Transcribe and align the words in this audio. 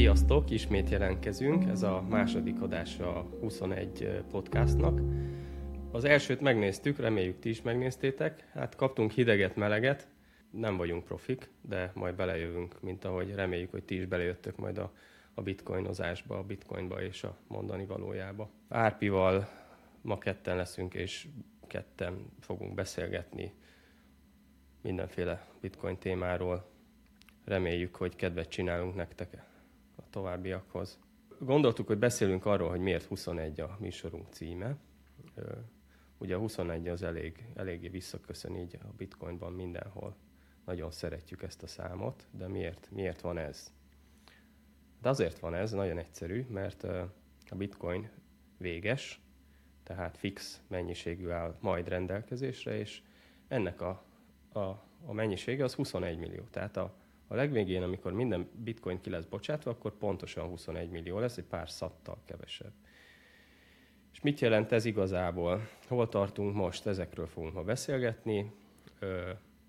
Sziasztok, 0.00 0.50
ismét 0.50 0.88
jelentkezünk, 0.88 1.64
ez 1.64 1.82
a 1.82 2.04
második 2.08 2.60
adása 2.60 3.16
a 3.16 3.28
21 3.40 4.22
podcastnak. 4.30 5.00
Az 5.90 6.04
elsőt 6.04 6.40
megnéztük, 6.40 6.98
reméljük 6.98 7.38
ti 7.38 7.48
is 7.48 7.62
megnéztétek. 7.62 8.48
Hát 8.52 8.76
kaptunk 8.76 9.10
hideget, 9.10 9.56
meleget, 9.56 10.08
nem 10.50 10.76
vagyunk 10.76 11.04
profik, 11.04 11.50
de 11.60 11.90
majd 11.94 12.14
belejövünk, 12.14 12.82
mint 12.82 13.04
ahogy 13.04 13.34
reméljük, 13.34 13.70
hogy 13.70 13.84
ti 13.84 13.94
is 13.94 14.06
belejöttök 14.06 14.56
majd 14.56 14.78
a, 14.78 14.92
a 15.34 15.42
bitcoinozásba, 15.42 16.38
a 16.38 16.44
bitcoinba 16.44 17.02
és 17.02 17.24
a 17.24 17.36
mondani 17.46 17.86
valójába. 17.86 18.50
Árpival 18.68 19.48
ma 20.00 20.18
ketten 20.18 20.56
leszünk, 20.56 20.94
és 20.94 21.28
ketten 21.66 22.26
fogunk 22.38 22.74
beszélgetni 22.74 23.52
mindenféle 24.82 25.46
bitcoin 25.60 25.98
témáról. 25.98 26.70
Reméljük, 27.44 27.96
hogy 27.96 28.16
kedvet 28.16 28.48
csinálunk 28.48 28.94
nektek 28.94 29.48
a 30.00 30.10
továbbiakhoz. 30.10 30.98
Gondoltuk, 31.38 31.86
hogy 31.86 31.98
beszélünk 31.98 32.46
arról, 32.46 32.68
hogy 32.68 32.80
miért 32.80 33.04
21 33.04 33.60
a 33.60 33.76
műsorunk 33.80 34.26
címe. 34.28 34.76
Ugye 36.18 36.34
a 36.34 36.38
21 36.38 36.88
az 36.88 37.02
elég, 37.02 37.46
eléggé 37.54 37.88
visszaköszön 37.88 38.56
így 38.56 38.78
a 38.82 38.86
bitcoinban 38.96 39.52
mindenhol. 39.52 40.16
Nagyon 40.64 40.90
szeretjük 40.90 41.42
ezt 41.42 41.62
a 41.62 41.66
számot, 41.66 42.26
de 42.30 42.48
miért, 42.48 42.88
miért 42.90 43.20
van 43.20 43.38
ez? 43.38 43.72
De 45.00 45.08
azért 45.08 45.38
van 45.38 45.54
ez, 45.54 45.72
nagyon 45.72 45.98
egyszerű, 45.98 46.46
mert 46.48 46.82
a 47.48 47.54
bitcoin 47.56 48.10
véges, 48.56 49.20
tehát 49.82 50.16
fix 50.16 50.62
mennyiségű 50.68 51.28
áll 51.28 51.56
majd 51.60 51.88
rendelkezésre, 51.88 52.78
és 52.78 53.02
ennek 53.48 53.80
a, 53.80 54.04
a, 54.52 54.60
a 55.04 55.12
mennyisége 55.12 55.64
az 55.64 55.74
21 55.74 56.18
millió. 56.18 56.42
Tehát 56.50 56.76
a, 56.76 56.94
a 57.32 57.34
legvégén, 57.34 57.82
amikor 57.82 58.12
minden 58.12 58.50
bitcoin 58.54 59.00
ki 59.00 59.10
lesz 59.10 59.24
bocsátva, 59.24 59.70
akkor 59.70 59.96
pontosan 59.96 60.48
21 60.48 60.90
millió 60.90 61.18
lesz, 61.18 61.36
egy 61.36 61.44
pár 61.44 61.70
szattal 61.70 62.22
kevesebb. 62.24 62.72
És 64.12 64.20
mit 64.20 64.40
jelent 64.40 64.72
ez 64.72 64.84
igazából? 64.84 65.68
Hol 65.86 66.08
tartunk 66.08 66.54
most? 66.54 66.86
Ezekről 66.86 67.26
fogunk 67.26 67.54
ma 67.54 67.62
beszélgetni. 67.62 68.52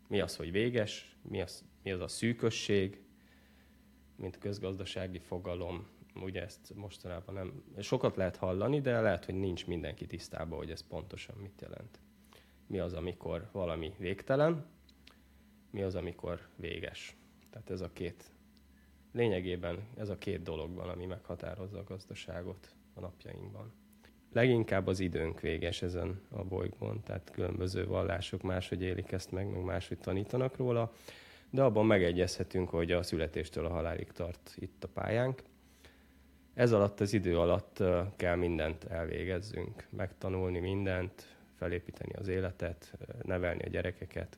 Mi 0.08 0.20
az, 0.20 0.36
hogy 0.36 0.52
véges? 0.52 1.16
Mi 1.22 1.42
az, 1.42 1.66
mi 1.84 1.92
az 1.92 2.00
a 2.00 2.08
szűkösség? 2.08 3.02
Mint 4.16 4.38
közgazdasági 4.38 5.20
fogalom. 5.20 5.88
Ugye 6.16 6.42
ezt 6.42 6.76
mostanában 6.76 7.34
nem... 7.34 7.64
Sokat 7.80 8.16
lehet 8.16 8.36
hallani, 8.36 8.82
de 8.82 9.02
lehet, 9.02 9.26
hogy 9.26 9.36
nincs 9.36 9.68
mindenki 9.68 10.06
tisztában, 10.06 10.58
hogy 10.58 10.72
ez 10.72 10.88
pontosan 10.88 11.36
mit 11.42 11.62
jelent. 11.62 12.00
Mi 12.68 12.80
az, 12.80 12.94
amikor 12.94 13.50
valami 13.52 13.94
végtelen, 13.98 14.66
mi 15.70 15.82
az, 15.82 15.96
amikor 15.96 16.48
véges. 16.56 17.16
Tehát 17.52 17.70
ez 17.70 17.82
a 17.82 17.90
két, 17.94 18.32
lényegében 19.12 19.80
ez 19.98 20.10
a 20.10 20.18
két 20.18 20.42
dolog 20.42 20.76
van, 20.76 20.90
ami 20.90 21.06
meghatározza 21.06 21.78
a 21.78 21.84
gazdaságot 21.84 22.76
a 22.94 23.00
napjainkban. 23.00 23.74
Leginkább 24.34 24.88
az 24.88 25.00
időnk 25.00 25.40
véges 25.40 25.82
ezen 25.82 26.22
a 26.30 26.44
bolygón, 26.44 27.04
tehát 27.04 27.32
különböző 27.32 27.86
vallások 27.86 28.42
máshogy 28.42 28.82
élik 28.82 29.12
ezt 29.12 29.32
meg, 29.32 29.50
meg 29.50 29.64
máshogy 29.64 29.98
tanítanak 29.98 30.58
róla, 30.58 30.94
de 31.50 31.64
abban 31.64 31.86
megegyezhetünk, 31.86 32.70
hogy 32.70 32.92
a 32.92 33.04
születéstől 33.04 33.66
a 33.66 33.70
halálig 33.70 34.12
tart 34.12 34.56
itt 34.56 34.84
a 34.84 34.88
pályánk. 34.88 35.44
Ez 36.54 36.72
alatt 36.72 37.00
az 37.00 37.14
idő 37.14 37.40
alatt 37.40 37.84
kell 38.16 38.36
mindent 38.36 38.84
elvégezzünk, 38.84 39.88
megtanulni 39.90 40.60
mindent, 40.60 41.28
felépíteni 41.58 42.14
az 42.14 42.28
életet, 42.28 42.98
nevelni 43.24 43.64
a 43.64 43.70
gyerekeket. 43.70 44.38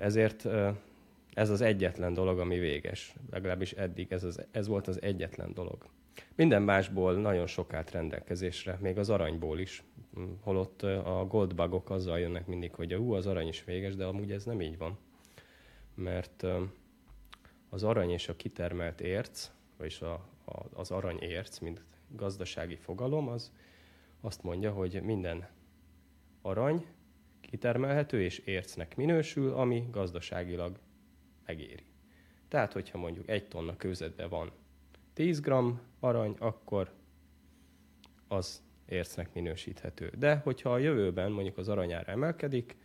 Ezért 0.00 0.48
ez 1.34 1.50
az 1.50 1.60
egyetlen 1.60 2.14
dolog, 2.14 2.38
ami 2.38 2.58
véges. 2.58 3.14
Legalábbis 3.30 3.72
eddig 3.72 4.12
ez, 4.12 4.24
az, 4.24 4.46
ez 4.50 4.66
volt 4.66 4.88
az 4.88 5.02
egyetlen 5.02 5.52
dolog. 5.54 5.86
Minden 6.34 6.62
másból 6.62 7.14
nagyon 7.14 7.46
sok 7.46 7.72
állt 7.72 7.90
rendelkezésre, 7.90 8.78
még 8.80 8.98
az 8.98 9.10
aranyból 9.10 9.58
is. 9.58 9.84
Mm, 10.18 10.32
holott 10.40 10.82
a 10.82 11.26
goldbagok 11.28 11.90
azzal 11.90 12.18
jönnek 12.18 12.46
mindig, 12.46 12.74
hogy 12.74 12.94
ú, 12.94 13.12
az 13.12 13.26
arany 13.26 13.48
is 13.48 13.64
véges, 13.64 13.96
de 13.96 14.04
amúgy 14.04 14.32
ez 14.32 14.44
nem 14.44 14.60
így 14.60 14.78
van. 14.78 14.98
Mert 15.94 16.46
az 17.68 17.82
arany 17.82 18.10
és 18.10 18.28
a 18.28 18.36
kitermelt 18.36 19.00
érc, 19.00 19.50
vagyis 19.76 20.00
a, 20.00 20.12
a, 20.44 20.64
az 20.72 20.90
aranyérc, 20.90 21.58
mint 21.58 21.84
gazdasági 22.08 22.76
fogalom, 22.76 23.28
az 23.28 23.52
azt 24.20 24.42
mondja, 24.42 24.72
hogy 24.72 25.02
minden 25.02 25.48
arany 26.42 26.86
kitermelhető 27.40 28.22
és 28.22 28.38
ércnek 28.38 28.96
minősül, 28.96 29.52
ami 29.52 29.88
gazdaságilag 29.90 30.78
megéri. 31.50 31.84
Tehát, 32.48 32.72
hogyha 32.72 32.98
mondjuk 32.98 33.28
egy 33.28 33.48
tonna 33.48 33.76
kőzetben 33.76 34.28
van 34.28 34.52
10 35.12 35.40
g 35.40 35.52
arany, 36.00 36.36
akkor 36.38 36.90
az 38.28 38.62
ércnek 38.88 39.34
minősíthető. 39.34 40.12
De 40.18 40.36
hogyha 40.36 40.72
a 40.72 40.78
jövőben 40.78 41.32
mondjuk 41.32 41.58
az 41.58 41.68
aranyára 41.68 42.12
emelkedik, 42.12 42.76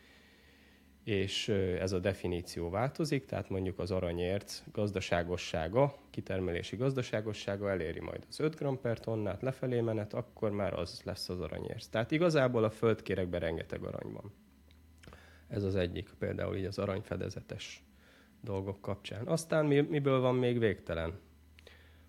és 1.04 1.48
ez 1.80 1.92
a 1.92 2.00
definíció 2.00 2.70
változik, 2.70 3.26
tehát 3.26 3.50
mondjuk 3.50 3.80
az 3.80 3.92
aranyérc 3.92 4.64
gazdaságossága, 4.72 5.96
kitermelési 6.10 6.76
gazdaságossága 6.76 7.70
eléri 7.70 8.00
majd 8.00 8.26
az 8.30 8.40
5 8.40 8.56
g 8.56 8.78
per 8.78 9.00
tonnát 9.00 9.42
lefelé 9.42 9.82
menet, 9.82 10.14
akkor 10.14 10.52
már 10.52 10.74
az 10.74 11.02
lesz 11.04 11.30
az 11.30 11.40
aranyérc. 11.40 11.86
Tehát 11.88 12.12
igazából 12.12 12.64
a 12.64 12.70
földkérekben 12.70 13.40
rengeteg 13.40 13.84
arany 13.84 14.12
van. 14.12 14.34
Ez 15.48 15.64
az 15.64 15.76
egyik, 15.76 16.14
például 16.20 16.56
így 16.56 16.66
az 16.66 16.78
aranyfedezetes 16.78 17.85
dolgok 18.46 18.82
kapcsán. 18.82 19.28
Aztán 19.28 19.66
mi, 19.66 19.80
miből 19.80 20.20
van 20.20 20.36
még 20.36 20.60
végtelen? 20.60 21.20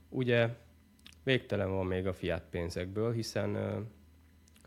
Ugye 0.08 0.48
végtelen 1.22 1.70
van 1.70 1.86
még 1.86 2.06
a 2.06 2.12
fiat 2.12 2.42
pénzekből, 2.50 3.12
hiszen 3.12 3.56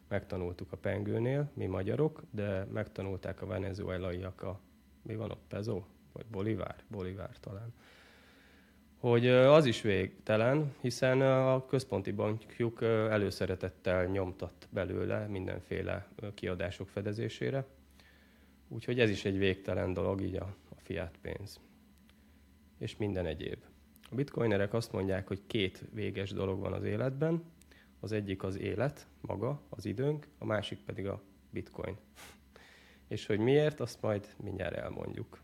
megtanultuk 0.08 0.72
a 0.72 0.78
pengőnél, 0.78 1.52
mi 1.54 1.66
magyarok, 1.66 2.22
de 2.32 2.68
megtanulták 2.74 3.42
a 3.42 3.46
venezuelaiak 3.46 4.42
a, 4.42 4.60
mi 5.02 5.16
van 5.16 5.32
ott, 5.32 5.44
pezo? 5.48 5.84
Vagy 6.14 6.26
bolivár? 6.26 6.76
Bolivár 6.88 7.40
talán. 7.40 7.74
Hogy 8.98 9.28
az 9.28 9.66
is 9.66 9.82
végtelen, 9.82 10.74
hiszen 10.82 11.22
a 11.22 11.66
központi 11.66 12.12
bankjuk 12.12 12.82
előszeretettel 12.82 14.06
nyomtat 14.06 14.68
belőle 14.70 15.28
mindenféle 15.28 16.08
kiadások 16.34 16.90
fedezésére. 16.90 17.66
Úgyhogy 18.68 19.00
ez 19.00 19.10
is 19.10 19.26
egy 19.26 19.38
végtelen 19.38 19.94
dolog, 19.94 20.22
így 20.22 20.36
a, 20.36 20.56
fiat 20.90 21.18
pénz, 21.22 21.60
és 22.78 22.98
minden 22.98 23.26
egyéb. 23.26 23.64
A 24.12 24.16
bitcoinerek 24.16 24.74
azt 24.74 24.92
mondják, 24.92 25.28
hogy 25.28 25.42
két 25.48 25.86
véges 25.94 26.32
dolog 26.32 26.60
van 26.60 26.74
az 26.74 26.84
életben, 26.84 27.44
az 28.00 28.12
egyik 28.12 28.44
az 28.44 28.58
élet, 28.58 29.08
maga, 29.22 29.62
az 29.70 29.86
időnk, 29.86 30.28
a 30.38 30.46
másik 30.46 30.80
pedig 30.86 31.08
a 31.08 31.22
bitcoin. 31.50 31.98
és 33.08 33.26
hogy 33.26 33.40
miért, 33.40 33.80
azt 33.80 34.02
majd 34.02 34.28
mindjárt 34.44 34.76
elmondjuk. 34.76 35.40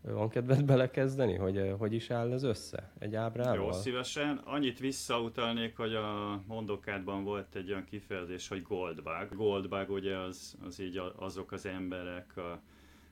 Van 0.00 0.28
kedved 0.28 0.64
belekezdeni, 0.64 1.34
hogy 1.34 1.74
hogy 1.78 1.92
is 1.92 2.10
áll 2.10 2.32
ez 2.32 2.42
össze? 2.42 2.92
Egy 2.98 3.14
ábrával? 3.14 3.54
Jó, 3.54 3.72
szívesen. 3.72 4.36
Annyit 4.36 4.78
visszautalnék, 4.78 5.76
hogy 5.76 5.94
a 5.94 6.42
mondokádban 6.46 7.24
volt 7.24 7.54
egy 7.54 7.70
olyan 7.70 7.84
kifejezés, 7.84 8.48
hogy 8.48 8.62
goldbug. 8.62 9.28
Goldbug 9.34 9.90
ugye 9.90 10.16
az, 10.16 10.56
az 10.64 10.80
így 10.80 11.00
azok 11.16 11.52
az 11.52 11.66
emberek, 11.66 12.36
a, 12.36 12.62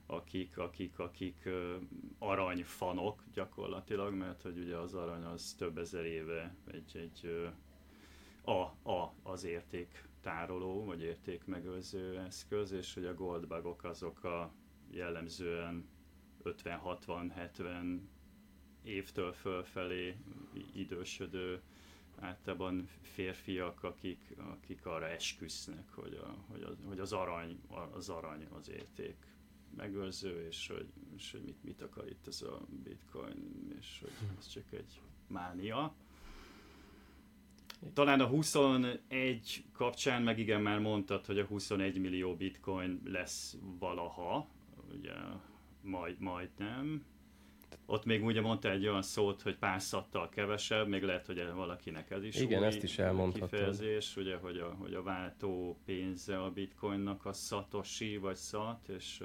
akik, 0.06 0.58
akik, 0.58 0.98
akik 0.98 1.48
aranyfanok 2.18 3.22
gyakorlatilag, 3.32 4.14
mert 4.14 4.42
hogy 4.42 4.58
ugye 4.58 4.76
az 4.76 4.94
arany 4.94 5.22
az 5.24 5.54
több 5.58 5.78
ezer 5.78 6.04
éve 6.04 6.54
egy, 6.70 6.96
egy 6.96 7.50
a, 8.44 8.90
a, 8.90 9.14
az 9.22 9.44
érték 9.44 10.04
tároló, 10.20 10.84
vagy 10.84 11.02
értékmegőrző 11.02 12.18
eszköz, 12.18 12.72
és 12.72 12.94
hogy 12.94 13.04
a 13.04 13.14
goldbagok 13.14 13.84
azok 13.84 14.24
a 14.24 14.52
jellemzően 14.90 15.88
50-60-70 16.44 17.98
évtől 18.82 19.32
fölfelé 19.32 20.16
idősödő 20.74 21.62
általában 22.18 22.88
férfiak, 23.02 23.82
akik, 23.82 24.36
akik 24.36 24.86
arra 24.86 25.08
esküsznek, 25.08 25.94
hogy, 25.94 26.14
a, 26.14 26.34
hogy, 26.50 26.62
az, 26.62 26.76
hogy 26.86 26.98
az, 27.00 27.12
arany, 27.12 27.60
az 27.92 28.08
arany 28.08 28.46
az 28.58 28.70
érték 28.70 29.16
megőrző, 29.76 30.46
és 30.46 30.66
hogy, 30.66 30.86
és 31.16 31.32
hogy 31.32 31.42
mit, 31.42 31.64
mit 31.64 31.82
akar 31.82 32.08
itt 32.08 32.26
ez 32.26 32.42
a 32.42 32.66
bitcoin, 32.84 33.74
és 33.78 33.98
hogy 34.00 34.28
ez 34.38 34.48
csak 34.48 34.72
egy 34.72 35.00
mánia. 35.26 35.94
Talán 37.92 38.20
a 38.20 38.26
21 38.26 39.64
kapcsán 39.72 40.22
meg 40.22 40.38
igen 40.38 40.62
már 40.62 40.78
mondtad, 40.78 41.26
hogy 41.26 41.38
a 41.38 41.44
21 41.44 41.98
millió 41.98 42.36
bitcoin 42.36 43.00
lesz 43.04 43.56
valaha, 43.78 44.48
ugye 44.92 45.14
majd, 45.82 46.20
majd 46.20 46.50
nem. 46.58 47.04
Ott 47.86 48.04
még 48.04 48.24
ugye 48.24 48.40
mondta 48.40 48.70
egy 48.70 48.86
olyan 48.86 49.02
szót, 49.02 49.42
hogy 49.42 49.56
pár 49.56 49.82
szattal 49.82 50.28
kevesebb, 50.28 50.88
még 50.88 51.02
lehet, 51.02 51.26
hogy 51.26 51.52
valakinek 51.54 52.10
ez 52.10 52.24
is 52.24 52.40
Igen, 52.40 52.60
új 52.60 52.66
ezt 52.66 52.82
is 52.82 52.98
elmondhatod. 52.98 53.50
kifejezés, 53.50 54.16
ugye, 54.16 54.36
hogy 54.36 54.58
a, 54.58 54.74
hogy 54.78 54.94
a 54.94 55.02
váltó 55.02 55.78
pénze 55.84 56.42
a 56.42 56.50
bitcoinnak 56.50 57.24
a 57.24 57.32
szatosi 57.32 58.16
vagy 58.16 58.36
szat, 58.36 58.88
és 58.88 59.22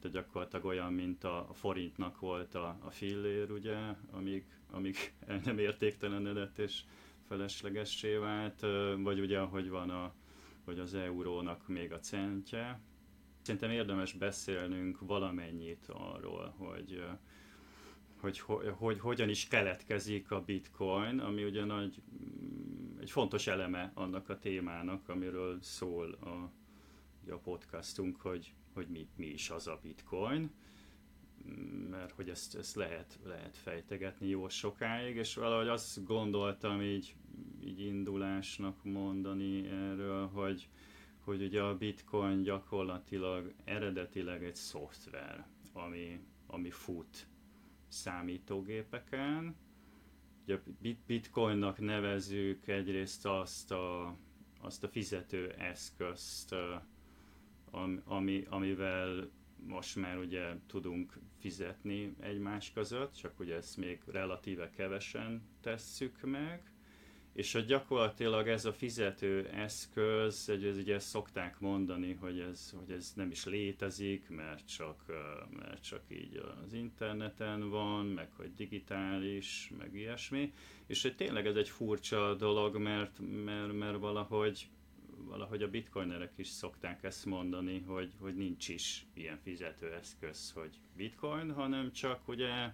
tehát 0.00 0.16
gyakorlatilag 0.16 0.64
olyan, 0.64 0.92
mint 0.92 1.24
a 1.24 1.48
forintnak 1.52 2.20
volt 2.20 2.54
a, 2.54 2.78
a 2.80 2.90
fillér, 2.90 3.50
ugye, 3.50 3.76
amíg, 4.10 4.44
amíg 4.70 4.96
el 5.26 5.40
nem 5.44 5.58
értéktelenedett 5.58 6.58
és 6.58 6.82
feleslegessé 7.28 8.14
vált, 8.16 8.60
vagy 8.98 9.20
ugye, 9.20 9.40
hogy 9.40 9.68
van 9.68 9.90
a, 9.90 10.12
hogy 10.64 10.78
az 10.78 10.94
eurónak 10.94 11.68
még 11.68 11.92
a 11.92 11.98
centje. 12.00 12.80
Szerintem 13.42 13.70
érdemes 13.70 14.12
beszélnünk 14.12 14.98
valamennyit 15.00 15.88
arról, 15.88 16.54
hogy, 16.56 17.04
hogy, 18.20 18.38
hogy, 18.38 18.68
hogy 18.76 18.98
hogyan 18.98 19.28
is 19.28 19.48
keletkezik 19.48 20.30
a 20.30 20.40
bitcoin, 20.40 21.18
ami 21.18 21.44
ugye 21.44 21.64
nagy, 21.64 22.02
egy 23.00 23.10
fontos 23.10 23.46
eleme 23.46 23.90
annak 23.94 24.28
a 24.28 24.38
témának, 24.38 25.08
amiről 25.08 25.58
szól 25.62 26.12
a, 26.12 26.50
a 27.30 27.38
podcastunk, 27.38 28.20
hogy, 28.20 28.52
hogy 28.72 28.88
mi, 28.88 29.08
mi 29.16 29.26
is 29.26 29.50
az 29.50 29.66
a 29.66 29.78
bitcoin 29.82 30.50
mert 31.90 32.12
hogy 32.12 32.28
ezt, 32.28 32.54
ezt 32.54 32.74
lehet, 32.74 33.18
lehet 33.24 33.56
fejtegetni 33.56 34.28
jó 34.28 34.48
sokáig, 34.48 35.16
és 35.16 35.34
valahogy 35.34 35.68
azt 35.68 36.04
gondoltam 36.04 36.82
így, 36.82 37.14
így 37.64 37.80
indulásnak 37.80 38.84
mondani 38.84 39.68
erről, 39.68 40.26
hogy, 40.26 40.68
hogy 41.18 41.42
ugye 41.42 41.62
a 41.62 41.76
bitcoin 41.76 42.42
gyakorlatilag 42.42 43.54
eredetileg 43.64 44.44
egy 44.44 44.54
szoftver, 44.54 45.46
ami, 45.72 46.20
ami 46.46 46.70
fut 46.70 47.26
számítógépeken. 47.88 49.56
Ugye 50.44 50.60
bitcoinnak 51.06 51.78
nevezük 51.78 52.66
egyrészt 52.66 53.26
azt 53.26 53.70
a, 53.72 54.16
azt 54.60 54.84
a 54.84 54.88
fizető 54.88 55.50
eszközt, 55.50 56.54
ami, 58.04 58.44
amivel 58.48 59.30
most 59.66 59.96
már 59.96 60.18
ugye 60.18 60.54
tudunk 60.66 61.18
fizetni 61.40 62.14
egymás 62.20 62.72
között, 62.72 63.14
csak 63.14 63.40
ugye 63.40 63.54
ezt 63.54 63.76
még 63.76 64.00
relatíve 64.06 64.70
kevesen 64.70 65.42
tesszük 65.60 66.20
meg, 66.20 66.72
és 67.38 67.52
hogy 67.52 67.64
gyakorlatilag 67.64 68.48
ez 68.48 68.64
a 68.64 68.72
fizető 68.72 69.46
eszköz, 69.46 70.48
ez 70.48 70.76
ugye 70.76 70.94
ezt 70.94 71.08
szokták 71.08 71.60
mondani, 71.60 72.12
hogy 72.12 72.38
ez, 72.38 72.74
hogy 72.78 72.90
ez 72.90 73.12
nem 73.16 73.30
is 73.30 73.44
létezik, 73.44 74.28
mert 74.28 74.68
csak, 74.68 75.04
mert 75.58 75.82
csak 75.82 76.02
így 76.08 76.42
az 76.64 76.72
interneten 76.72 77.68
van, 77.70 78.06
meg 78.06 78.28
hogy 78.32 78.54
digitális, 78.54 79.72
meg 79.78 79.94
ilyesmi, 79.94 80.52
és 80.86 81.02
hogy 81.02 81.16
tényleg 81.16 81.46
ez 81.46 81.56
egy 81.56 81.68
furcsa 81.68 82.34
dolog, 82.34 82.76
mert, 82.76 83.18
mert, 83.44 83.72
mert 83.72 83.98
valahogy 83.98 84.68
valahogy 85.24 85.62
a 85.62 85.70
bitcoinerek 85.70 86.32
is 86.36 86.48
szokták 86.48 87.02
ezt 87.02 87.26
mondani, 87.26 87.80
hogy, 87.80 88.12
hogy 88.20 88.34
nincs 88.34 88.68
is 88.68 89.06
ilyen 89.14 89.38
fizetőeszköz, 89.42 90.52
hogy 90.52 90.80
bitcoin, 90.96 91.52
hanem 91.52 91.92
csak 91.92 92.28
ugye 92.28 92.72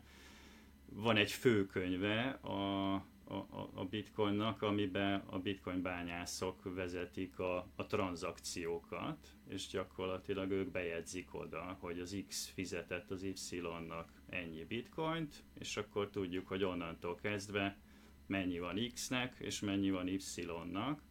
van 0.86 1.16
egy 1.16 1.30
főkönyve 1.32 2.28
a, 2.30 2.94
a, 3.24 3.70
a 3.74 3.84
bitcoinnak, 3.84 4.62
amiben 4.62 5.22
a 5.26 5.38
bitcoin 5.38 5.82
bányászok 5.82 6.74
vezetik 6.74 7.38
a, 7.38 7.56
a 7.76 7.86
tranzakciókat, 7.86 9.28
és 9.48 9.66
gyakorlatilag 9.66 10.50
ők 10.50 10.70
bejegyzik 10.70 11.34
oda, 11.34 11.76
hogy 11.80 12.00
az 12.00 12.24
X 12.28 12.48
fizetett 12.48 13.10
az 13.10 13.22
Y-nak 13.22 14.12
ennyi 14.28 14.64
bitcoint, 14.64 15.44
és 15.58 15.76
akkor 15.76 16.10
tudjuk, 16.10 16.48
hogy 16.48 16.64
onnantól 16.64 17.14
kezdve 17.14 17.78
mennyi 18.26 18.58
van 18.58 18.90
X-nek, 18.94 19.36
és 19.38 19.60
mennyi 19.60 19.90
van 19.90 20.06
Y-nak, 20.08 21.02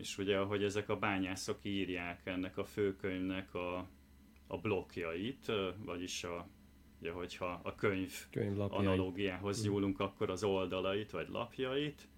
és 0.00 0.18
ugye, 0.18 0.38
ahogy 0.38 0.62
ezek 0.62 0.88
a 0.88 0.96
bányászok 0.96 1.58
írják 1.62 2.20
ennek 2.24 2.58
a 2.58 2.64
főkönyvnek 2.64 3.54
a, 3.54 3.88
a 4.46 4.58
blokkjait, 4.58 5.52
vagyis 5.84 6.24
a, 6.24 6.48
ugye, 7.00 7.10
hogyha 7.10 7.60
a 7.62 7.74
könyv 7.74 8.12
analógiához 8.68 9.64
nyúlunk, 9.64 10.00
akkor 10.00 10.30
az 10.30 10.44
oldalait 10.44 11.10
vagy 11.10 11.28
lapjait, 11.28 12.08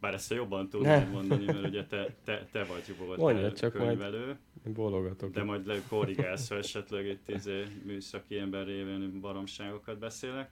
bár 0.00 0.14
ezt 0.14 0.30
jobban 0.30 0.68
tudnám 0.68 1.10
mondani, 1.10 1.44
mert 1.44 1.66
ugye 1.66 1.86
te, 1.86 2.16
te, 2.24 2.48
te 2.52 2.64
vagy 2.64 2.96
volt 2.98 3.18
Mondja, 3.18 3.52
csak 3.52 3.72
könyvelő. 3.72 4.26
Majd 4.26 4.38
de 5.32 5.42
majd 5.42 5.82
korrigálsz, 5.88 6.48
ha 6.48 6.56
esetleg 6.56 7.06
itt 7.06 7.28
izé, 7.28 7.64
műszaki 7.84 8.38
ember 8.38 8.66
révén 8.66 9.20
baromságokat 9.20 9.98
beszélek. 9.98 10.50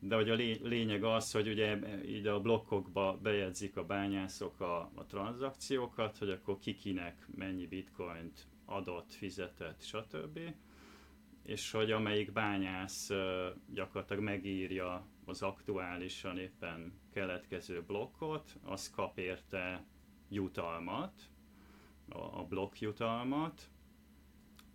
De 0.00 0.14
hogy 0.14 0.30
a 0.30 0.34
lényeg 0.62 1.04
az, 1.04 1.32
hogy 1.32 1.48
ugye 1.48 1.78
így 2.06 2.26
a 2.26 2.40
blokkokba 2.40 3.18
bejegyzik 3.22 3.76
a 3.76 3.84
bányászok 3.84 4.60
a, 4.60 4.90
a 4.94 5.06
tranzakciókat, 5.06 6.18
hogy 6.18 6.30
akkor 6.30 6.58
kikinek 6.58 7.26
mennyi 7.34 7.66
bitcoint 7.66 8.46
adott, 8.64 9.12
fizetett, 9.12 9.82
stb. 9.82 10.40
És 11.42 11.70
hogy 11.70 11.90
amelyik 11.90 12.32
bányász 12.32 13.10
gyakorlatilag 13.74 14.22
megírja 14.22 15.06
az 15.24 15.42
aktuálisan 15.42 16.38
éppen 16.38 16.92
keletkező 17.12 17.82
blokkot, 17.82 18.56
az 18.62 18.90
kap 18.90 19.18
érte 19.18 19.84
jutalmat, 20.28 21.22
a, 22.08 22.18
a 22.18 22.46
blokk 22.48 22.78
jutalmat, 22.78 23.70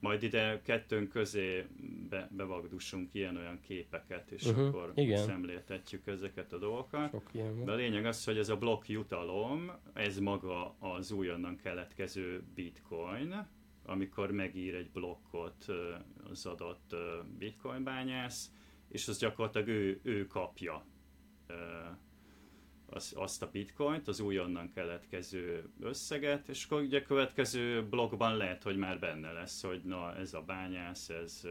majd 0.04 0.24
ide 0.24 0.62
kettőnk 0.64 1.10
közé 1.10 1.66
be, 2.10 2.30
bevagdussunk 2.32 3.14
ilyen-olyan 3.14 3.60
képeket, 3.60 4.32
és 4.32 4.46
uh-huh, 4.46 4.68
akkor 4.68 4.92
igen. 4.96 5.26
szemléltetjük 5.26 6.08
ezeket 6.08 6.54
a 6.54 6.58
dolgokat. 6.58 7.32
De 7.64 7.72
a 7.72 7.76
lényeg 7.76 8.06
az, 8.06 8.26
hogy 8.26 8.38
ez 8.38 8.50
a 8.50 8.58
blokk 8.58 8.88
jutalom, 8.88 9.72
ez 9.94 10.20
maga 10.20 10.76
az 10.80 11.12
újonnan 11.12 11.58
keletkező 11.58 12.44
bitcoin, 12.56 13.48
amikor 13.86 14.32
megír 14.32 14.76
egy 14.76 14.90
blokkot 14.90 15.66
az 16.30 16.46
adott 16.46 16.96
bitcoin 17.38 17.84
bányász, 17.84 18.52
és 18.88 19.08
az 19.08 19.18
gyakorlatilag 19.18 19.68
ő, 19.68 20.00
ő 20.04 20.28
kapja 20.28 20.86
az, 22.94 23.14
azt 23.16 23.42
a 23.42 23.50
bitcoint, 23.52 24.08
az 24.08 24.20
újonnan 24.20 24.72
keletkező 24.72 25.70
összeget, 25.80 26.50
és 26.50 26.66
akkor 26.66 26.82
ugye 26.82 27.00
a 27.00 27.04
következő 27.04 27.88
blogban 27.88 28.38
lehet, 28.38 28.64
hogy 28.64 28.78
már 28.78 29.00
benne 29.00 29.32
lesz, 29.32 29.64
hogy 29.64 29.82
na 29.84 30.16
ez 30.16 30.34
a 30.34 30.42
bányász, 30.42 31.10
ez, 31.10 31.48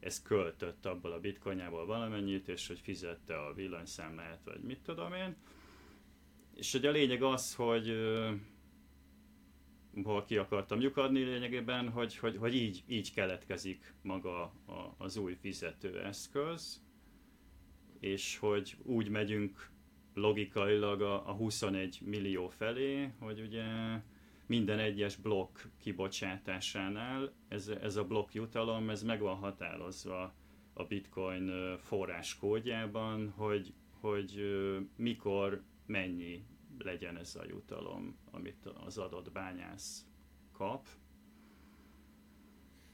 ez 0.00 0.22
költött 0.22 0.86
abból 0.86 1.12
a 1.12 1.20
bitcoinjából 1.20 1.86
valamennyit, 1.86 2.48
és 2.48 2.66
hogy 2.66 2.80
fizette 2.80 3.38
a 3.38 3.54
villanyszámláját, 3.54 4.44
vagy 4.44 4.60
mit 4.60 4.80
tudom 4.82 5.12
én. 5.12 5.36
És 6.54 6.74
ugye 6.74 6.88
a 6.88 6.92
lényeg 6.92 7.22
az, 7.22 7.54
hogy 7.54 7.96
hol 10.02 10.24
ki 10.24 10.36
akartam 10.36 10.80
lyukadni 10.80 11.22
lényegében, 11.22 11.88
hogy, 11.88 12.16
hogy, 12.16 12.36
hogy 12.36 12.54
így, 12.54 12.84
így 12.86 13.12
keletkezik 13.12 13.94
maga 14.02 14.42
a, 14.42 14.94
az 14.98 15.16
új 15.16 15.34
fizetőeszköz, 15.40 16.82
és 18.00 18.38
hogy 18.38 18.76
úgy 18.82 19.08
megyünk 19.08 19.70
logikailag 20.18 21.02
a, 21.02 21.28
a 21.28 21.32
21 21.32 22.00
millió 22.04 22.48
felé, 22.48 23.12
hogy 23.18 23.40
ugye 23.40 23.64
minden 24.46 24.78
egyes 24.78 25.16
blokk 25.16 25.58
kibocsátásánál 25.80 27.32
ez, 27.48 27.68
ez 27.68 27.96
a 27.96 28.04
blokk 28.04 28.32
jutalom, 28.32 28.90
ez 28.90 29.02
meg 29.02 29.20
van 29.20 29.36
határozva 29.36 30.34
a 30.72 30.84
bitcoin 30.84 31.76
forráskódjában, 31.78 33.32
hogy, 33.36 33.72
hogy 34.00 34.40
mikor 34.96 35.62
mennyi 35.86 36.44
legyen 36.78 37.16
ez 37.16 37.36
a 37.36 37.44
jutalom, 37.48 38.16
amit 38.30 38.66
az 38.66 38.98
adott 38.98 39.32
bányász 39.32 40.06
kap. 40.52 40.86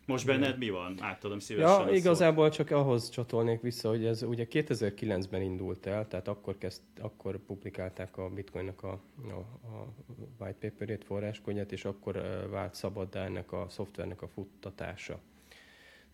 Most 0.06 0.26
benned 0.26 0.58
mi 0.58 0.70
van? 0.70 0.96
Átadom 1.00 1.38
szívesen. 1.38 1.88
Ja, 1.88 1.94
igazából 1.94 2.50
csak 2.50 2.70
ahhoz 2.70 3.08
csatolnék 3.08 3.60
vissza, 3.60 3.88
hogy 3.88 4.04
ez 4.04 4.22
ugye 4.22 4.46
2009-ben 4.50 5.42
indult 5.42 5.86
el, 5.86 6.08
tehát 6.08 6.28
akkor, 6.28 6.58
kezd, 6.58 6.80
akkor 7.00 7.38
publikálták 7.38 8.16
a 8.16 8.28
bitcoinnak 8.28 8.82
a, 8.82 9.00
a, 9.28 9.32
a 9.66 9.92
white 10.38 10.68
paperét, 10.68 11.04
forráskonyát, 11.04 11.72
és 11.72 11.84
akkor 11.84 12.46
vált 12.50 12.74
szabad 12.74 13.14
ennek 13.14 13.52
a 13.52 13.66
szoftvernek 13.68 14.22
a 14.22 14.28
futtatása. 14.28 15.18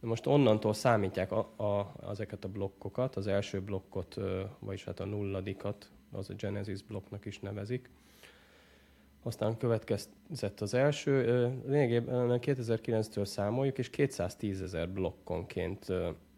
De 0.00 0.06
most 0.06 0.26
onnantól 0.26 0.74
számítják 0.74 1.32
a, 1.32 1.38
a, 1.38 1.94
ezeket 2.10 2.44
a 2.44 2.48
blokkokat, 2.48 3.16
az 3.16 3.26
első 3.26 3.60
blokkot, 3.60 4.16
vagyis 4.58 4.84
hát 4.84 5.00
a 5.00 5.04
nulladikat, 5.04 5.90
az 6.12 6.30
a 6.30 6.34
Genesis 6.34 6.82
blokknak 6.82 7.24
is 7.24 7.38
nevezik, 7.38 7.90
aztán 9.22 9.56
következett 9.56 10.60
az 10.60 10.74
első, 10.74 11.24
lényegében 11.66 12.38
2009-től 12.42 13.24
számoljuk, 13.24 13.78
és 13.78 13.90
210 13.90 14.62
ezer 14.62 14.88
blokkonként 14.88 15.86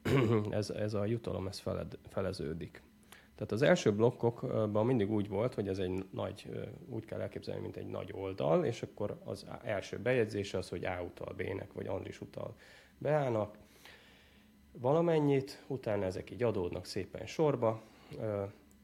ez, 0.50 0.70
ez 0.70 0.94
a 0.94 1.04
jutalom 1.04 1.46
ez 1.46 1.58
feled, 1.58 1.98
feleződik. 2.08 2.82
Tehát 3.34 3.52
az 3.52 3.62
első 3.62 3.92
blokkokban 3.92 4.86
mindig 4.86 5.10
úgy 5.10 5.28
volt, 5.28 5.54
hogy 5.54 5.68
ez 5.68 5.78
egy 5.78 6.04
nagy, 6.10 6.66
úgy 6.88 7.04
kell 7.04 7.20
elképzelni, 7.20 7.60
mint 7.60 7.76
egy 7.76 7.86
nagy 7.86 8.12
oldal, 8.12 8.64
és 8.64 8.82
akkor 8.82 9.20
az 9.24 9.46
első 9.62 9.98
bejegyzés 9.98 10.54
az, 10.54 10.68
hogy 10.68 10.84
A 10.84 11.02
utal 11.02 11.34
B-nek, 11.36 11.72
vagy 11.72 11.86
Andris 11.86 12.20
utal 12.20 12.54
beállnak 12.98 13.56
valamennyit, 14.72 15.62
utána 15.66 16.04
ezek 16.04 16.30
így 16.30 16.42
adódnak 16.42 16.86
szépen 16.86 17.26
sorba, 17.26 17.82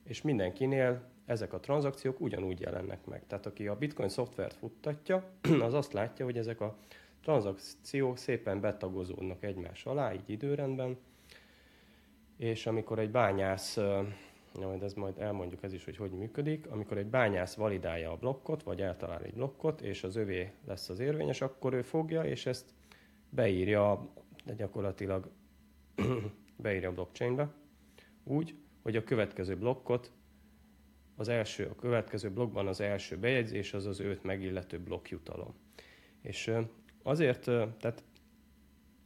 és 0.04 0.22
mindenkinél 0.22 1.02
ezek 1.28 1.52
a 1.52 1.60
tranzakciók 1.60 2.20
ugyanúgy 2.20 2.60
jelennek 2.60 3.06
meg. 3.06 3.26
Tehát 3.26 3.46
aki 3.46 3.66
a 3.66 3.76
Bitcoin 3.76 4.08
szoftvert 4.08 4.54
futtatja, 4.54 5.30
az 5.66 5.74
azt 5.74 5.92
látja, 5.92 6.24
hogy 6.24 6.38
ezek 6.38 6.60
a 6.60 6.76
tranzakciók 7.22 8.16
szépen 8.16 8.60
betagozódnak 8.60 9.42
egymás 9.42 9.86
alá, 9.86 10.12
így 10.12 10.30
időrendben, 10.30 10.96
és 12.36 12.66
amikor 12.66 12.98
egy 12.98 13.10
bányász 13.10 13.78
majd 14.60 14.82
ez 14.82 14.94
majd 14.94 15.18
elmondjuk 15.18 15.62
ez 15.62 15.72
is, 15.72 15.84
hogy 15.84 15.96
hogy 15.96 16.10
működik. 16.10 16.66
Amikor 16.70 16.98
egy 16.98 17.06
bányász 17.06 17.54
validálja 17.54 18.10
a 18.10 18.16
blokkot, 18.16 18.62
vagy 18.62 18.80
eltalál 18.80 19.22
egy 19.22 19.34
blokkot, 19.34 19.80
és 19.80 20.04
az 20.04 20.16
övé 20.16 20.52
lesz 20.66 20.88
az 20.88 20.98
érvényes, 20.98 21.40
akkor 21.40 21.72
ő 21.72 21.82
fogja, 21.82 22.24
és 22.24 22.46
ezt 22.46 22.74
beírja, 23.30 24.08
de 24.44 24.54
gyakorlatilag 24.54 25.30
beírja 26.56 26.88
a 26.88 26.92
blockchainbe, 26.92 27.52
úgy, 28.24 28.54
hogy 28.82 28.96
a 28.96 29.04
következő 29.04 29.56
blokkot, 29.56 30.12
az 31.18 31.28
első, 31.28 31.66
a 31.66 31.74
következő 31.74 32.30
blokkban 32.30 32.66
az 32.66 32.80
első 32.80 33.16
bejegyzés, 33.16 33.74
az 33.74 33.86
az 33.86 34.00
őt 34.00 34.22
megillető 34.22 34.78
blokkjutalom. 34.78 35.54
És 36.22 36.52
azért, 37.02 37.44
tehát 37.80 38.04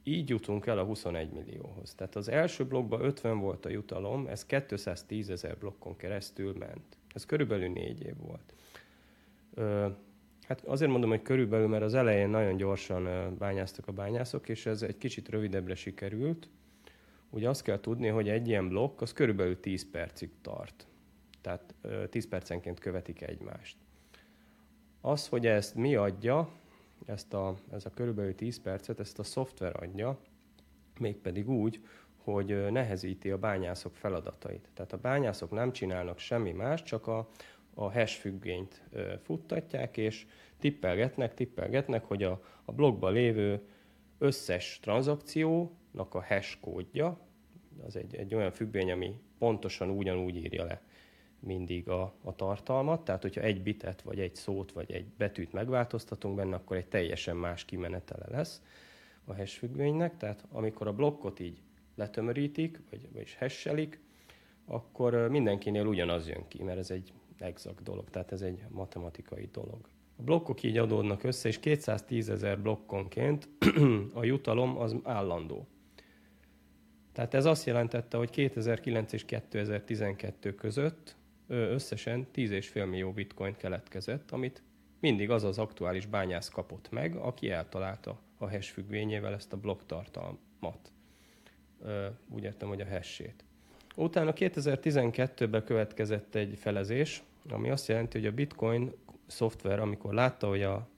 így 0.02 0.28
jutunk 0.28 0.66
el 0.66 0.78
a 0.78 0.85
21 0.85 1.31
millióhoz. 1.31 1.95
Tehát 1.95 2.16
az 2.16 2.28
első 2.28 2.64
blokkban 2.66 3.04
50 3.04 3.38
volt 3.38 3.64
a 3.64 3.69
jutalom, 3.69 4.26
ez 4.26 4.47
210 4.47 5.31
ezer 5.31 5.59
blokkon 5.59 5.97
keresztül 5.97 6.54
ment. 6.59 6.97
Ez 7.14 7.26
körülbelül 7.26 7.69
négy 7.69 8.04
év 8.04 8.14
volt. 8.16 8.54
Hát 10.47 10.64
azért 10.64 10.90
mondom, 10.90 11.11
hogy 11.11 11.23
körülbelül, 11.23 11.69
mert 11.69 11.83
az 11.83 11.95
elején 11.95 12.28
nagyon 12.28 12.57
gyorsan 12.57 13.35
bányáztak 13.38 13.87
a 13.87 13.92
bányászok, 13.92 14.49
és 14.49 14.66
ez 14.66 14.83
egy 14.83 14.99
kicsit 14.99 15.28
rövidebbre 15.28 15.75
sikerült. 15.75 16.49
Ugye 17.31 17.49
azt 17.49 17.62
kell 17.62 17.81
tudni, 17.81 18.09
hogy 18.09 18.28
egy 18.28 18.49
ilyen 18.49 18.69
blokk 18.69 19.00
az 19.00 19.12
körülbelül 19.12 19.61
10 19.61 19.90
percig 19.90 20.31
tart. 20.42 20.87
Tehát 21.43 21.75
10 22.11 22.29
percenként 22.29 22.79
követik 22.79 23.23
egymást. 23.23 23.77
Az, 25.01 25.29
hogy 25.29 25.47
ezt 25.47 25.75
mi 25.75 25.95
adja, 25.95 26.49
ezt 27.07 27.35
a, 27.35 27.55
ez 27.73 27.85
a 27.85 27.91
körülbelül 27.91 28.35
10 28.35 28.61
percet, 28.61 29.01
ezt 29.01 29.19
a 29.19 29.23
szoftver 29.23 29.83
adja, 29.83 30.19
mégpedig 30.99 31.49
úgy, 31.49 31.81
hogy 32.17 32.71
nehezíti 32.71 33.31
a 33.31 33.39
bányászok 33.39 33.97
feladatait. 33.97 34.69
Tehát 34.75 34.93
a 34.93 34.97
bányászok 34.97 35.51
nem 35.51 35.73
csinálnak 35.73 36.19
semmi 36.19 36.53
más, 36.53 36.83
csak 36.83 37.07
a, 37.07 37.29
a 37.75 37.93
hash 37.93 38.21
függvényt 38.21 38.83
futtatják, 39.23 39.97
és 39.97 40.27
tippelgetnek, 40.59 41.35
tippelgetnek, 41.35 42.05
hogy 42.05 42.23
a, 42.23 42.43
a 42.65 42.73
blogban 42.73 43.13
lévő 43.13 43.69
összes 44.19 44.79
tranzakciónak 44.83 46.15
a 46.15 46.25
hash 46.25 46.61
kódja, 46.61 47.19
az 47.87 47.97
egy, 47.97 48.15
egy 48.15 48.35
olyan 48.35 48.51
függvény, 48.51 48.91
ami 48.91 49.21
pontosan 49.39 49.91
ugyanúgy 49.91 50.37
írja 50.37 50.65
le 50.65 50.83
mindig 51.43 51.89
a, 51.89 52.15
a 52.23 52.35
tartalmat, 52.35 53.05
tehát 53.05 53.23
hogyha 53.23 53.41
egy 53.41 53.63
bitet, 53.63 54.03
vagy 54.03 54.21
egy 54.21 54.35
szót, 54.35 54.73
vagy 54.73 54.93
egy 54.93 55.07
betűt 55.07 55.53
megváltoztatunk 55.53 56.37
benne, 56.37 56.55
akkor 56.57 56.77
egy 56.77 56.87
teljesen 56.87 57.37
más 57.37 57.65
kimenetele 57.65 58.27
lesz 58.29 58.63
a 59.25 59.35
hash 59.35 59.59
függvénynek, 59.59 60.17
tehát 60.17 60.45
amikor 60.51 60.87
a 60.87 60.93
blokkot 60.93 61.41
így 61.41 61.61
letömörítik, 61.95 62.81
vagy, 62.91 63.09
vagy 63.13 63.35
hashelik, 63.39 64.01
akkor 64.65 65.29
mindenkinél 65.29 65.87
ugyanaz 65.87 66.29
jön 66.29 66.49
ki, 66.49 66.63
mert 66.63 66.79
ez 66.79 66.91
egy 66.91 67.13
exakt 67.39 67.83
dolog, 67.83 68.11
tehát 68.11 68.33
ez 68.33 68.43
egy 68.43 68.65
matematikai 68.69 69.49
dolog. 69.53 69.89
A 70.19 70.23
blokkok 70.23 70.63
így 70.63 70.79
adódnak 70.79 71.23
össze, 71.23 71.49
és 71.49 71.59
210 71.59 72.29
ezer 72.29 72.61
blokkonként 72.61 73.49
a 74.15 74.25
jutalom 74.25 74.77
az 74.77 74.97
állandó. 75.03 75.67
Tehát 77.13 77.35
ez 77.35 77.45
azt 77.45 77.67
jelentette, 77.67 78.17
hogy 78.17 78.31
2009 78.31 79.13
és 79.13 79.25
2012 79.25 80.55
között 80.55 81.17
összesen 81.52 82.26
10,5 82.35 82.90
millió 82.90 83.12
bitcoin 83.12 83.56
keletkezett, 83.56 84.30
amit 84.30 84.62
mindig 85.00 85.30
az 85.30 85.44
az 85.44 85.59
aktuális 85.59 86.06
bányász 86.06 86.49
kapott 86.49 86.90
meg, 86.90 87.16
aki 87.16 87.50
eltalálta 87.50 88.18
a 88.38 88.50
hash 88.50 88.73
függvényével 88.73 89.35
ezt 89.35 89.52
a 89.52 89.56
blokk 89.56 89.80
tartalmat. 89.87 90.92
Úgy 92.28 92.42
értem, 92.42 92.68
hogy 92.68 92.80
a 92.80 92.88
hash-ét. 92.88 93.44
Utána 93.97 94.32
2012-ben 94.35 95.64
következett 95.64 96.35
egy 96.35 96.59
felezés, 96.59 97.23
ami 97.49 97.71
azt 97.71 97.88
jelenti, 97.88 98.18
hogy 98.18 98.26
a 98.26 98.32
bitcoin 98.32 98.92
szoftver, 99.26 99.80
amikor 99.80 100.14
látta, 100.14 100.49
hogy 100.49 100.62
a 100.62 100.88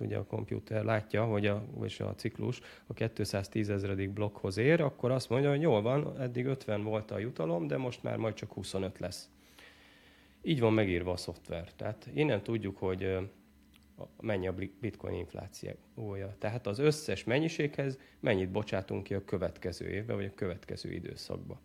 ugye 0.00 0.16
a 0.16 0.24
komputer 0.24 0.84
látja, 0.84 1.24
hogy 1.24 1.46
a, 1.46 1.64
vagy 1.74 1.96
a 1.98 2.14
ciklus 2.14 2.60
a 2.86 2.92
210 2.92 3.70
ezredik 3.70 4.10
blokkhoz 4.10 4.56
ér, 4.56 4.80
akkor 4.80 5.10
azt 5.10 5.28
mondja, 5.28 5.50
hogy 5.50 5.60
jól 5.60 5.82
van, 5.82 6.20
eddig 6.20 6.46
50 6.46 6.82
volt 6.82 7.10
a 7.10 7.18
jutalom, 7.18 7.66
de 7.66 7.76
most 7.76 8.02
már 8.02 8.16
majd 8.16 8.34
csak 8.34 8.52
25 8.52 8.98
lesz. 8.98 9.30
Így 10.46 10.60
van 10.60 10.72
megírva 10.72 11.12
a 11.12 11.16
szoftver. 11.16 11.72
Tehát 11.76 12.08
innen 12.14 12.42
tudjuk, 12.42 12.78
hogy 12.78 13.16
mennyi 14.20 14.46
a 14.46 14.54
bitcoin 14.80 15.14
inflációja. 15.14 16.34
Tehát 16.38 16.66
az 16.66 16.78
összes 16.78 17.24
mennyiséghez 17.24 17.98
mennyit 18.20 18.50
bocsátunk 18.50 19.02
ki 19.02 19.14
a 19.14 19.24
következő 19.24 19.88
évbe, 19.88 20.14
vagy 20.14 20.24
a 20.24 20.34
következő 20.34 20.92
időszakba. 20.92 21.60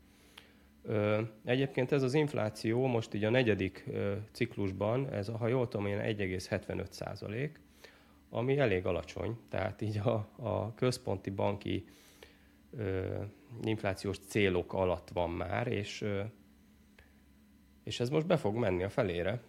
Egyébként 1.45 1.91
ez 1.91 2.03
az 2.03 2.13
infláció 2.13 2.85
most 2.85 3.13
így 3.13 3.23
a 3.23 3.29
negyedik 3.29 3.89
ciklusban, 4.31 5.09
ez 5.09 5.27
ha 5.27 5.47
jól 5.47 5.67
tudom, 5.67 5.85
1,75 5.85 6.91
százalék, 6.91 7.59
ami 8.29 8.57
elég 8.57 8.85
alacsony, 8.85 9.37
tehát 9.49 9.81
így 9.81 9.97
a, 9.97 10.29
a 10.35 10.73
központi 10.73 11.29
banki 11.29 11.85
inflációs 13.63 14.17
célok 14.17 14.73
alatt 14.73 15.09
van 15.09 15.29
már, 15.29 15.67
és 15.67 16.05
és 17.91 17.99
ez 17.99 18.09
most 18.09 18.27
be 18.27 18.37
fog 18.37 18.55
menni 18.55 18.83
a 18.83 18.89
felére, 18.89 19.41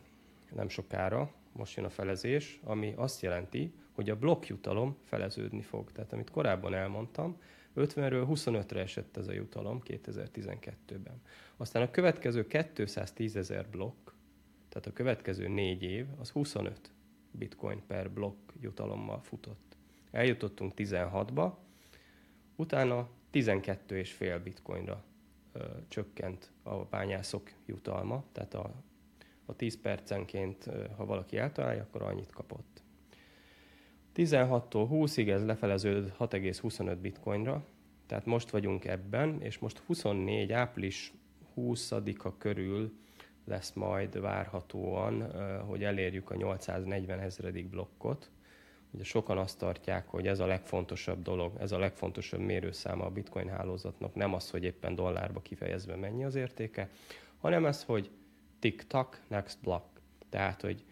nem 0.54 0.68
sokára, 0.68 1.32
most 1.52 1.76
jön 1.76 1.84
a 1.84 1.90
felezés, 1.90 2.60
ami 2.64 2.92
azt 2.96 3.22
jelenti, 3.22 3.72
hogy 3.92 4.10
a 4.10 4.18
blokkjutalom 4.18 4.96
feleződni 5.04 5.60
fog. 5.60 5.92
Tehát 5.92 6.12
amit 6.12 6.30
korábban 6.30 6.74
elmondtam, 6.74 7.40
50-ről 7.76 8.26
25-re 8.28 8.80
esett 8.80 9.16
ez 9.16 9.28
a 9.28 9.32
jutalom 9.32 9.80
2012-ben. 9.84 11.22
Aztán 11.56 11.82
a 11.82 11.90
következő 11.90 12.46
210 12.46 13.36
ezer 13.36 13.68
blokk, 13.68 14.10
tehát 14.68 14.86
a 14.86 14.92
következő 14.92 15.48
négy 15.48 15.82
év, 15.82 16.06
az 16.18 16.30
25 16.30 16.90
bitcoin 17.30 17.82
per 17.86 18.10
blokk 18.10 18.52
jutalommal 18.60 19.20
futott. 19.20 19.76
Eljutottunk 20.10 20.72
16-ba, 20.76 21.52
utána 22.56 23.08
12,5 23.32 24.40
bitcoinra 24.42 25.04
csökkent 25.88 26.50
a 26.62 26.74
bányászok 26.74 27.50
jutalma, 27.66 28.24
tehát 28.32 28.54
a, 28.54 28.72
a 29.44 29.56
10 29.56 29.80
percenként, 29.80 30.70
ha 30.96 31.04
valaki 31.04 31.36
eltalálja, 31.36 31.82
akkor 31.82 32.02
annyit 32.02 32.30
kapott. 32.30 32.82
16-tól 34.16 34.86
20-ig 34.90 35.28
ez 35.28 35.44
lefeleződött 35.44 36.16
6,25 36.18 36.96
bitcoinra, 37.00 37.64
tehát 38.06 38.26
most 38.26 38.50
vagyunk 38.50 38.84
ebben, 38.84 39.40
és 39.40 39.58
most 39.58 39.78
24 39.78 40.52
április 40.52 41.12
20-a 41.56 42.36
körül 42.36 42.92
lesz 43.44 43.72
majd 43.72 44.20
várhatóan, 44.20 45.32
hogy 45.60 45.84
elérjük 45.84 46.30
a 46.30 46.36
840 46.36 47.18
ezredik 47.18 47.68
blokkot, 47.68 48.30
Ugye 48.94 49.04
sokan 49.04 49.38
azt 49.38 49.58
tartják, 49.58 50.08
hogy 50.08 50.26
ez 50.26 50.40
a 50.40 50.46
legfontosabb 50.46 51.22
dolog, 51.22 51.56
ez 51.60 51.72
a 51.72 51.78
legfontosabb 51.78 52.40
mérőszáma 52.40 53.04
a 53.04 53.10
bitcoin 53.10 53.48
hálózatnak, 53.48 54.14
nem 54.14 54.34
az, 54.34 54.50
hogy 54.50 54.64
éppen 54.64 54.94
dollárba 54.94 55.40
kifejezve 55.40 55.96
mennyi 55.96 56.24
az 56.24 56.34
értéke, 56.34 56.90
hanem 57.38 57.66
ez, 57.66 57.84
hogy 57.84 58.10
tick-tack, 58.58 59.20
next 59.28 59.58
block. 59.62 60.00
Tehát, 60.28 60.60
hogy 60.60 60.84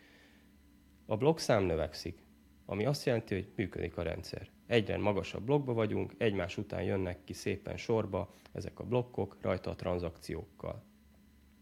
a 1.07 1.17
blokkszám 1.17 1.63
növekszik, 1.63 2.19
ami 2.67 2.85
azt 2.87 3.05
jelenti, 3.05 3.35
hogy 3.35 3.53
működik 3.55 3.97
a 3.97 4.03
rendszer. 4.03 4.49
Egyre 4.67 4.99
magasabb 4.99 5.43
blokkba 5.43 5.73
vagyunk, 5.73 6.15
egymás 6.19 6.57
után 6.57 6.83
jönnek 6.83 7.25
ki 7.25 7.33
szépen 7.33 7.77
sorba 7.77 8.35
ezek 8.53 8.79
a 8.79 8.85
blokkok, 8.85 9.37
rajta 9.41 9.71
a 9.71 9.75
tranzakciókkal. 9.75 10.83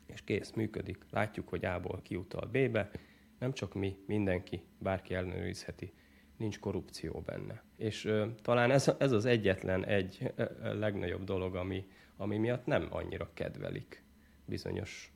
És 0.07 0.25
kész, 0.25 0.51
működik. 0.51 1.05
Látjuk, 1.11 1.49
hogy 1.49 1.65
A-ból 1.65 2.01
kiutal 2.03 2.47
B-be, 2.47 2.91
nem 3.39 3.53
csak 3.53 3.75
mi, 3.75 3.97
mindenki, 4.07 4.63
bárki 4.79 5.15
ellenőrizheti 5.15 5.93
nincs 6.39 6.59
korrupció 6.59 7.23
benne. 7.27 7.63
És 7.77 8.05
ö, 8.05 8.27
talán 8.43 8.71
ez, 8.71 8.93
ez 8.99 9.13
az 9.13 9.25
egyetlen 9.25 9.85
egy 9.85 10.33
ö, 10.35 10.79
legnagyobb 10.79 11.25
dolog, 11.25 11.57
ami, 11.57 11.87
ami 12.17 12.37
miatt 12.37 12.67
nem 12.67 12.87
annyira 12.91 13.31
kedvelik 13.35 14.03
bizonyos 14.45 15.13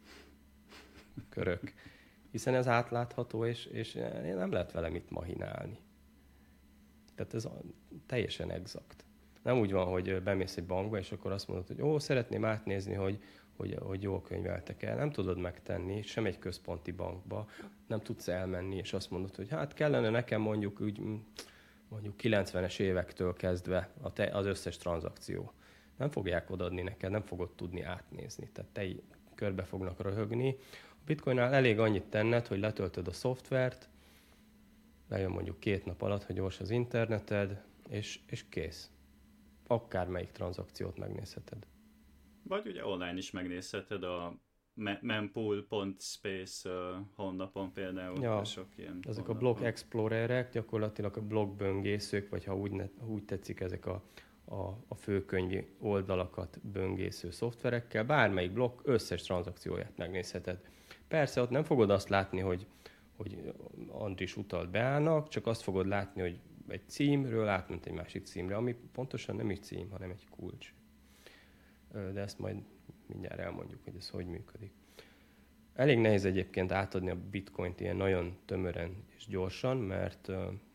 körök. 1.28 1.72
Hiszen 2.30 2.54
ez 2.54 2.68
átlátható, 2.68 3.44
és, 3.44 3.66
és 3.66 3.92
nem 4.22 4.52
lehet 4.52 4.72
vele 4.72 4.88
mit 4.88 5.10
mahinálni. 5.10 5.78
Tehát 7.14 7.34
ez 7.34 7.44
a, 7.44 7.60
teljesen 8.06 8.50
exakt. 8.50 9.04
Nem 9.42 9.58
úgy 9.58 9.72
van, 9.72 9.86
hogy 9.86 10.22
bemész 10.22 10.56
egy 10.56 10.66
bankba, 10.66 10.98
és 10.98 11.12
akkor 11.12 11.32
azt 11.32 11.48
mondod, 11.48 11.66
hogy 11.66 11.82
ó, 11.82 11.98
szeretném 11.98 12.44
átnézni, 12.44 12.94
hogy, 12.94 13.22
hogy, 13.56 13.76
hogy 13.80 14.02
jól 14.02 14.22
könyveltek 14.22 14.82
el. 14.82 14.96
Nem 14.96 15.10
tudod 15.10 15.38
megtenni, 15.38 16.02
sem 16.02 16.26
egy 16.26 16.38
központi 16.38 16.90
bankba. 16.90 17.48
Nem 17.86 18.00
tudsz 18.00 18.28
elmenni, 18.28 18.76
és 18.76 18.92
azt 18.92 19.10
mondod, 19.10 19.36
hogy 19.36 19.48
hát 19.48 19.74
kellene 19.74 20.10
nekem 20.10 20.40
mondjuk 20.40 20.80
úgy, 20.80 21.00
mm, 21.00 21.16
mondjuk 21.88 22.14
90-es 22.22 22.78
évektől 22.78 23.32
kezdve 23.32 23.90
a 24.00 24.12
te, 24.12 24.24
az 24.24 24.46
összes 24.46 24.76
tranzakció. 24.76 25.52
Nem 25.96 26.10
fogják 26.10 26.50
odadni 26.50 26.82
neked, 26.82 27.10
nem 27.10 27.22
fogod 27.22 27.50
tudni 27.54 27.82
átnézni. 27.82 28.48
Tehát 28.52 28.70
te 28.70 28.86
körbe 29.34 29.62
fognak 29.62 30.00
röhögni. 30.00 30.56
A 30.88 31.04
Bitcoinnál 31.06 31.54
elég 31.54 31.78
annyit 31.78 32.04
tenned, 32.04 32.46
hogy 32.46 32.58
letöltöd 32.58 33.08
a 33.08 33.12
szoftvert, 33.12 33.88
lejön 35.08 35.30
mondjuk 35.30 35.60
két 35.60 35.84
nap 35.84 36.02
alatt, 36.02 36.24
hogy 36.24 36.34
gyors 36.34 36.60
az 36.60 36.70
interneted, 36.70 37.62
és, 37.88 38.20
és 38.26 38.44
kész. 38.48 38.90
Akármelyik 39.66 40.30
tranzakciót 40.30 40.98
megnézheted. 40.98 41.66
Vagy 42.42 42.66
ugye 42.66 42.86
online 42.86 43.16
is 43.16 43.30
megnézheted 43.30 44.02
a 44.02 44.36
mempool.space 45.00 46.70
honlapon 47.14 47.72
például. 47.72 48.22
Ja, 48.22 48.44
sok 48.44 48.66
ilyen 48.76 48.98
ezek 49.08 49.26
honlapon. 49.26 49.36
a 49.36 49.38
blog 49.38 49.66
explorerek, 49.66 50.52
gyakorlatilag 50.52 51.16
a 51.16 51.20
blog 51.20 51.56
böngészők, 51.56 52.28
vagy 52.28 52.44
ha 52.44 52.56
úgy, 52.56 52.70
ne, 52.70 52.84
úgy 53.06 53.24
tetszik, 53.24 53.60
ezek 53.60 53.86
a, 53.86 54.02
a, 54.44 54.84
a 54.88 54.94
főkönyvi 54.94 55.66
oldalakat 55.78 56.60
böngésző 56.62 57.30
szoftverekkel, 57.30 58.04
bármelyik 58.04 58.52
blog 58.52 58.80
összes 58.84 59.22
tranzakcióját 59.22 59.96
megnézheted. 59.96 60.60
Persze 61.08 61.40
ott 61.40 61.50
nem 61.50 61.64
fogod 61.64 61.90
azt 61.90 62.08
látni, 62.08 62.40
hogy, 62.40 62.66
hogy 63.16 63.52
Andris 63.88 64.36
utalt 64.36 64.70
beállnak, 64.70 65.28
csak 65.28 65.46
azt 65.46 65.62
fogod 65.62 65.86
látni, 65.86 66.20
hogy 66.20 66.40
egy 66.68 66.88
címről 66.88 67.48
átment 67.48 67.86
egy 67.86 67.92
másik 67.92 68.26
címre, 68.26 68.56
ami 68.56 68.74
pontosan 68.92 69.36
nem 69.36 69.50
is 69.50 69.58
cím, 69.58 69.90
hanem 69.90 70.10
egy 70.10 70.26
kulcs. 70.30 70.74
De 71.92 72.20
ezt 72.20 72.38
majd 72.38 72.62
mindjárt 73.06 73.38
elmondjuk, 73.38 73.84
hogy 73.84 73.96
ez 73.96 74.08
hogy 74.08 74.26
működik. 74.26 74.72
Elég 75.74 75.98
nehéz 75.98 76.24
egyébként 76.24 76.72
átadni 76.72 77.10
a 77.10 77.16
bitcoint 77.30 77.80
ilyen 77.80 77.96
nagyon 77.96 78.36
tömören 78.44 79.04
és 79.16 79.26
gyorsan, 79.26 79.76
mert 79.76 80.30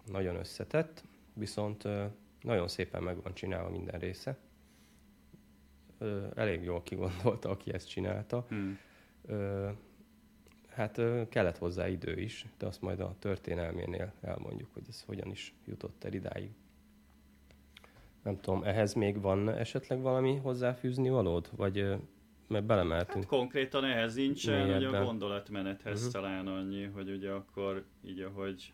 nagyon 0.05 0.35
összetett, 0.35 1.03
viszont 1.33 1.83
nagyon 2.41 2.67
szépen 2.67 3.03
meg 3.03 3.21
van 3.21 3.33
csinálva 3.33 3.69
minden 3.69 3.99
része. 3.99 4.37
Elég 6.35 6.63
jól 6.63 6.83
kigondolta, 6.83 7.49
aki 7.49 7.73
ezt 7.73 7.89
csinálta. 7.89 8.45
Hmm. 8.49 8.79
Hát 10.69 11.01
kellett 11.29 11.57
hozzá 11.57 11.87
idő 11.87 12.19
is, 12.19 12.45
de 12.57 12.65
azt 12.65 12.81
majd 12.81 12.99
a 12.99 13.15
történelménél 13.19 14.13
elmondjuk, 14.21 14.73
hogy 14.73 14.83
ez 14.89 15.01
hogyan 15.01 15.29
is 15.29 15.53
jutott 15.65 16.03
el 16.03 16.13
idáig. 16.13 16.49
Nem 18.27 18.39
tudom, 18.39 18.63
ehhez 18.63 18.93
még 18.93 19.21
van 19.21 19.49
esetleg 19.49 20.01
valami 20.01 20.35
hozzáfűzni 20.35 21.09
valód? 21.09 21.49
Vagy 21.55 21.95
mert 22.47 22.65
belemeltünk. 22.65 23.23
Hát 23.23 23.25
konkrétan 23.25 23.83
ehhez 23.83 24.15
nincsen, 24.15 24.73
hogy 24.73 24.83
a 24.83 25.03
gondolatmenethez 25.03 25.97
uh-huh. 25.97 26.13
talán 26.13 26.47
annyi, 26.47 26.83
hogy 26.83 27.09
ugye 27.09 27.31
akkor 27.31 27.85
így, 28.05 28.19
ahogy 28.19 28.73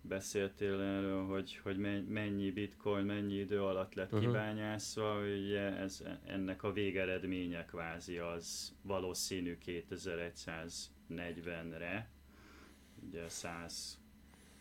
beszéltél 0.00 0.80
erről, 0.80 1.26
hogy, 1.26 1.60
hogy 1.62 1.76
mennyi 2.08 2.50
bitcoin, 2.50 3.04
mennyi 3.04 3.34
idő 3.34 3.62
alatt 3.62 3.94
lett 3.94 4.12
uh-huh. 4.12 4.26
kibányászva, 4.26 5.20
ugye 5.20 5.76
ez, 5.76 6.02
ennek 6.26 6.62
a 6.62 6.72
végeredménye 6.72 7.64
kvázi 7.64 8.16
az 8.16 8.74
valószínű 8.82 9.58
2140-re, 9.66 12.10
ugye 13.06 13.28
100, 13.28 14.00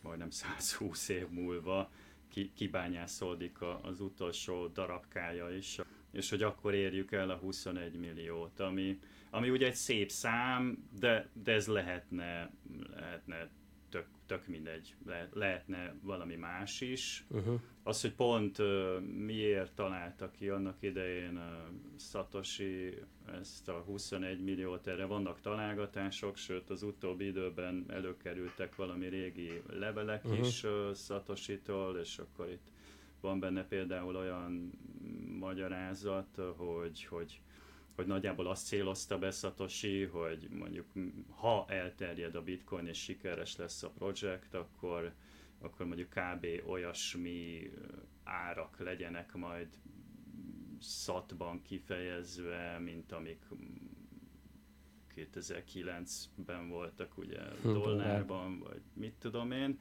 majdnem 0.01 0.29
120 0.29 1.09
év 1.09 1.29
múlva 1.29 1.89
kibányászódik 2.55 3.61
az 3.81 3.99
utolsó 4.01 4.67
darabkája 4.67 5.49
is 5.49 5.79
és 6.15 6.29
hogy 6.29 6.43
akkor 6.43 6.73
érjük 6.73 7.11
el 7.11 7.29
a 7.29 7.35
21 7.35 7.99
milliót, 7.99 8.59
ami, 8.59 8.99
ami 9.29 9.49
ugye 9.49 9.65
egy 9.65 9.75
szép 9.75 10.11
szám, 10.11 10.87
de, 10.99 11.29
de 11.43 11.51
ez 11.51 11.67
lehetne, 11.67 12.51
lehetne 12.95 13.49
tök, 14.25 14.47
mindegy, 14.47 14.95
Le, 15.05 15.29
lehetne 15.33 15.95
valami 16.01 16.35
más 16.35 16.81
is. 16.81 17.25
Uh-huh. 17.29 17.59
Az, 17.83 18.01
hogy 18.01 18.13
pont 18.13 18.59
uh, 18.59 18.99
miért 19.01 19.71
találta 19.75 20.31
ki 20.31 20.49
annak 20.49 20.77
idején 20.79 21.37
uh, 21.37 21.43
Satoshi 21.97 22.97
ezt 23.41 23.69
a 23.69 23.83
21 23.85 24.43
milliót, 24.43 24.87
erre 24.87 25.05
vannak 25.05 25.41
találgatások, 25.41 26.37
sőt 26.37 26.69
az 26.69 26.83
utóbbi 26.83 27.25
időben 27.25 27.85
előkerültek 27.87 28.75
valami 28.75 29.07
régi 29.07 29.61
levelek 29.69 30.25
uh-huh. 30.25 30.47
is 30.47 30.63
uh, 30.63 30.93
Satoshi-tól, 30.93 31.97
és 31.97 32.17
akkor 32.17 32.49
itt 32.49 32.71
van 33.21 33.39
benne 33.39 33.63
például 33.63 34.15
olyan 34.15 34.71
magyarázat, 35.39 36.39
hogy, 36.57 37.05
hogy, 37.05 37.41
hogy 37.95 38.05
nagyjából 38.05 38.47
azt 38.47 38.65
célozta 38.65 39.17
be 39.17 39.31
Satoshi, 39.31 40.03
hogy 40.03 40.47
mondjuk 40.49 40.85
ha 41.29 41.65
elterjed 41.67 42.35
a 42.35 42.43
bitcoin 42.43 42.87
és 42.87 42.97
sikeres 42.97 43.55
lesz 43.55 43.83
a 43.83 43.89
projekt, 43.89 44.53
akkor, 44.53 45.13
akkor 45.59 45.85
mondjuk 45.85 46.09
kb. 46.09 46.47
olyasmi 46.67 47.71
árak 48.23 48.79
legyenek 48.79 49.35
majd 49.35 49.67
szatban 50.79 51.61
kifejezve, 51.61 52.79
mint 52.79 53.11
amik 53.11 53.45
2009-ben 55.15 56.69
voltak 56.69 57.17
ugye 57.17 57.39
hm, 57.61 57.73
dollárban, 57.73 58.59
vagy 58.59 58.81
mit 58.93 59.13
tudom 59.19 59.51
én. 59.51 59.79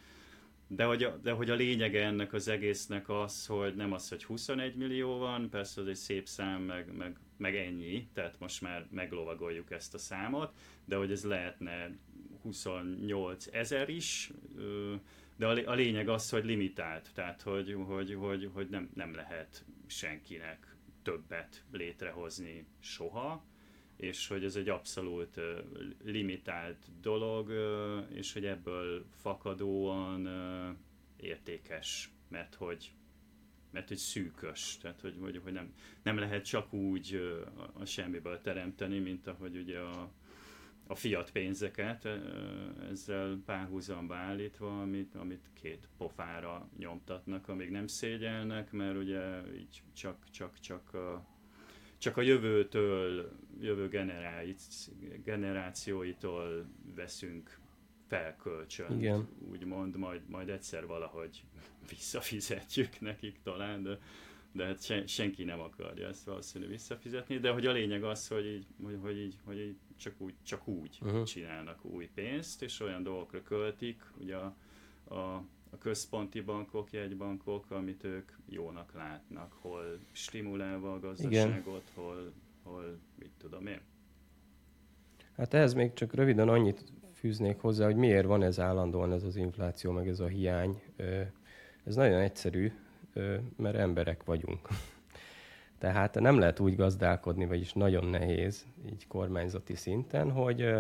De 0.67 0.85
hogy, 0.85 1.03
a, 1.03 1.17
de 1.17 1.33
hogy 1.33 1.51
a 1.51 1.55
lényege 1.55 2.05
ennek 2.05 2.33
az 2.33 2.49
egésznek 2.49 3.09
az, 3.09 3.47
hogy 3.47 3.75
nem 3.75 3.93
az, 3.93 4.09
hogy 4.09 4.25
21 4.25 4.75
millió 4.77 5.19
van, 5.19 5.51
persze 5.51 5.81
az 5.81 5.87
egy 5.87 5.95
szép 5.95 6.27
szám, 6.27 6.63
meg, 6.63 6.97
meg, 6.97 7.19
meg 7.37 7.57
ennyi, 7.57 8.09
tehát 8.13 8.39
most 8.39 8.61
már 8.61 8.87
meglovagoljuk 8.91 9.71
ezt 9.71 9.95
a 9.95 9.99
számot, 9.99 10.53
de 10.85 10.97
hogy 10.97 11.11
ez 11.11 11.25
lehetne 11.25 11.91
28 12.43 13.47
ezer 13.53 13.89
is, 13.89 14.33
de 15.37 15.47
a, 15.47 15.75
lényeg 15.75 16.09
az, 16.09 16.31
hogy 16.31 16.45
limitált, 16.45 17.11
tehát 17.15 17.43
hogy, 17.43 17.77
hogy, 17.87 18.15
hogy, 18.15 18.51
hogy 18.53 18.69
nem, 18.69 18.91
nem 18.95 19.15
lehet 19.15 19.65
senkinek 19.87 20.77
többet 21.03 21.65
létrehozni 21.73 22.67
soha, 22.81 23.45
és 23.97 24.29
hogy 24.29 24.45
ez 24.45 24.57
egy 24.57 24.69
abszolút 24.69 25.41
limitált 26.05 26.87
dolog, 27.01 27.53
és 28.13 28.33
hogy 28.33 28.45
ebből 28.45 29.05
fakadóan 29.11 30.29
értékes, 31.17 32.11
mert 32.29 32.55
hogy 32.55 32.93
mert 33.75 33.89
hogy 33.89 33.97
szűkös, 33.97 34.79
tehát 34.81 35.01
hogy, 35.01 35.17
hogy, 35.21 35.41
hogy 35.43 35.53
nem, 35.53 35.73
nem 36.03 36.19
lehet 36.19 36.45
csak 36.45 36.73
úgy 36.73 37.33
a 37.73 37.85
semmiből 37.85 38.41
teremteni, 38.41 38.99
mint 38.99 39.27
ahogy 39.27 39.57
ugye 39.57 39.79
a, 39.79 40.11
a 40.87 40.95
fiat 40.95 41.31
pénzeket 41.31 42.09
ezzel 42.91 43.43
párhuzamba 43.47 44.15
állítva, 44.15 44.81
amit, 44.81 45.15
amit 45.15 45.51
két 45.55 45.89
pofára 45.97 46.69
nyomtatnak, 46.79 47.49
amíg 47.49 47.71
nem 47.71 47.87
szégyelnek, 47.87 48.73
mert 48.73 48.97
ugye 48.97 49.53
így 49.55 49.83
csak, 49.93 50.31
csak, 50.31 50.61
csak 50.61 50.95
a, 50.95 51.27
csak 51.99 52.17
a 52.17 52.23
jövőtől, 52.23 53.33
jövő 53.61 53.89
generációitól 55.25 56.67
veszünk 56.95 57.59
fel 58.17 58.37
kölcsön, 58.37 58.99
Igen. 58.99 59.29
úgymond, 59.51 59.97
majd, 59.97 60.21
majd 60.29 60.49
egyszer 60.49 60.87
valahogy 60.87 61.45
visszafizetjük 61.91 63.01
nekik 63.01 63.39
talán, 63.43 63.83
de, 63.83 63.99
de 64.53 64.65
hát 64.65 64.83
sen, 64.83 65.07
senki 65.07 65.45
nem 65.45 65.61
akarja 65.61 66.09
ezt 66.09 66.25
valószínűleg 66.25 66.73
visszafizetni, 66.73 67.39
de 67.39 67.51
hogy 67.51 67.67
a 67.67 67.73
lényeg 67.73 68.05
az, 68.05 68.29
hogy 68.29 68.47
így, 68.47 68.67
hogy, 68.83 68.99
hogy 69.01 69.19
így, 69.19 69.37
hogy 69.45 69.59
így 69.59 69.77
csak 69.97 70.15
úgy, 70.19 70.35
csak 70.43 70.69
úgy 70.69 70.99
uh-huh. 71.03 71.23
csinálnak 71.23 71.85
új 71.85 72.09
pénzt, 72.15 72.63
és 72.63 72.81
olyan 72.81 73.03
dolgokra 73.03 73.43
költik, 73.43 74.03
ugye 74.19 74.37
a, 74.37 74.55
a 75.15 75.45
a 75.71 75.79
központi 75.79 76.41
bankok, 76.41 76.93
jegybankok, 76.93 77.71
amit 77.71 78.05
ők 78.05 78.33
jónak 78.49 78.93
látnak, 78.95 79.53
hol 79.61 79.99
stimulálva 80.13 80.93
a 80.93 81.01
gazdaságot, 81.01 81.91
hol, 81.95 82.33
hol 82.63 82.99
mit 83.19 83.31
tudom 83.39 83.67
én. 83.67 83.81
Hát 85.37 85.55
ehhez 85.55 85.75
még 85.75 85.93
csak 85.93 86.15
röviden 86.15 86.49
annyit 86.49 86.85
fűznék 87.25 87.61
hozzá, 87.61 87.85
hogy 87.85 87.97
miért 87.97 88.27
van 88.27 88.43
ez 88.43 88.61
állandóan 88.61 89.13
ez 89.13 89.23
az 89.23 89.37
infláció, 89.37 89.91
meg 89.91 90.09
ez 90.09 90.21
a 90.21 90.27
hiány. 90.27 90.83
Ez 91.85 91.95
nagyon 91.95 92.21
egyszerű, 92.21 92.73
mert 93.57 93.77
emberek 93.77 94.25
vagyunk. 94.25 94.69
Tehát 95.79 96.21
nem 96.21 96.39
lehet 96.39 96.61
úgy 96.61 96.77
gazdálkodni, 96.77 97.47
vagyis 97.47 97.73
nagyon 97.73 98.05
nehéz 98.05 98.67
így 98.87 99.07
kormányzati 99.07 99.75
szinten, 99.75 100.31
hogy 100.31 100.75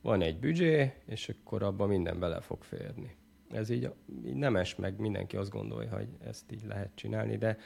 van 0.00 0.22
egy 0.22 0.38
büdzsé, 0.38 0.92
és 1.06 1.28
akkor 1.28 1.62
abban 1.62 1.88
minden 1.88 2.18
bele 2.18 2.40
fog 2.40 2.62
férni 2.62 3.16
ez 3.52 3.70
így, 3.70 3.92
így 4.26 4.34
nem 4.34 4.56
es 4.56 4.74
meg, 4.74 4.98
mindenki 4.98 5.36
azt 5.36 5.50
gondolja, 5.50 5.96
hogy 5.96 6.08
ezt 6.24 6.52
így 6.52 6.64
lehet 6.68 6.90
csinálni, 6.94 7.36
de 7.36 7.58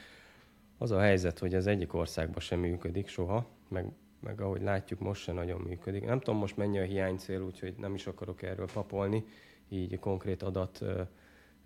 az 0.77 0.91
a 0.91 0.99
helyzet, 0.99 1.39
hogy 1.39 1.53
ez 1.53 1.67
egyik 1.67 1.93
országban 1.93 2.39
sem 2.39 2.59
működik 2.59 3.07
soha, 3.07 3.47
meg, 3.67 3.85
meg 4.21 4.41
ahogy 4.41 4.61
látjuk, 4.61 4.99
most 4.99 5.21
sem 5.21 5.35
nagyon 5.35 5.61
működik. 5.61 6.05
Nem 6.05 6.19
tudom 6.19 6.39
most 6.39 6.57
mennyi 6.57 6.79
a 6.79 6.83
hiánycél, 6.83 7.41
úgyhogy 7.41 7.75
nem 7.77 7.93
is 7.93 8.07
akarok 8.07 8.41
erről 8.41 8.69
papolni, 8.73 9.25
így 9.69 9.99
konkrét 9.99 10.41
adat 10.43 10.81
ö, 10.81 11.01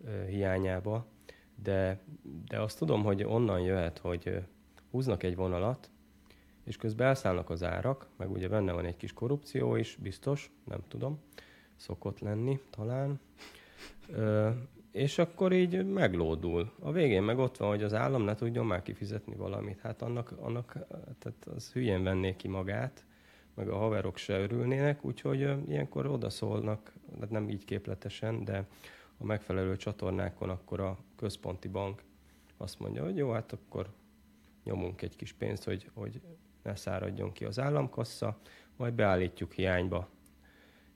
ö, 0.06 0.26
hiányába, 0.26 1.06
de, 1.64 2.02
de 2.48 2.62
azt 2.62 2.78
tudom, 2.78 3.04
hogy 3.04 3.24
onnan 3.24 3.60
jöhet, 3.60 3.98
hogy 3.98 4.44
húznak 4.92 5.24
egy 5.24 5.36
vonalat, 5.36 5.90
és 6.64 6.78
közben 6.78 7.08
elszállnak 7.08 7.50
az 7.50 7.64
árak, 7.64 8.08
meg 8.18 8.32
ugye 8.32 8.48
benne 8.48 8.72
van 8.72 8.86
egy 8.86 8.98
kis 8.98 9.14
korrupció 9.14 9.76
is, 9.76 9.96
biztos, 9.96 10.52
nem 10.64 10.80
tudom, 10.88 11.20
szokott 11.76 12.20
lenni 12.20 12.60
talán, 12.70 13.20
és 14.96 15.18
akkor 15.18 15.54
így 15.54 15.86
meglódul. 15.86 16.72
A 16.80 16.92
végén 16.92 17.24
meg 17.24 17.38
ott 17.38 17.58
van, 17.58 17.70
hogy 17.70 17.84
az 17.84 17.94
állam 17.94 18.22
ne 18.22 18.36
tudjon 18.36 18.66
már 18.66 18.82
kifizetni 18.82 19.36
valamit. 19.36 19.80
Hát 19.80 20.02
annak, 20.02 20.34
annak 20.40 20.72
tehát 21.20 21.48
az 21.56 21.72
hülyén 21.72 22.04
venné 22.04 22.36
ki 22.36 22.48
magát, 22.48 23.06
meg 23.54 23.70
a 23.70 23.78
haverok 23.78 24.18
se 24.18 24.40
örülnének, 24.40 25.06
úgyhogy 25.06 25.40
ilyenkor 25.68 26.06
odaszólnak, 26.06 26.94
hát 27.20 27.30
nem 27.30 27.50
így 27.50 27.66
képletesen, 27.66 28.44
de 28.44 28.68
a 29.18 29.26
megfelelő 29.26 29.78
csatornákon 29.78 30.50
akkor 30.50 30.80
a 30.80 30.98
központi 31.16 31.68
bank 31.68 32.04
azt 32.58 32.80
mondja, 32.80 33.04
hogy 33.04 33.18
jó, 33.18 33.32
hát 33.32 33.52
akkor 33.52 33.90
nyomunk 34.64 35.02
egy 35.02 35.16
kis 35.16 35.34
pénzt, 35.34 35.64
hogy, 35.64 35.90
hogy 35.94 36.22
ne 36.64 36.76
száradjon 36.76 37.32
ki 37.32 37.46
az 37.46 37.60
államkassa, 37.60 38.38
majd 38.76 38.94
beállítjuk 38.94 39.54
hiányba, 39.54 40.10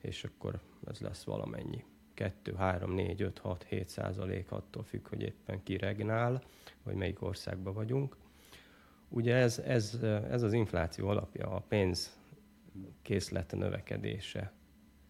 és 0.01 0.23
akkor 0.23 0.59
ez 0.87 0.99
lesz 0.99 1.23
valamennyi. 1.23 1.83
2, 2.19 2.53
3, 2.53 2.93
4, 2.93 3.21
5, 3.21 3.39
6, 3.39 3.63
7 3.63 3.89
százalék 3.89 4.51
attól 4.51 4.83
függ, 4.83 5.07
hogy 5.07 5.21
éppen 5.21 5.63
ki 5.63 5.77
regnál, 5.77 6.43
vagy 6.83 6.95
melyik 6.95 7.21
országban 7.21 7.73
vagyunk. 7.73 8.17
Ugye 9.09 9.35
ez, 9.35 9.59
ez, 9.59 9.93
ez 10.29 10.41
az 10.41 10.53
infláció 10.53 11.07
alapja, 11.07 11.49
a 11.49 11.63
pénz 11.67 12.17
készlet 13.01 13.55
növekedése. 13.55 14.51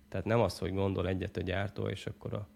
Tehát 0.09 0.25
nem 0.25 0.39
az, 0.39 0.59
hogy 0.59 0.73
gondol 0.73 1.07
egyet 1.07 1.37
a 1.37 1.41
gyártó, 1.41 1.87
és 1.87 2.05
akkor 2.05 2.33
a, 2.33 2.47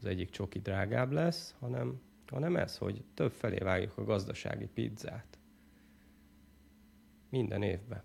az 0.00 0.04
egyik 0.06 0.30
csoki 0.30 0.58
drágább 0.58 1.10
lesz, 1.10 1.54
hanem, 1.58 2.00
hanem 2.26 2.56
ez, 2.56 2.78
hogy 2.78 3.04
több 3.14 3.32
felé 3.32 3.58
vágjuk 3.58 3.98
a 3.98 4.04
gazdasági 4.04 4.66
pizzát. 4.66 5.38
Minden 7.30 7.62
évben. 7.62 8.02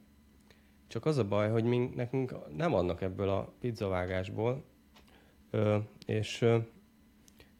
Csak 0.87 1.05
az 1.05 1.17
a 1.17 1.27
baj, 1.27 1.49
hogy 1.49 1.63
mink, 1.63 1.95
nekünk 1.95 2.55
nem 2.55 2.73
adnak 2.73 3.01
ebből 3.01 3.29
a 3.29 3.53
pizzavágásból, 3.59 4.63
és 6.05 6.45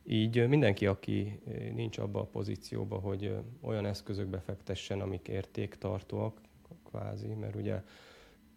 így 0.04 0.48
mindenki, 0.48 0.86
aki 0.88 1.40
nincs 1.74 1.98
abba 1.98 2.20
a 2.20 2.26
pozícióba, 2.26 2.98
hogy 2.98 3.36
olyan 3.62 3.86
eszközökbe 3.86 4.40
fektessen, 4.40 5.02
amik 5.02 5.28
értéktartóak, 5.28 6.42
kvázi, 6.84 7.34
mert 7.34 7.56
ugye 7.56 7.84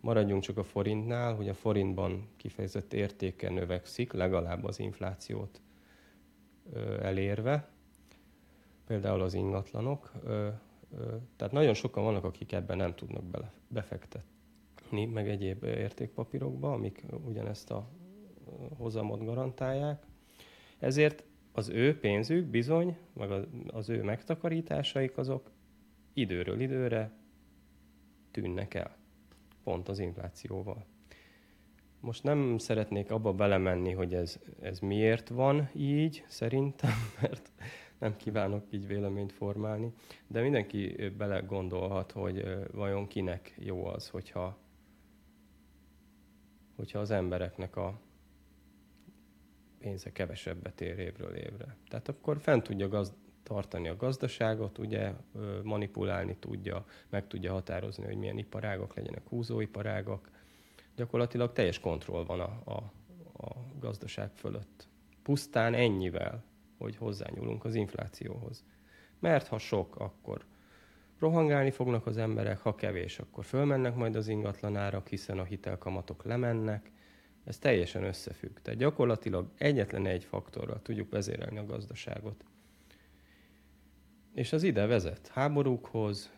maradjunk 0.00 0.42
csak 0.42 0.58
a 0.58 0.64
forintnál, 0.64 1.34
hogy 1.34 1.48
a 1.48 1.54
forintban 1.54 2.28
kifejezett 2.36 2.92
értéke 2.92 3.50
növekszik, 3.50 4.12
legalább 4.12 4.64
az 4.64 4.78
inflációt 4.78 5.60
elérve, 7.00 7.68
például 8.86 9.20
az 9.20 9.34
ingatlanok. 9.34 10.12
Tehát 11.36 11.52
nagyon 11.52 11.74
sokan 11.74 12.04
vannak, 12.04 12.24
akik 12.24 12.52
ebben 12.52 12.76
nem 12.76 12.94
tudnak 12.94 13.24
befektetni, 13.68 15.04
meg 15.04 15.28
egyéb 15.28 15.64
értékpapírokba, 15.64 16.72
amik 16.72 17.04
ugyanezt 17.24 17.70
a 17.70 17.88
hozamot 18.76 19.24
garantálják. 19.24 20.06
Ezért 20.78 21.24
az 21.52 21.68
ő 21.68 21.98
pénzük 21.98 22.46
bizony, 22.46 22.96
meg 23.12 23.30
az 23.66 23.88
ő 23.88 24.02
megtakarításaik 24.02 25.18
azok 25.18 25.50
időről 26.12 26.60
időre 26.60 27.12
tűnnek 28.30 28.74
el. 28.74 28.96
Pont 29.64 29.88
az 29.88 29.98
inflációval. 29.98 30.84
Most 32.00 32.22
nem 32.22 32.58
szeretnék 32.58 33.10
abba 33.10 33.32
belemenni, 33.32 33.92
hogy 33.92 34.14
ez, 34.14 34.38
ez 34.60 34.78
miért 34.78 35.28
van 35.28 35.68
így, 35.74 36.24
szerintem, 36.28 36.90
mert 37.20 37.52
nem 37.98 38.16
kívánok 38.16 38.64
így 38.70 38.86
véleményt 38.86 39.32
formálni, 39.32 39.92
de 40.26 40.40
mindenki 40.40 41.08
bele 41.16 41.40
gondolhat, 41.40 42.12
hogy 42.12 42.44
vajon 42.72 43.06
kinek 43.06 43.54
jó 43.58 43.86
az, 43.86 44.08
hogyha, 44.08 44.58
hogyha 46.76 46.98
az 46.98 47.10
embereknek 47.10 47.76
a 47.76 48.00
pénze 49.82 50.12
kevesebbet 50.12 50.80
ér 50.80 50.98
évről 50.98 51.34
évre. 51.34 51.76
Tehát 51.88 52.08
akkor 52.08 52.40
fent 52.40 52.62
tudja 52.62 52.88
gazd- 52.88 53.14
tartani 53.42 53.88
a 53.88 53.96
gazdaságot, 53.96 54.78
ugye 54.78 55.12
manipulálni 55.62 56.36
tudja, 56.36 56.84
meg 57.08 57.26
tudja 57.26 57.52
határozni, 57.52 58.04
hogy 58.04 58.16
milyen 58.16 58.38
iparágak 58.38 58.94
legyenek 58.94 59.28
húzóiparágak. 59.28 60.30
Gyakorlatilag 60.96 61.52
teljes 61.52 61.80
kontroll 61.80 62.24
van 62.24 62.40
a, 62.40 62.62
a, 62.64 62.76
a 63.46 63.56
gazdaság 63.78 64.30
fölött. 64.34 64.88
Pusztán 65.22 65.74
ennyivel, 65.74 66.44
hogy 66.78 66.96
hozzányúlunk 66.96 67.64
az 67.64 67.74
inflációhoz. 67.74 68.64
Mert 69.18 69.46
ha 69.46 69.58
sok, 69.58 69.96
akkor 69.96 70.44
rohangálni 71.18 71.70
fognak 71.70 72.06
az 72.06 72.16
emberek, 72.16 72.58
ha 72.58 72.74
kevés, 72.74 73.18
akkor 73.18 73.44
fölmennek 73.44 73.94
majd 73.94 74.16
az 74.16 74.28
ingatlanárak, 74.28 75.08
hiszen 75.08 75.38
a 75.38 75.44
hitelkamatok 75.44 76.24
lemennek, 76.24 76.90
ez 77.44 77.58
teljesen 77.58 78.04
összefügg. 78.04 78.58
Tehát 78.62 78.80
gyakorlatilag 78.80 79.50
egyetlen 79.58 80.06
egy 80.06 80.24
faktorral 80.24 80.82
tudjuk 80.82 81.10
vezérelni 81.10 81.58
a 81.58 81.66
gazdaságot. 81.66 82.44
És 84.34 84.52
az 84.52 84.62
ide 84.62 84.86
vezet 84.86 85.28
háborúkhoz, 85.28 86.30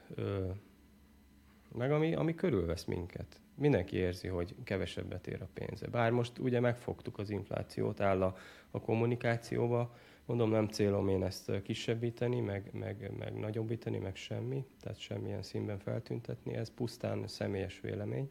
meg 1.73 1.93
ami, 1.93 2.15
ami 2.15 2.35
körülvesz 2.35 2.85
minket. 2.85 3.41
Mindenki 3.55 3.97
érzi, 3.97 4.29
hogy 4.29 4.55
kevesebbet 4.65 5.27
ér 5.27 5.43
a 5.43 5.49
pénze. 5.55 5.87
Bár 5.87 6.11
most 6.11 6.39
ugye 6.39 6.61
megfogtuk 6.61 7.19
az 7.19 7.31
inflációt, 7.31 8.01
áll 8.01 8.23
a, 8.23 8.37
a 8.71 8.81
kommunikációba, 8.81 9.97
mondom, 10.27 10.51
nem 10.51 10.69
célom 10.69 11.09
én 11.09 11.23
ezt 11.25 11.63
kisebbíteni, 11.63 12.41
meg, 12.41 12.71
meg, 12.73 13.13
meg 13.19 13.39
nagyobbítani, 13.39 13.99
meg 13.99 14.17
semmi, 14.17 14.67
tehát 14.81 14.99
semmilyen 14.99 15.43
színben 15.43 15.79
feltüntetni, 15.79 16.55
ez 16.55 16.71
pusztán 16.75 17.27
személyes 17.29 17.81
vélemény. 17.81 18.31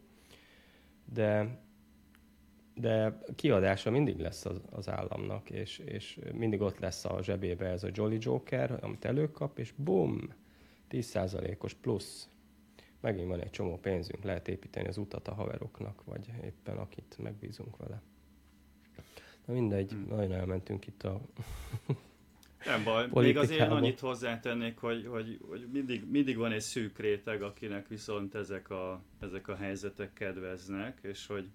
De 1.04 1.58
de 2.74 3.18
kiadása 3.34 3.90
mindig 3.90 4.18
lesz 4.18 4.44
az, 4.44 4.60
az 4.70 4.88
államnak, 4.88 5.50
és, 5.50 5.78
és 5.78 6.18
mindig 6.32 6.60
ott 6.60 6.78
lesz 6.78 7.04
a 7.04 7.22
zsebébe 7.22 7.66
ez 7.66 7.84
a 7.84 7.88
Jolly 7.92 8.18
Joker, 8.20 8.78
amit 8.80 9.04
előkap, 9.04 9.58
és 9.58 9.72
bum, 9.76 10.32
10%-os 10.90 11.74
plusz. 11.74 12.28
Megint 13.00 13.28
van 13.28 13.40
egy 13.40 13.50
csomó 13.50 13.78
pénzünk, 13.78 14.24
lehet 14.24 14.48
építeni 14.48 14.88
az 14.88 14.98
utat 14.98 15.28
a 15.28 15.34
haveroknak, 15.34 16.04
vagy 16.04 16.30
éppen 16.44 16.76
akit 16.76 17.16
megbízunk 17.22 17.76
vele. 17.76 18.02
Na 19.44 19.52
mindegy, 19.52 19.90
hmm. 19.90 20.06
nagyon 20.08 20.32
elmentünk 20.32 20.86
itt 20.86 21.02
a 21.02 21.20
Nem 22.64 22.84
baj, 22.84 23.08
még 23.12 23.36
azért 23.36 23.70
annyit 23.70 24.00
hozzátennék, 24.00 24.78
hogy, 24.78 25.06
hogy, 25.06 25.38
hogy 25.48 25.68
mindig, 25.72 26.10
mindig 26.10 26.36
van 26.36 26.52
egy 26.52 26.60
szűk 26.60 26.98
réteg, 26.98 27.42
akinek 27.42 27.88
viszont 27.88 28.34
ezek 28.34 28.70
a, 28.70 29.02
ezek 29.20 29.48
a 29.48 29.56
helyzetek 29.56 30.12
kedveznek, 30.12 30.98
és 31.02 31.26
hogy 31.26 31.48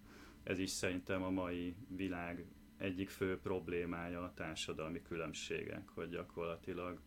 ez 0.50 0.60
is 0.60 0.70
szerintem 0.70 1.24
a 1.24 1.30
mai 1.30 1.76
világ 1.96 2.46
egyik 2.78 3.10
fő 3.10 3.40
problémája 3.40 4.22
a 4.22 4.34
társadalmi 4.34 5.02
különbségek, 5.02 5.90
hogy 5.94 6.10
gyakorlatilag 6.10 7.00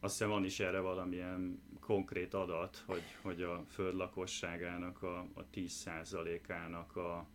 azt 0.00 0.12
hiszem 0.12 0.28
van 0.28 0.44
is 0.44 0.60
erre 0.60 0.80
valamilyen 0.80 1.62
konkrét 1.80 2.34
adat, 2.34 2.82
hogy, 2.86 3.02
hogy 3.22 3.42
a 3.42 3.64
föld 3.68 3.94
lakosságának 3.94 5.02
a, 5.02 5.18
a 5.18 5.44
10%-ának 5.54 6.96
a, 6.96 7.26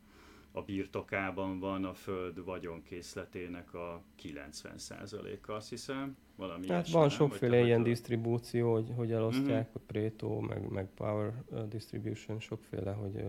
a 0.52 0.62
birtokában 0.62 1.60
van 1.60 1.86
a 1.86 1.94
föld 1.94 2.44
vagyonkészletének 2.44 3.74
a 3.74 4.04
90%-a, 4.24 5.52
azt 5.52 5.70
hiszem. 5.70 6.18
Valami 6.36 6.68
hát 6.68 6.90
van 6.90 7.10
sokféle 7.10 7.64
ilyen 7.64 7.84
disztribúció, 7.84 8.74
hogy, 8.74 8.92
hogy 8.96 9.12
elosztják, 9.12 9.68
uh-huh. 9.68 9.82
a 9.82 9.92
Pareto, 9.92 10.40
meg, 10.40 10.70
meg 10.70 10.90
Power 10.94 11.44
Distribution, 11.70 12.40
sokféle, 12.40 12.92
hogy 12.92 13.24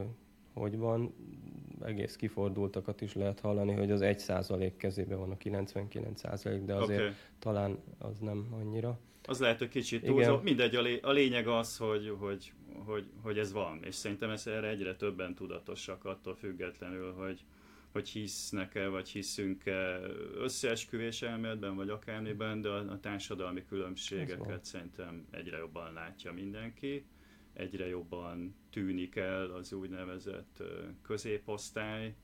hogy 0.59 0.77
van, 0.77 1.15
egész 1.85 2.17
kifordultakat 2.17 3.01
is 3.01 3.15
lehet 3.15 3.41
hallani, 3.41 3.73
hogy 3.73 3.91
az 3.91 4.01
1% 4.03 4.73
kezében 4.77 5.19
van 5.19 5.31
a 5.31 5.37
99%, 5.37 6.63
de 6.65 6.75
azért 6.75 7.01
okay. 7.01 7.13
talán 7.39 7.79
az 7.99 8.19
nem 8.19 8.47
annyira. 8.61 8.99
Az 9.25 9.41
lehet, 9.41 9.59
hogy 9.59 9.69
kicsit 9.69 10.05
túlzó. 10.05 10.41
Mindegy, 10.43 10.75
a, 10.75 10.81
lé- 10.81 11.05
a 11.05 11.11
lényeg 11.11 11.49
az, 11.49 11.77
hogy, 11.77 12.15
hogy, 12.19 12.53
hogy, 12.85 13.05
hogy 13.23 13.39
ez 13.39 13.53
van, 13.53 13.81
és 13.85 13.95
szerintem 13.95 14.31
ez 14.31 14.47
erre 14.47 14.69
egyre 14.69 14.95
többen 14.97 15.35
tudatosak 15.35 16.05
attól 16.05 16.35
függetlenül, 16.35 17.13
hogy, 17.13 17.45
hogy 17.93 18.09
hisznek-e, 18.09 18.89
vagy 18.89 19.09
hiszünk-e 19.09 20.01
összeesküvés 20.37 21.23
elméletben, 21.23 21.77
vagy 21.77 21.89
akármiben, 21.89 22.61
de 22.61 22.69
a, 22.69 22.91
a 22.91 23.01
társadalmi 23.01 23.65
különbségeket 23.69 24.65
szerintem 24.65 25.27
egyre 25.31 25.57
jobban 25.57 25.93
látja 25.93 26.33
mindenki 26.33 27.05
egyre 27.59 27.87
jobban 27.87 28.55
tűnik 28.71 29.17
el 29.17 29.51
az 29.51 29.73
úgynevezett 29.73 30.63
középosztály. 31.03 32.15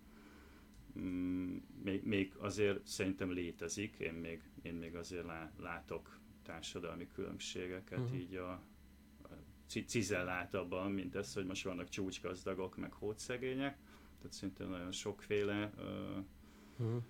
Mm, 0.98 1.56
még, 1.82 2.04
még 2.04 2.34
azért 2.38 2.86
szerintem 2.86 3.32
létezik, 3.32 3.96
én 3.98 4.12
még, 4.14 4.42
én 4.62 4.74
még 4.74 4.94
azért 4.94 5.26
látok 5.58 6.18
társadalmi 6.42 7.06
különbségeket 7.14 7.98
uh-huh. 7.98 8.18
így 8.18 8.34
a, 8.34 8.50
a 9.22 9.28
cizellátabban, 9.86 10.92
mint 10.92 11.14
ez, 11.14 11.34
hogy 11.34 11.46
most 11.46 11.64
vannak 11.64 11.88
csúcsgazdagok, 11.88 12.76
meg 12.76 12.92
hódszegények. 12.92 13.78
Tehát 14.18 14.32
szerintem 14.32 14.68
nagyon 14.68 14.92
sokféle 14.92 15.72
uh-huh 16.78 17.02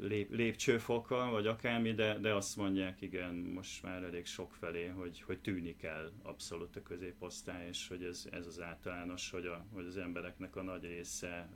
lép, 0.00 0.30
lépcsőfokkal, 0.30 1.30
vagy 1.30 1.46
akármi, 1.46 1.92
de, 1.92 2.18
de 2.18 2.34
azt 2.34 2.56
mondják, 2.56 3.00
igen, 3.00 3.34
most 3.34 3.82
már 3.82 4.02
elég 4.02 4.26
sok 4.26 4.52
felé, 4.52 4.86
hogy, 4.86 5.20
hogy 5.20 5.40
tűnik 5.40 5.82
el 5.82 6.12
abszolút 6.22 6.76
a 6.76 6.82
középosztály, 6.82 7.68
és 7.68 7.88
hogy 7.88 8.04
ez, 8.04 8.28
ez 8.30 8.46
az 8.46 8.60
általános, 8.60 9.30
hogy, 9.30 9.46
a, 9.46 9.66
hogy 9.72 9.86
az 9.86 9.96
embereknek 9.96 10.56
a 10.56 10.62
nagy 10.62 10.84
része 10.84 11.48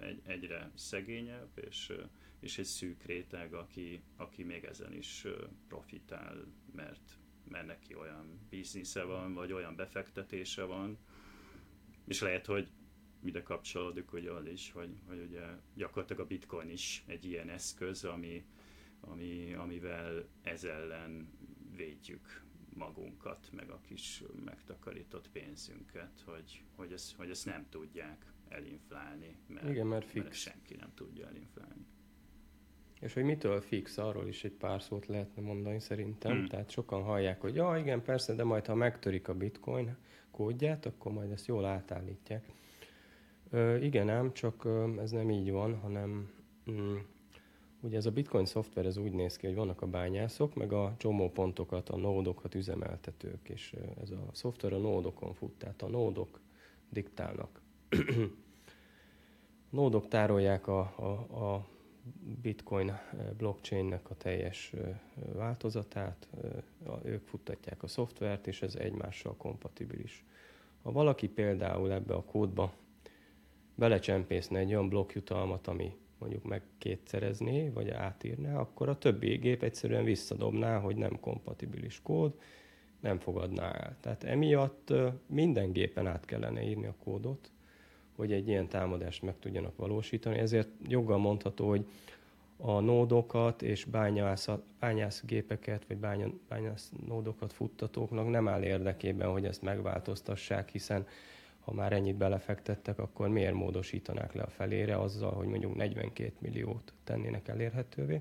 egy, 0.00 0.20
egyre 0.24 0.70
szegényebb, 0.74 1.50
és, 1.68 1.92
és 2.40 2.58
egy 2.58 2.64
szűk 2.64 3.02
réteg, 3.02 3.54
aki, 3.54 4.02
aki 4.16 4.42
még 4.42 4.64
ezen 4.64 4.92
is 4.92 5.26
profitál, 5.68 6.44
mert, 6.74 7.18
mert 7.48 7.66
neki 7.66 7.94
olyan 7.94 8.46
biznisze 8.50 9.02
van, 9.02 9.34
vagy 9.34 9.52
olyan 9.52 9.76
befektetése 9.76 10.62
van, 10.64 10.98
és 12.06 12.20
lehet, 12.20 12.46
hogy 12.46 12.68
ide 13.24 13.42
kapcsolódik 13.42 14.08
hogy 14.08 14.26
az 14.26 14.46
is, 14.46 14.72
hogy, 14.72 14.90
hogy 15.08 15.26
ugye 15.28 15.42
gyakorlatilag 15.74 16.22
a 16.22 16.26
bitcoin 16.26 16.70
is 16.70 17.04
egy 17.06 17.24
ilyen 17.24 17.48
eszköz, 17.48 18.04
ami, 18.04 18.44
ami, 19.00 19.54
amivel 19.54 20.28
ez 20.42 20.64
ellen 20.64 21.28
védjük 21.76 22.44
magunkat, 22.74 23.48
meg 23.52 23.70
a 23.70 23.80
kis 23.80 24.22
megtakarított 24.44 25.28
pénzünket, 25.30 26.22
hogy, 26.24 26.64
hogy, 26.74 26.92
ezt, 26.92 27.16
hogy 27.16 27.30
ezt 27.30 27.46
nem 27.46 27.66
tudják 27.70 28.32
elinflálni, 28.48 29.36
mert, 29.46 29.68
Igen, 29.68 29.86
mert, 29.86 30.04
fix. 30.04 30.24
mert 30.24 30.34
senki 30.34 30.74
nem 30.74 30.92
tudja 30.94 31.26
elinflálni. 31.26 31.86
És 33.00 33.12
hogy 33.12 33.24
mitől 33.24 33.60
fix, 33.60 33.98
arról 33.98 34.28
is 34.28 34.44
egy 34.44 34.52
pár 34.52 34.82
szót 34.82 35.06
lehetne 35.06 35.42
mondani 35.42 35.80
szerintem. 35.80 36.36
Hmm. 36.36 36.46
Tehát 36.46 36.70
sokan 36.70 37.02
hallják, 37.02 37.40
hogy 37.40 37.54
ja, 37.54 37.76
igen, 37.78 38.02
persze, 38.02 38.34
de 38.34 38.44
majd 38.44 38.66
ha 38.66 38.74
megtörik 38.74 39.28
a 39.28 39.34
bitcoin 39.34 39.96
kódját, 40.30 40.86
akkor 40.86 41.12
majd 41.12 41.30
ezt 41.30 41.46
jól 41.46 41.64
átállítják. 41.64 42.44
Igen 43.80 44.08
ám, 44.08 44.32
csak 44.32 44.68
ez 44.98 45.10
nem 45.10 45.30
így 45.30 45.50
van, 45.50 45.78
hanem 45.78 46.30
mm, 46.70 46.96
ugye 47.80 47.96
ez 47.96 48.06
a 48.06 48.10
bitcoin 48.10 48.44
szoftver 48.44 48.86
ez 48.86 48.96
úgy 48.96 49.12
néz 49.12 49.36
ki, 49.36 49.46
hogy 49.46 49.54
vannak 49.54 49.82
a 49.82 49.86
bányászok, 49.86 50.54
meg 50.54 50.72
a 50.72 50.94
csomópontokat, 50.98 51.88
a 51.88 51.96
nódokat 51.96 52.54
üzemeltetők, 52.54 53.48
és 53.48 53.74
ez 54.02 54.10
a 54.10 54.28
szoftver 54.32 54.72
a 54.72 54.78
nódokon 54.78 55.34
fut, 55.34 55.52
tehát 55.52 55.82
a 55.82 55.88
nódok 55.88 56.40
diktálnak. 56.88 57.60
nódok 59.70 60.08
tárolják 60.08 60.66
a, 60.66 60.80
a, 60.80 61.44
a 61.44 61.66
bitcoin 62.42 62.98
blockchainnek 63.36 64.10
a 64.10 64.14
teljes 64.14 64.72
változatát, 65.32 66.28
ők 67.02 67.26
futtatják 67.26 67.82
a 67.82 67.86
szoftvert, 67.86 68.46
és 68.46 68.62
ez 68.62 68.74
egymással 68.74 69.36
kompatibilis. 69.36 70.24
Ha 70.82 70.92
valaki 70.92 71.28
például 71.28 71.92
ebbe 71.92 72.14
a 72.14 72.24
kódba 72.24 72.72
belecsempészne 73.74 74.58
egy 74.58 74.68
olyan 74.68 74.88
blokkjutalmat, 74.88 75.66
ami 75.66 75.94
mondjuk 76.18 76.44
meg 76.44 76.62
kétszerezné, 76.78 77.68
vagy 77.68 77.90
átírná, 77.90 78.58
akkor 78.58 78.88
a 78.88 78.98
többi 78.98 79.36
gép 79.36 79.62
egyszerűen 79.62 80.04
visszadobná, 80.04 80.78
hogy 80.78 80.96
nem 80.96 81.20
kompatibilis 81.20 82.00
kód, 82.02 82.34
nem 83.00 83.18
fogadná 83.18 83.70
el. 83.70 83.96
Tehát 84.00 84.24
emiatt 84.24 84.92
minden 85.26 85.72
gépen 85.72 86.06
át 86.06 86.24
kellene 86.24 86.62
írni 86.62 86.86
a 86.86 86.94
kódot, 87.04 87.50
hogy 88.16 88.32
egy 88.32 88.48
ilyen 88.48 88.68
támadást 88.68 89.22
meg 89.22 89.38
tudjanak 89.38 89.76
valósítani. 89.76 90.38
Ezért 90.38 90.68
joggal 90.88 91.18
mondható, 91.18 91.68
hogy 91.68 91.86
a 92.56 92.80
nódokat 92.80 93.62
és 93.62 93.84
bányász, 93.84 94.48
bányászgépeket, 94.80 95.84
vagy 95.88 95.96
bánya, 95.96 96.26
bányász 96.48 96.92
nódokat 97.06 97.52
futtatóknak 97.52 98.30
nem 98.30 98.48
áll 98.48 98.62
érdekében, 98.62 99.30
hogy 99.30 99.44
ezt 99.44 99.62
megváltoztassák, 99.62 100.68
hiszen 100.68 101.06
ha 101.64 101.72
már 101.72 101.92
ennyit 101.92 102.16
belefektettek, 102.16 102.98
akkor 102.98 103.28
miért 103.28 103.54
módosítanák 103.54 104.32
le 104.32 104.42
a 104.42 104.48
felére 104.48 104.98
azzal, 104.98 105.32
hogy 105.32 105.46
mondjuk 105.46 105.74
42 105.74 106.32
milliót 106.38 106.92
tennének 107.04 107.48
elérhetővé. 107.48 108.20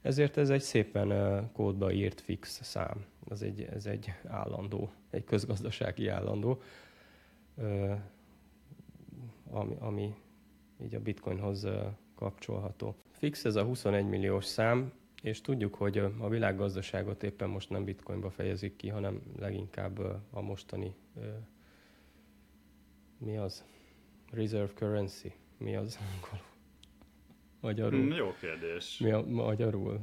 Ezért 0.00 0.36
ez 0.36 0.50
egy 0.50 0.62
szépen 0.62 1.50
kódba 1.52 1.92
írt 1.92 2.20
fix 2.20 2.62
szám. 2.62 3.04
Ez 3.30 3.42
egy, 3.42 3.62
ez 3.62 3.86
egy 3.86 4.12
állandó, 4.26 4.90
egy 5.10 5.24
közgazdasági 5.24 6.08
állandó 6.08 6.62
ami, 9.50 9.76
ami 9.78 10.14
így 10.82 10.94
a 10.94 11.00
bitcoinhoz 11.00 11.66
kapcsolható. 12.14 12.94
Fix 13.10 13.44
ez 13.44 13.56
a 13.56 13.64
21 13.64 14.06
milliós 14.06 14.44
szám, 14.44 14.92
és 15.22 15.40
tudjuk, 15.40 15.74
hogy 15.74 15.98
a 15.98 16.28
világgazdaságot 16.28 17.22
éppen 17.22 17.48
most 17.48 17.70
nem 17.70 17.84
bitcoinba 17.84 18.30
fejezik 18.30 18.76
ki, 18.76 18.88
hanem 18.88 19.22
leginkább 19.38 19.98
a 20.30 20.40
mostani 20.40 20.94
mi 23.18 23.36
az? 23.36 23.64
Reserve 24.30 24.72
currency. 24.72 25.32
Mi 25.58 25.76
az 25.76 25.98
Magyarul. 27.60 28.00
Mm, 28.00 28.10
jó 28.10 28.34
kérdés. 28.40 28.98
Mi 28.98 29.10
a 29.10 29.24
magyarul? 29.26 30.00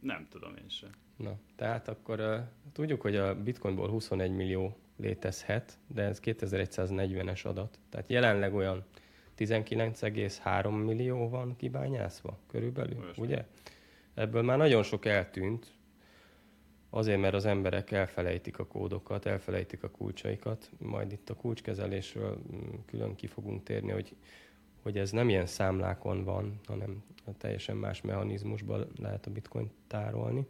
Nem 0.00 0.26
tudom 0.30 0.56
én 0.56 0.68
sem. 0.68 0.90
Na, 1.16 1.38
tehát 1.56 1.88
akkor 1.88 2.20
uh, 2.20 2.38
tudjuk, 2.72 3.00
hogy 3.00 3.16
a 3.16 3.42
bitcoinból 3.42 3.88
21 3.88 4.30
millió 4.30 4.76
létezhet, 4.96 5.78
de 5.86 6.02
ez 6.02 6.20
2140-es 6.24 7.46
adat. 7.46 7.78
Tehát 7.88 8.10
jelenleg 8.10 8.54
olyan 8.54 8.84
19,3 9.38 10.84
millió 10.84 11.28
van 11.28 11.56
kibányászva 11.56 12.38
körülbelül, 12.46 13.04
Most 13.06 13.18
ugye? 13.18 13.46
Ebből 14.14 14.42
már 14.42 14.58
nagyon 14.58 14.82
sok 14.82 15.04
eltűnt, 15.04 15.72
azért, 16.94 17.20
mert 17.20 17.34
az 17.34 17.44
emberek 17.44 17.90
elfelejtik 17.90 18.58
a 18.58 18.66
kódokat, 18.66 19.26
elfelejtik 19.26 19.82
a 19.82 19.90
kulcsaikat. 19.90 20.70
Majd 20.78 21.12
itt 21.12 21.30
a 21.30 21.34
kulcskezelésről 21.34 22.38
mm, 22.52 22.74
külön 22.86 23.14
ki 23.14 23.26
fogunk 23.26 23.62
térni, 23.62 23.90
hogy, 23.90 24.16
hogy 24.82 24.98
ez 24.98 25.10
nem 25.10 25.28
ilyen 25.28 25.46
számlákon 25.46 26.24
van, 26.24 26.60
hanem 26.66 27.04
teljesen 27.38 27.76
más 27.76 28.00
mechanizmusban 28.00 28.86
lehet 28.98 29.26
a 29.26 29.30
bitcoin 29.30 29.70
tárolni. 29.86 30.46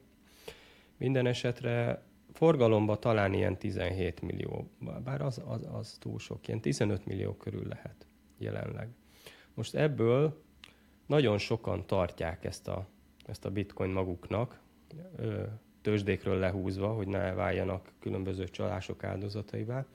Minden 0.96 1.26
esetre 1.26 2.02
forgalomba 2.32 2.98
talán 2.98 3.32
ilyen 3.34 3.58
17 3.58 4.20
millió, 4.20 4.70
bár 5.04 5.20
az, 5.20 5.42
az, 5.46 5.68
az 5.72 5.96
túl 6.00 6.18
sok, 6.18 6.48
ilyen 6.48 6.60
15 6.60 7.06
millió 7.06 7.36
körül 7.36 7.68
lehet 7.68 8.06
jelenleg. 8.38 8.88
Most 9.54 9.74
ebből 9.74 10.42
nagyon 11.06 11.38
sokan 11.38 11.86
tartják 11.86 12.44
ezt 12.44 12.68
a, 12.68 12.86
ezt 13.26 13.44
a 13.44 13.50
bitcoin 13.50 13.90
maguknak, 13.90 14.60
tőzsdékről 15.82 16.38
lehúzva, 16.38 16.88
hogy 16.88 17.06
ne 17.06 17.32
váljanak 17.32 17.92
különböző 18.00 18.44
csalások 18.48 19.04
áldozataivá. 19.04 19.86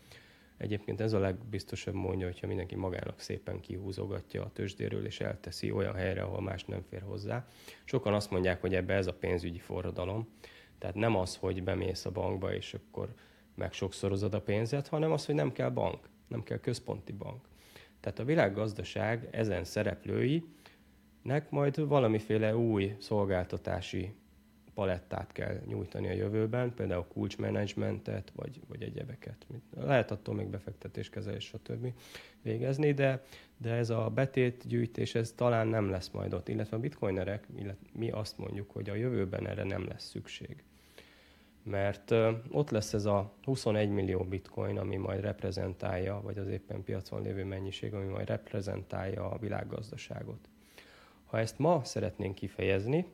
Egyébként 0.57 1.01
ez 1.01 1.13
a 1.13 1.19
legbiztosabb 1.19 1.93
mondja, 1.93 2.25
hogyha 2.25 2.47
mindenki 2.47 2.75
magának 2.75 3.19
szépen 3.19 3.59
kihúzogatja 3.59 4.43
a 4.43 4.51
tőzsdéről, 4.53 5.05
és 5.05 5.19
elteszi 5.19 5.71
olyan 5.71 5.93
helyre, 5.93 6.21
ahol 6.21 6.41
más 6.41 6.65
nem 6.65 6.81
fér 6.89 7.01
hozzá. 7.01 7.47
Sokan 7.83 8.13
azt 8.13 8.31
mondják, 8.31 8.61
hogy 8.61 8.75
ebbe 8.75 8.93
ez 8.93 9.07
a 9.07 9.13
pénzügyi 9.13 9.59
forradalom. 9.59 10.27
Tehát 10.77 10.95
nem 10.95 11.15
az, 11.15 11.35
hogy 11.35 11.63
bemész 11.63 12.05
a 12.05 12.11
bankba, 12.11 12.53
és 12.53 12.73
akkor 12.73 13.13
meg 13.55 13.73
sokszorozod 13.73 14.33
a 14.33 14.41
pénzet, 14.41 14.87
hanem 14.87 15.11
az, 15.11 15.25
hogy 15.25 15.35
nem 15.35 15.51
kell 15.51 15.69
bank, 15.69 16.09
nem 16.27 16.43
kell 16.43 16.59
központi 16.59 17.11
bank. 17.11 17.47
Tehát 17.99 18.19
a 18.19 18.23
világgazdaság 18.23 19.27
ezen 19.31 19.63
szereplőinek 19.63 21.49
majd 21.49 21.87
valamiféle 21.87 22.57
új 22.57 22.95
szolgáltatási 22.99 24.13
palettát 24.77 25.31
kell 25.31 25.61
nyújtani 25.65 26.07
a 26.07 26.13
jövőben, 26.13 26.73
például 26.73 27.05
kulcsmenedzsmentet, 27.07 28.31
vagy, 28.35 28.59
vagy 28.67 28.83
egyebeket. 28.83 29.45
Lehet 29.75 30.11
attól 30.11 30.35
még 30.35 30.47
befektetéskezelés, 30.47 31.43
stb. 31.43 31.93
végezni, 32.41 32.93
de, 32.93 33.23
de 33.57 33.69
ez 33.69 33.89
a 33.89 34.09
betétgyűjtés, 34.09 35.15
ez 35.15 35.31
talán 35.31 35.67
nem 35.67 35.89
lesz 35.89 36.09
majd 36.09 36.33
ott, 36.33 36.47
illetve 36.47 36.77
a 36.77 36.79
bitcoinerek, 36.79 37.47
illetve 37.55 37.87
mi 37.93 38.09
azt 38.09 38.37
mondjuk, 38.37 38.71
hogy 38.71 38.89
a 38.89 38.95
jövőben 38.95 39.47
erre 39.47 39.63
nem 39.63 39.87
lesz 39.87 40.09
szükség. 40.09 40.63
Mert 41.63 42.13
ott 42.51 42.69
lesz 42.69 42.93
ez 42.93 43.05
a 43.05 43.33
21 43.43 43.89
millió 43.89 44.23
bitcoin, 44.23 44.77
ami 44.77 44.95
majd 44.95 45.21
reprezentálja, 45.21 46.21
vagy 46.23 46.37
az 46.37 46.47
éppen 46.47 46.83
piacon 46.83 47.21
lévő 47.21 47.43
mennyiség, 47.43 47.93
ami 47.93 48.05
majd 48.05 48.27
reprezentálja 48.27 49.29
a 49.29 49.37
világgazdaságot. 49.37 50.49
Ha 51.25 51.39
ezt 51.39 51.59
ma 51.59 51.81
szeretnénk 51.83 52.35
kifejezni, 52.35 53.05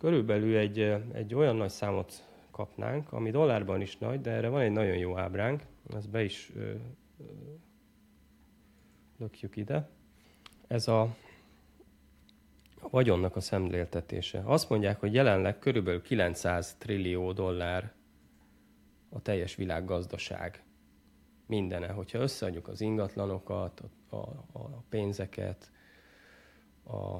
körülbelül 0.00 0.56
egy, 0.56 0.78
egy 1.12 1.34
olyan 1.34 1.56
nagy 1.56 1.70
számot 1.70 2.24
kapnánk, 2.50 3.12
ami 3.12 3.30
dollárban 3.30 3.80
is 3.80 3.98
nagy, 3.98 4.20
de 4.20 4.30
erre 4.30 4.48
van 4.48 4.60
egy 4.60 4.70
nagyon 4.70 4.96
jó 4.96 5.18
ábránk, 5.18 5.62
ezt 5.94 6.10
be 6.10 6.22
is 6.22 6.50
ö, 6.56 6.60
ö, 6.60 7.24
lökjük 9.18 9.56
ide. 9.56 9.88
Ez 10.66 10.88
a, 10.88 11.02
a 12.80 12.88
vagyonnak 12.90 13.36
a 13.36 13.40
szemléltetése. 13.40 14.42
Azt 14.44 14.68
mondják, 14.68 15.00
hogy 15.00 15.14
jelenleg 15.14 15.58
körülbelül 15.58 16.02
900 16.02 16.74
trillió 16.74 17.32
dollár 17.32 17.92
a 19.08 19.22
teljes 19.22 19.54
világgazdaság 19.54 20.62
mindene. 21.46 21.88
Hogyha 21.88 22.18
összeadjuk 22.18 22.68
az 22.68 22.80
ingatlanokat, 22.80 23.82
a, 24.08 24.16
a, 24.16 24.48
a 24.52 24.84
pénzeket, 24.88 25.70
a 26.84 27.18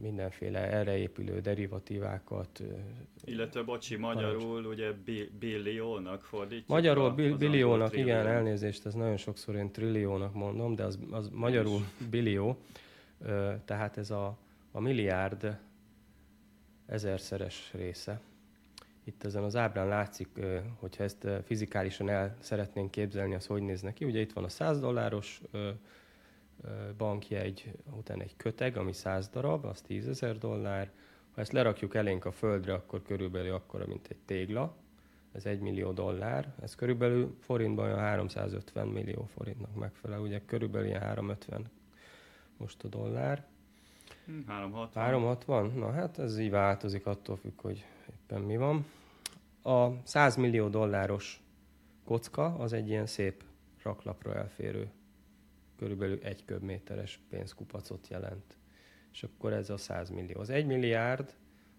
mindenféle 0.00 0.58
erre 0.58 0.96
épülő 0.96 1.40
derivatívákat. 1.40 2.62
Illetve, 3.24 3.62
bocsi, 3.62 3.96
magyarul 3.96 4.62
parancs. 4.62 4.66
ugye 4.66 4.92
billiónak 5.38 6.22
fordítjuk. 6.22 6.68
Magyarul 6.68 7.10
bil- 7.10 7.36
billiónak, 7.36 7.96
igen, 7.96 8.26
elnézést, 8.26 8.86
ez 8.86 8.94
nagyon 8.94 9.16
sokszor 9.16 9.54
én 9.54 9.70
trilliónak 9.70 10.34
mondom, 10.34 10.74
de 10.74 10.84
az, 10.84 10.98
az 11.10 11.28
magyarul 11.28 11.80
billió, 12.10 12.56
tehát 13.64 13.96
ez 13.96 14.10
a, 14.10 14.38
a 14.72 14.80
milliárd 14.80 15.58
ezerszeres 16.86 17.70
része. 17.72 18.20
Itt 19.04 19.24
ezen 19.24 19.42
az 19.42 19.56
ábrán 19.56 19.88
látszik, 19.88 20.28
hogyha 20.78 21.04
ezt 21.04 21.26
fizikálisan 21.44 22.08
el 22.08 22.36
szeretnénk 22.40 22.90
képzelni, 22.90 23.34
az 23.34 23.46
hogy 23.46 23.62
néz 23.62 23.82
neki. 23.82 24.04
Ugye 24.04 24.20
itt 24.20 24.32
van 24.32 24.44
a 24.44 24.48
100 24.48 24.80
dolláros 24.80 25.40
bankjegy, 26.96 27.72
utána 27.96 28.22
egy 28.22 28.36
köteg, 28.36 28.76
ami 28.76 28.92
100 28.92 29.28
darab, 29.28 29.64
az 29.64 29.80
10 29.80 30.08
ezer 30.08 30.38
dollár. 30.38 30.90
Ha 31.34 31.40
ezt 31.40 31.52
lerakjuk 31.52 31.94
elénk 31.94 32.24
a 32.24 32.32
földre, 32.32 32.74
akkor 32.74 33.02
körülbelül 33.02 33.54
akkora, 33.54 33.86
mint 33.86 34.06
egy 34.08 34.18
tégla. 34.24 34.76
Ez 35.32 35.46
1 35.46 35.60
millió 35.60 35.92
dollár. 35.92 36.54
Ez 36.62 36.74
körülbelül 36.74 37.36
forintban 37.40 37.84
olyan 37.84 37.98
350 37.98 38.88
millió 38.88 39.28
forintnak 39.34 39.74
megfelel. 39.74 40.20
Ugye 40.20 40.40
körülbelül 40.44 40.86
ilyen 40.86 41.00
350 41.00 41.70
most 42.56 42.84
a 42.84 42.88
dollár. 42.88 43.46
360. 44.46 44.88
Hm, 44.92 45.00
360? 45.00 45.72
Na 45.74 45.90
hát 45.90 46.18
ez 46.18 46.38
így 46.38 46.50
változik, 46.50 47.06
attól 47.06 47.36
függ, 47.36 47.60
hogy 47.60 47.84
éppen 48.10 48.42
mi 48.42 48.56
van. 48.56 48.86
a 49.62 49.88
100 50.02 50.36
millió 50.36 50.68
dolláros 50.68 51.40
kocka 52.04 52.54
az 52.58 52.72
egy 52.72 52.88
ilyen 52.88 53.06
szép 53.06 53.44
raklapra 53.82 54.34
elférő, 54.34 54.90
körülbelül 55.76 56.18
egy 56.22 56.44
köbméteres 56.44 57.20
pénzkupacot 57.28 58.08
jelent. 58.08 58.56
És 59.12 59.22
akkor 59.22 59.52
ez 59.52 59.70
a 59.70 59.76
100 59.76 60.10
millió. 60.10 60.40
Az 60.40 60.50
1 60.50 60.66
milliárd 60.66 61.34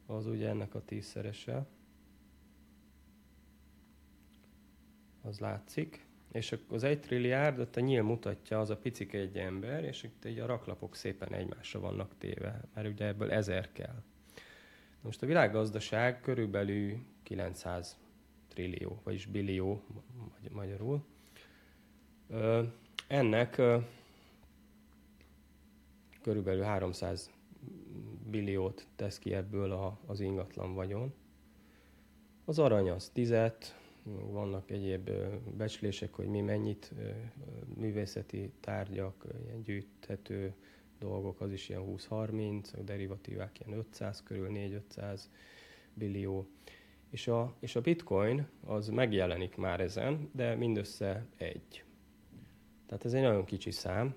az 0.06 0.26
ugye 0.26 0.50
ennek 0.50 0.76
a 0.76 0.86
tízszerese. 0.86 1.66
Az 5.22 5.40
látszik. 5.40 6.06
És 6.32 6.58
az 6.70 6.84
egy 6.84 7.00
trilliárd, 7.00 7.60
ott 7.60 7.76
a 7.76 7.80
nyíl 7.80 8.02
mutatja, 8.02 8.60
az 8.60 8.70
a 8.70 8.78
picike 8.78 9.18
egy 9.18 9.38
ember, 9.38 9.84
és 9.84 10.04
itt 10.04 10.26
egy 10.26 10.40
a 10.40 10.46
raklapok 10.46 10.96
szépen 10.96 11.34
egymásra 11.34 11.80
vannak 11.80 12.18
téve, 12.18 12.62
mert 12.74 12.88
ugye 12.88 13.06
ebből 13.06 13.32
ezer 13.32 13.72
kell. 13.72 14.04
Most 15.02 15.22
a 15.22 15.26
világgazdaság 15.26 16.22
körülbelül 16.22 16.98
900 17.24 17.98
trillió, 18.48 19.02
vagyis 19.04 19.26
billió 19.26 19.84
magyarul. 20.52 21.06
Ennek 23.08 23.62
körülbelül 26.22 26.63
300 26.63 27.32
billiót 28.30 28.88
tesz 28.96 29.20
ki 29.20 29.34
ebből 29.34 29.72
a, 29.72 30.00
az 30.06 30.20
ingatlan 30.20 30.74
vagyon. 30.74 31.13
Az 32.46 32.60
arany 32.60 32.89
az 32.89 33.10
tizet, 33.10 33.80
vannak 34.32 34.72
egyéb 34.72 35.10
becslések, 35.58 36.13
hogy 36.13 36.28
mi 36.28 36.41
mennyit 36.41 36.91
művészeti 37.76 38.52
tárgyak, 38.60 39.26
ilyen 39.46 39.63
gyűjthető 39.63 40.54
dolgok, 41.00 41.41
az 41.41 41.52
is 41.52 41.70
ilyen 41.70 41.84
20-30, 41.86 42.78
a 42.78 42.82
derivatívák 42.82 43.60
ilyen 43.60 43.80
500 43.80 44.24
körül, 44.24 44.50
4-500 44.52 45.22
billió. 45.93 46.48
És 47.10 47.28
a, 47.28 47.56
és 47.60 47.76
a 47.76 47.82
bitcoin 47.82 48.48
az 48.65 48.88
megjelenik 48.88 49.56
már 49.56 49.80
ezen, 49.80 50.30
de 50.32 50.56
mindössze 50.56 51.26
egy. 51.38 51.86
Tehát 52.88 53.06
ez 53.06 53.13
egy 53.13 53.21
nagyon 53.21 53.45
kicsi 53.45 53.71
szám, 53.71 54.15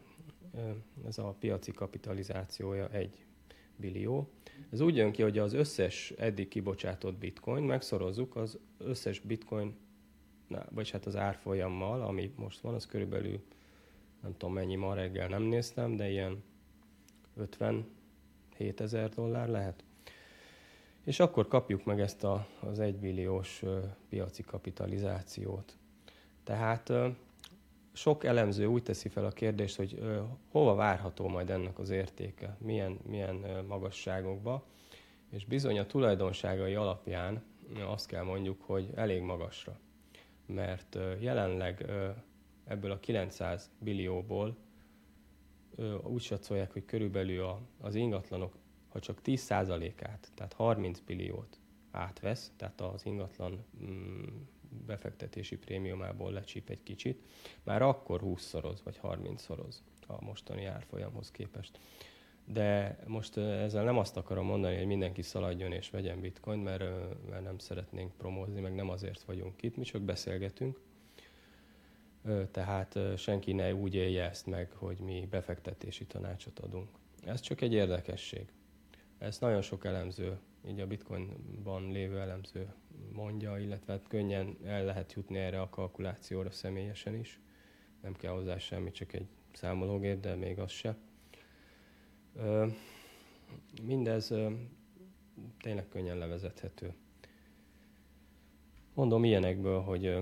ez 1.06 1.18
a 1.18 1.37
piaci 1.38 1.72
kapitalizációja 1.72 2.88
egy 2.88 3.24
billió. 3.76 4.30
Ez 4.70 4.80
úgy 4.80 4.96
jön 4.96 5.12
ki, 5.12 5.22
hogy 5.22 5.38
az 5.38 5.52
összes 5.52 6.11
eddig 6.11 6.48
kibocsátott 6.48 7.14
bitcoin, 7.14 7.62
megszorozzuk 7.62 8.37
az 8.37 8.59
összes 8.78 9.20
bitcoin, 9.20 9.76
vagy 10.70 10.90
hát 10.90 11.06
az 11.06 11.16
árfolyammal, 11.16 12.02
ami 12.02 12.33
most 12.37 12.61
van, 12.61 12.74
az 12.74 12.87
körülbelül 12.87 13.42
nem 14.22 14.33
tudom 14.37 14.54
mennyi 14.54 14.76
ma 14.76 14.94
reggel 14.94 15.28
nem 15.28 15.42
néztem, 15.42 15.96
de 15.96 16.11
ilyen 16.11 16.42
57 17.37 18.80
ezer 18.80 19.09
dollár 19.09 19.48
lehet. 19.48 19.85
És 21.04 21.20
akkor 21.20 21.48
kapjuk 21.48 21.85
meg 21.85 22.00
ezt 22.00 22.24
a, 22.24 22.46
az 22.61 22.78
egybilliós 22.78 23.62
piaci 24.09 24.42
kapitalizációt. 24.42 25.76
Tehát 26.44 26.92
sok 28.00 28.24
elemző 28.24 28.66
úgy 28.66 28.82
teszi 28.82 29.08
fel 29.08 29.24
a 29.24 29.30
kérdést, 29.30 29.76
hogy 29.76 29.96
ö, 30.00 30.20
hova 30.50 30.74
várható 30.74 31.28
majd 31.28 31.50
ennek 31.50 31.78
az 31.78 31.90
értéke, 31.90 32.56
milyen, 32.58 32.98
milyen 33.08 33.44
ö, 33.44 33.62
magasságokba, 33.62 34.64
és 35.30 35.44
bizony 35.44 35.78
a 35.78 35.86
tulajdonságai 35.86 36.74
alapján 36.74 37.42
azt 37.86 38.06
kell 38.06 38.22
mondjuk, 38.22 38.62
hogy 38.62 38.90
elég 38.94 39.22
magasra. 39.22 39.78
Mert 40.46 40.94
ö, 40.94 41.14
jelenleg 41.18 41.90
ebből 42.64 42.90
a 42.90 43.00
900 43.00 43.70
billióból 43.78 44.56
úgy 46.02 46.22
satszolják, 46.22 46.72
hogy 46.72 46.84
körülbelül 46.84 47.44
a, 47.44 47.60
az 47.80 47.94
ingatlanok, 47.94 48.56
ha 48.88 49.00
csak 49.00 49.20
10%-át, 49.24 50.30
tehát 50.34 50.52
30 50.52 51.00
billiót 51.00 51.58
átvesz, 51.90 52.52
tehát 52.56 52.80
az 52.80 53.06
ingatlan 53.06 53.64
mm, 53.84 54.24
befektetési 54.87 55.56
prémiumából 55.56 56.33
lecsíp 56.33 56.70
egy 56.70 56.83
kicsit, 56.83 57.22
már 57.62 57.83
akkor 57.83 58.20
20-szoroz 58.24 58.78
vagy 58.85 59.00
30-szoroz 59.02 59.74
a 60.06 60.24
mostani 60.24 60.64
árfolyamhoz 60.64 61.30
képest. 61.30 61.78
De 62.44 62.98
most 63.06 63.37
ezzel 63.37 63.85
nem 63.85 63.98
azt 63.98 64.16
akarom 64.16 64.46
mondani, 64.46 64.76
hogy 64.76 64.87
mindenki 64.87 65.22
szaladjon 65.22 65.72
és 65.72 65.90
vegyen 65.90 66.20
bitcoin, 66.20 66.59
mert, 66.59 66.85
mert 67.28 67.42
nem 67.42 67.59
szeretnénk 67.59 68.12
promózni, 68.16 68.61
meg 68.61 68.74
nem 68.74 68.88
azért 68.88 69.22
vagyunk 69.22 69.62
itt, 69.62 69.76
mi 69.76 69.85
csak 69.85 70.02
beszélgetünk. 70.02 70.80
Tehát 72.50 72.98
senki 73.16 73.52
ne 73.52 73.74
úgy 73.74 73.94
élje 73.94 74.28
ezt 74.28 74.46
meg, 74.46 74.70
hogy 74.72 74.98
mi 74.98 75.26
befektetési 75.30 76.06
tanácsot 76.06 76.59
adunk. 76.59 76.88
Ez 77.24 77.40
csak 77.40 77.61
egy 77.61 77.72
érdekesség. 77.72 78.52
Ezt 79.18 79.40
nagyon 79.40 79.62
sok 79.62 79.85
elemző, 79.85 80.38
így 80.68 80.81
a 80.81 80.87
bitcoinban 80.87 81.92
lévő 81.92 82.18
elemző 82.18 82.73
mondja, 83.12 83.59
illetve 83.59 83.92
hát 83.92 84.09
könnyen 84.09 84.57
el 84.64 84.85
lehet 84.85 85.12
jutni 85.12 85.38
erre 85.38 85.61
a 85.61 85.68
kalkulációra 85.68 86.51
személyesen 86.51 87.14
is. 87.14 87.40
Nem 88.01 88.14
kell 88.14 88.33
hozzá 88.33 88.59
semmi, 88.59 88.90
csak 88.90 89.12
egy 89.12 89.27
számológép, 89.53 90.20
de 90.20 90.35
még 90.35 90.59
az 90.59 90.70
se. 90.70 90.96
Mindez 93.83 94.35
tényleg 95.61 95.88
könnyen 95.88 96.18
levezethető. 96.18 96.94
Mondom 98.94 99.25
ilyenekből, 99.25 99.81
hogy, 99.81 100.16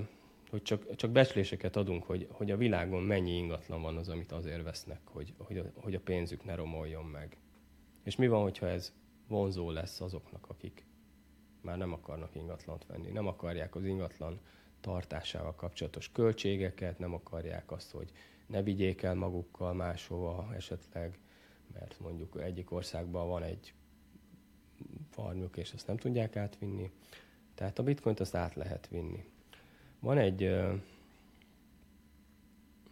hogy 0.50 0.62
csak, 0.62 0.94
csak 0.96 1.10
becsléseket 1.10 1.76
adunk, 1.76 2.04
hogy, 2.04 2.28
hogy 2.30 2.50
a 2.50 2.56
világon 2.56 3.02
mennyi 3.02 3.36
ingatlan 3.36 3.82
van 3.82 3.96
az, 3.96 4.08
amit 4.08 4.32
azért 4.32 4.62
vesznek, 4.62 5.00
hogy, 5.04 5.34
hogy, 5.38 5.58
a, 5.58 5.62
hogy 5.74 5.94
a 5.94 6.00
pénzük 6.00 6.44
ne 6.44 6.54
romoljon 6.54 7.04
meg. 7.04 7.36
És 8.02 8.16
mi 8.16 8.28
van, 8.28 8.42
hogyha 8.42 8.68
ez 8.68 8.92
vonzó 9.28 9.70
lesz 9.70 10.00
azoknak, 10.00 10.46
akik 10.48 10.86
már 11.60 11.78
nem 11.78 11.92
akarnak 11.92 12.34
ingatlant 12.34 12.86
venni, 12.86 13.10
nem 13.10 13.26
akarják 13.26 13.74
az 13.74 13.84
ingatlan 13.84 14.40
tartásával 14.80 15.54
kapcsolatos 15.54 16.12
költségeket, 16.12 16.98
nem 16.98 17.14
akarják 17.14 17.72
azt, 17.72 17.90
hogy 17.90 18.12
ne 18.46 18.62
vigyék 18.62 19.02
el 19.02 19.14
magukkal 19.14 19.72
máshova 19.72 20.54
esetleg, 20.54 21.18
mert 21.72 22.00
mondjuk 22.00 22.40
egyik 22.40 22.72
országban 22.72 23.28
van 23.28 23.42
egy 23.42 23.74
farmjuk, 25.10 25.56
és 25.56 25.72
azt 25.72 25.86
nem 25.86 25.96
tudják 25.96 26.36
átvinni. 26.36 26.90
Tehát 27.54 27.78
a 27.78 27.82
bitcoint 27.82 28.20
azt 28.20 28.34
át 28.34 28.54
lehet 28.54 28.88
vinni. 28.88 29.24
Van 30.00 30.18
egy 30.18 30.42
uh, 30.42 30.80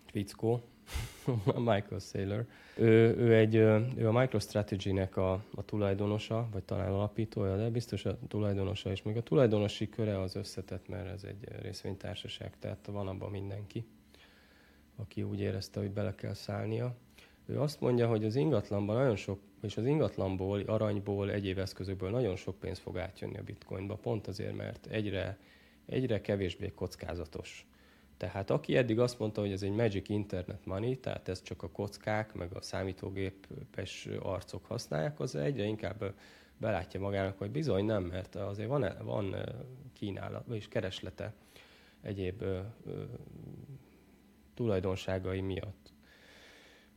fickó, 0.06 0.62
Michael 1.70 1.98
Saylor. 2.00 2.46
Ő, 2.76 3.16
ő, 3.16 3.34
egy, 3.34 3.54
ő 3.96 4.08
a 4.08 4.12
MicroStrategy-nek 4.12 5.16
a, 5.16 5.32
a 5.54 5.64
tulajdonosa, 5.64 6.48
vagy 6.52 6.62
talán 6.62 6.92
alapítója, 6.92 7.56
de 7.56 7.70
biztos 7.70 8.04
a 8.04 8.18
tulajdonosa, 8.28 8.90
és 8.90 9.02
még 9.02 9.16
a 9.16 9.22
tulajdonosi 9.22 9.88
köre 9.88 10.20
az 10.20 10.36
összetett, 10.36 10.88
mert 10.88 11.08
ez 11.08 11.24
egy 11.24 11.48
részvénytársaság, 11.62 12.58
tehát 12.58 12.86
van 12.86 13.08
abban 13.08 13.30
mindenki, 13.30 13.86
aki 14.96 15.22
úgy 15.22 15.40
érezte, 15.40 15.80
hogy 15.80 15.90
bele 15.90 16.14
kell 16.14 16.34
szállnia. 16.34 16.94
Ő 17.46 17.60
azt 17.60 17.80
mondja, 17.80 18.08
hogy 18.08 18.24
az 18.24 18.36
ingatlanban 18.36 18.96
nagyon 18.96 19.16
sok, 19.16 19.40
és 19.62 19.76
az 19.76 19.86
ingatlanból, 19.86 20.60
aranyból, 20.60 21.30
egyéb 21.30 21.58
eszközökből 21.58 22.10
nagyon 22.10 22.36
sok 22.36 22.58
pénz 22.58 22.78
fog 22.78 22.98
átjönni 22.98 23.38
a 23.38 23.42
bitcoinba, 23.42 23.94
pont 23.94 24.26
azért, 24.26 24.56
mert 24.56 24.86
egyre, 24.86 25.38
egyre 25.86 26.20
kevésbé 26.20 26.72
kockázatos 26.74 27.66
tehát 28.16 28.50
aki 28.50 28.76
eddig 28.76 28.98
azt 28.98 29.18
mondta, 29.18 29.40
hogy 29.40 29.52
ez 29.52 29.62
egy 29.62 29.74
Magic 29.74 30.08
Internet 30.08 30.66
Money, 30.66 30.96
tehát 30.96 31.28
ez 31.28 31.42
csak 31.42 31.62
a 31.62 31.70
kockák, 31.70 32.34
meg 32.34 32.52
a 32.52 32.60
számítógépes 32.60 34.08
arcok 34.22 34.66
használják, 34.66 35.20
az 35.20 35.34
egyre 35.34 35.64
inkább 35.64 36.14
belátja 36.58 37.00
magának, 37.00 37.38
hogy 37.38 37.50
bizony 37.50 37.84
nem, 37.84 38.02
mert 38.02 38.34
azért 38.34 38.68
van, 38.68 38.92
van 39.02 39.36
kínálat, 39.92 40.46
vagyis 40.46 40.68
kereslete 40.68 41.32
egyéb 42.02 42.42
ö, 42.42 42.60
ö, 42.86 43.02
tulajdonságai 44.54 45.40
miatt. 45.40 45.92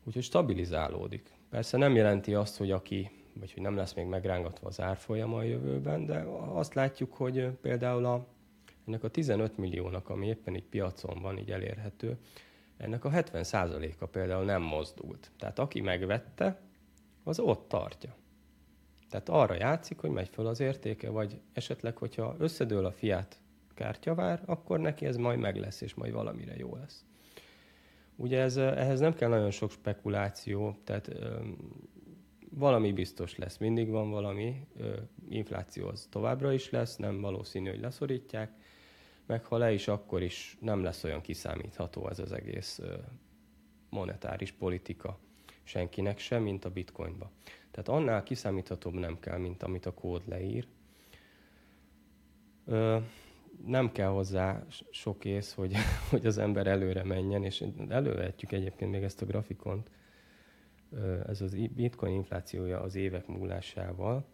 Úgyhogy 0.04 0.24
stabilizálódik. 0.24 1.32
Persze 1.50 1.78
nem 1.78 1.96
jelenti 1.96 2.34
azt, 2.34 2.58
hogy 2.58 2.72
aki, 2.72 3.12
vagy 3.34 3.54
hogy 3.54 3.62
nem 3.62 3.76
lesz 3.76 3.94
még 3.94 4.06
megrángatva 4.06 4.67
az 4.67 4.82
árfolyama 4.82 5.38
a 5.38 5.44
jövőben, 5.44 6.06
de 6.06 6.20
azt 6.54 6.74
látjuk, 6.74 7.13
hogy 7.13 7.50
például 7.50 8.06
a 8.06 8.28
ennek 8.90 9.04
a 9.04 9.10
15 9.10 9.58
milliónak, 9.58 10.10
ami 10.10 10.27
éppen 10.27 10.56
egy 10.56 10.63
piacon 10.63 11.21
van, 11.21 11.37
így 11.37 11.52
elérhető, 11.52 12.17
ennek 12.77 13.06
a 13.06 13.10
70%-a 13.10 14.06
például 14.06 14.46
nem 14.46 14.62
mozdult. 14.62 15.31
Tehát 15.37 15.60
aki 15.60 15.81
megvette, 15.81 16.60
az 17.23 17.40
ott 17.40 17.67
tartja. 17.67 18.15
Tehát 19.10 19.29
arra 19.29 19.54
játszik, 19.54 20.00
hogy 20.00 20.10
megy 20.10 20.29
föl 20.29 20.48
az 20.48 20.60
értéke, 20.60 21.10
vagy 21.10 21.40
esetleg, 21.54 21.98
hogyha 21.98 22.35
összedől 22.37 22.85
a 22.85 22.92
fiát 22.92 23.40
kártyavár, 23.73 24.42
akkor 24.46 24.79
neki 24.79 25.06
ez 25.06 25.15
majd 25.15 25.40
meg 25.40 25.56
lesz, 25.56 25.81
és 25.81 25.94
majd 25.94 26.13
valamire 26.13 26.56
jó 26.56 26.75
lesz. 26.75 27.06
Ugye 28.15 28.42
ez, 28.42 28.58
ehhez 28.58 29.00
nem 29.00 29.13
kell 29.13 29.29
nagyon 29.29 29.52
sok 29.52 29.71
spekuláció, 29.71 30.77
tehát 30.83 31.08
ö, 31.08 31.40
valami 32.50 32.92
biztos 32.92 33.37
lesz, 33.37 33.58
mindig 33.58 33.90
van 33.90 34.10
valami, 34.10 34.67
ö, 34.77 34.98
infláció 35.29 35.87
az 35.87 36.08
továbbra 36.10 36.54
is 36.54 36.69
lesz, 36.69 36.96
nem 36.96 37.21
valószínű, 37.21 37.69
hogy 37.69 37.79
leszorítják, 37.79 38.52
meg 39.30 39.46
ha 39.46 39.58
le 39.58 39.71
is, 39.71 39.88
akkor 39.88 40.21
is 40.21 40.58
nem 40.60 40.84
lesz 40.84 41.04
olyan 41.04 41.21
kiszámítható 41.21 42.10
ez 42.10 42.19
az 42.19 42.32
egész 42.32 42.82
monetáris 43.90 44.52
politika 44.52 45.19
senkinek 45.63 46.19
sem, 46.19 46.44
mint 46.44 46.65
a 46.65 46.69
bitcoinba. 46.69 47.32
Tehát 47.71 47.90
annál 47.90 48.23
kiszámíthatóbb 48.23 48.94
nem 48.94 49.19
kell, 49.19 49.38
mint 49.38 49.63
amit 49.63 49.86
a 49.86 49.94
kód 49.94 50.21
leír. 50.27 50.67
nem 53.65 53.92
kell 53.92 54.10
hozzá 54.10 54.65
sok 54.90 55.25
ész, 55.25 55.54
hogy, 55.54 55.73
hogy 56.10 56.25
az 56.25 56.38
ember 56.38 56.67
előre 56.67 57.04
menjen, 57.04 57.44
és 57.44 57.63
elővehetjük 57.90 58.52
egyébként 58.52 58.92
még 58.92 59.04
ezt 59.04 59.21
a 59.21 59.25
grafikont, 59.25 59.90
ez 61.27 61.42
az 61.42 61.56
bitcoin 61.75 62.13
inflációja 62.13 62.82
az 62.82 62.96
évek 62.96 63.27
múlásával. 63.27 64.25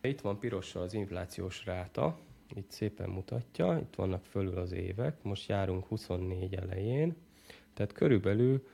Itt 0.00 0.20
van 0.20 0.38
pirossal 0.38 0.82
az 0.82 0.94
inflációs 0.94 1.64
ráta, 1.64 2.18
itt 2.54 2.70
szépen 2.70 3.08
mutatja, 3.10 3.78
itt 3.78 3.94
vannak 3.94 4.24
fölül 4.24 4.58
az 4.58 4.72
évek, 4.72 5.22
most 5.22 5.48
járunk 5.48 5.86
24 5.86 6.54
elején, 6.54 7.16
tehát 7.74 7.92
körülbelül 7.92 8.66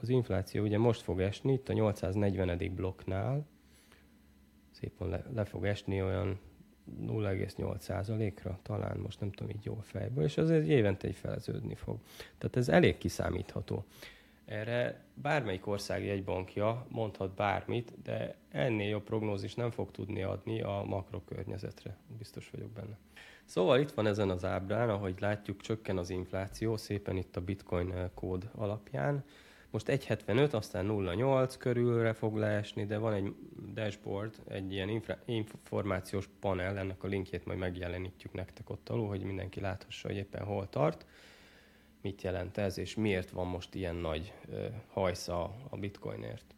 az 0.00 0.08
infláció 0.08 0.62
ugye 0.62 0.78
most 0.78 1.00
fog 1.00 1.20
esni, 1.20 1.52
itt 1.52 1.68
a 1.68 1.72
840. 1.72 2.74
blokknál, 2.74 3.46
szépen 4.70 5.08
le, 5.08 5.24
le 5.34 5.44
fog 5.44 5.64
esni 5.64 6.02
olyan 6.02 6.38
0,8%-ra, 7.00 8.58
talán 8.62 8.98
most 8.98 9.20
nem 9.20 9.30
tudom 9.30 9.52
így 9.52 9.64
jól 9.64 9.82
fejből, 9.82 10.24
és 10.24 10.36
azért 10.36 10.66
évente 10.66 11.08
egy 11.08 11.14
feleződni 11.14 11.74
fog. 11.74 11.98
Tehát 12.38 12.56
ez 12.56 12.68
elég 12.68 12.98
kiszámítható. 12.98 13.84
Erre 14.44 15.04
bármelyik 15.14 15.66
ország 15.66 16.04
jegybankja 16.04 16.86
mondhat 16.88 17.34
bármit, 17.34 18.02
de 18.02 18.34
ennél 18.48 18.88
jobb 18.88 19.02
prognózis 19.02 19.54
nem 19.54 19.70
fog 19.70 19.90
tudni 19.90 20.22
adni 20.22 20.62
a 20.62 20.84
makrokörnyezetre. 20.86 21.96
Biztos 22.18 22.50
vagyok 22.50 22.70
benne. 22.70 22.98
Szóval 23.44 23.80
itt 23.80 23.90
van 23.90 24.06
ezen 24.06 24.30
az 24.30 24.44
ábrán, 24.44 24.88
ahogy 24.88 25.14
látjuk, 25.20 25.60
csökken 25.60 25.98
az 25.98 26.10
infláció, 26.10 26.76
szépen 26.76 27.16
itt 27.16 27.36
a 27.36 27.40
bitcoin 27.40 28.10
kód 28.14 28.50
alapján. 28.54 29.24
Most 29.70 29.88
1,75, 29.88 30.52
aztán 30.52 30.86
0,8 30.86 31.54
körülre 31.58 32.12
fog 32.12 32.36
leesni, 32.36 32.86
de 32.86 32.98
van 32.98 33.12
egy 33.12 33.34
dashboard, 33.74 34.34
egy 34.48 34.72
ilyen 34.72 34.88
infra, 34.88 35.18
információs 35.24 36.28
panel, 36.40 36.78
ennek 36.78 37.02
a 37.02 37.06
linkjét 37.06 37.46
majd 37.46 37.58
megjelenítjük 37.58 38.32
nektek 38.32 38.70
ott 38.70 38.88
alul, 38.88 39.08
hogy 39.08 39.22
mindenki 39.22 39.60
láthassa, 39.60 40.08
hogy 40.08 40.16
éppen 40.16 40.44
hol 40.44 40.68
tart 40.68 41.06
mit 42.02 42.22
jelent 42.22 42.56
ez, 42.56 42.78
és 42.78 42.94
miért 42.94 43.30
van 43.30 43.46
most 43.46 43.74
ilyen 43.74 43.96
nagy 43.96 44.32
hajsza 44.88 45.54
a 45.68 45.76
bitcoinért. 45.76 46.54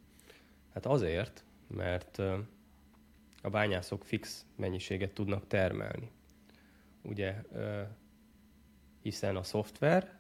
Hát 0.73 0.87
azért, 0.87 1.45
mert 1.67 2.19
a 3.43 3.51
bányászok 3.51 4.05
fix 4.05 4.47
mennyiséget 4.57 5.13
tudnak 5.13 5.47
termelni. 5.47 6.11
Ugye, 7.03 7.43
hiszen 9.03 9.37
a 9.37 9.43
szoftver 9.43 10.19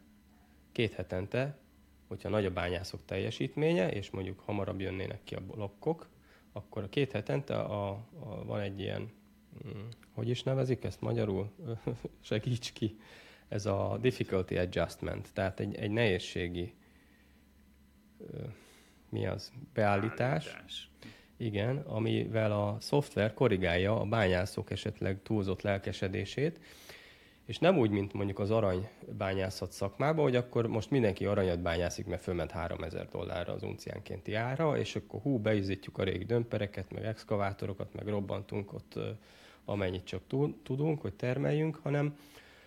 két 0.72 0.94
hetente, 0.94 1.58
hogyha 2.06 2.28
nagy 2.28 2.44
a 2.44 2.52
bányászok 2.52 3.00
teljesítménye, 3.04 3.92
és 3.92 4.10
mondjuk 4.10 4.40
hamarabb 4.40 4.80
jönnének 4.80 5.24
ki 5.24 5.34
a 5.34 5.40
blokkok, 5.40 6.08
akkor 6.52 6.82
a 6.82 6.88
két 6.88 7.12
hetente 7.12 7.60
a, 7.60 7.88
a, 7.90 8.44
van 8.44 8.60
egy 8.60 8.80
ilyen, 8.80 9.12
hm, 9.62 9.78
hogy 10.12 10.28
is 10.28 10.42
nevezik 10.42 10.84
ezt 10.84 11.00
magyarul? 11.00 11.50
Segíts 12.20 12.72
ki 12.72 12.96
ez 13.54 13.66
a 13.66 13.98
difficulty 14.00 14.56
adjustment, 14.56 15.28
tehát 15.32 15.60
egy, 15.60 15.74
egy 15.74 15.90
nehézségi 15.90 16.74
mi 19.08 19.26
az? 19.26 19.52
Beállítás. 19.74 20.44
Beállítás. 20.44 20.90
Igen, 21.36 21.76
amivel 21.76 22.52
a 22.52 22.76
szoftver 22.80 23.34
korrigálja 23.34 24.00
a 24.00 24.04
bányászok 24.04 24.70
esetleg 24.70 25.22
túlzott 25.22 25.62
lelkesedését, 25.62 26.60
és 27.44 27.58
nem 27.58 27.78
úgy, 27.78 27.90
mint 27.90 28.12
mondjuk 28.12 28.38
az 28.38 28.50
aranybányászat 28.50 29.72
szakmában, 29.72 30.24
hogy 30.24 30.36
akkor 30.36 30.66
most 30.66 30.90
mindenki 30.90 31.26
aranyat 31.26 31.60
bányászik, 31.60 32.06
mert 32.06 32.22
fölment 32.22 32.50
3000 32.50 33.08
dollárra 33.08 33.52
az 33.52 33.62
unciánkénti 33.62 34.34
ára, 34.34 34.78
és 34.78 34.96
akkor 34.96 35.20
hú, 35.20 35.38
beizítjuk 35.38 35.98
a 35.98 36.04
régi 36.04 36.24
dömpereket, 36.24 36.92
meg 36.92 37.04
exkavátorokat, 37.04 37.94
meg 37.94 38.08
robbantunk 38.08 38.72
ott 38.72 38.98
amennyit 39.64 40.04
csak 40.04 40.22
tudunk, 40.62 41.00
hogy 41.00 41.14
termeljünk, 41.14 41.76
hanem 41.82 42.16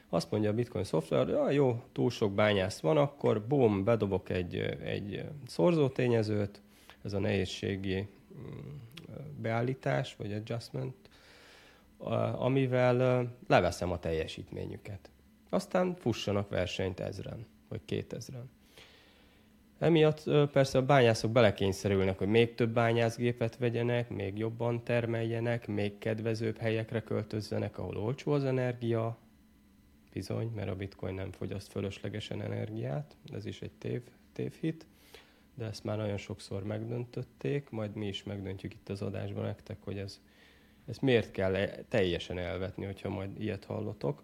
azt 0.10 0.32
mondja 0.32 0.50
a 0.50 0.54
Bitcoin 0.54 0.84
szoftver, 0.84 1.36
hogy 1.36 1.54
jó, 1.54 1.84
túl 1.92 2.10
sok 2.10 2.34
bányász 2.34 2.80
van, 2.80 2.98
akkor 2.98 3.42
bum, 3.48 3.84
bedobok 3.84 4.30
egy, 4.30 4.56
egy 4.84 5.24
szorzótényezőt, 5.48 6.62
ez 7.04 7.14
a 7.14 7.20
nehézségi 7.20 8.08
mm, 8.38 8.76
beállítás, 9.42 10.16
vagy 10.16 10.34
adjustment, 10.34 10.96
amivel 12.38 13.28
leveszem 13.48 13.92
a 13.92 14.00
teljesítményüket. 14.00 15.10
Aztán 15.50 15.96
fussanak 15.96 16.50
versenyt 16.50 17.00
ezren, 17.00 17.46
vagy 17.70 17.82
kétezren. 17.86 18.50
Emiatt 19.80 20.24
persze 20.52 20.78
a 20.78 20.86
bányászok 20.86 21.32
belekényszerülnek, 21.32 22.18
hogy 22.18 22.28
még 22.28 22.56
több 22.56 22.70
bányászgépet 22.70 23.58
vegyenek, 23.58 24.10
még 24.10 24.38
jobban 24.38 24.84
termeljenek, 24.84 25.68
még 25.68 25.98
kedvezőbb 25.98 26.58
helyekre 26.58 27.02
költözzenek, 27.02 27.78
ahol 27.78 27.98
olcsó 27.98 28.32
az 28.32 28.44
energia, 28.44 29.18
bizony, 30.18 30.52
mert 30.56 30.70
a 30.70 30.76
bitcoin 30.76 31.14
nem 31.14 31.32
fogyaszt 31.32 31.72
fölöslegesen 31.72 32.42
energiát, 32.42 33.16
ez 33.34 33.46
is 33.46 33.62
egy 33.62 33.72
tév, 33.72 34.02
tévhit, 34.34 34.86
de 35.56 35.66
ezt 35.66 35.84
már 35.84 35.98
nagyon 35.98 36.18
sokszor 36.18 36.64
megdöntötték, 36.64 37.70
majd 37.70 37.96
mi 37.96 38.08
is 38.08 38.24
megdöntjük 38.24 38.74
itt 38.74 38.90
az 38.90 39.02
adásban 39.02 39.44
nektek, 39.44 39.78
hogy 39.84 39.98
ez, 39.98 40.22
ez 40.88 40.98
miért 40.98 41.32
kell 41.32 41.56
e, 41.56 41.84
teljesen 41.90 42.38
elvetni, 42.38 42.86
hogyha 42.86 43.10
majd 43.10 43.42
ilyet 43.42 43.66
hallotok. 43.66 44.24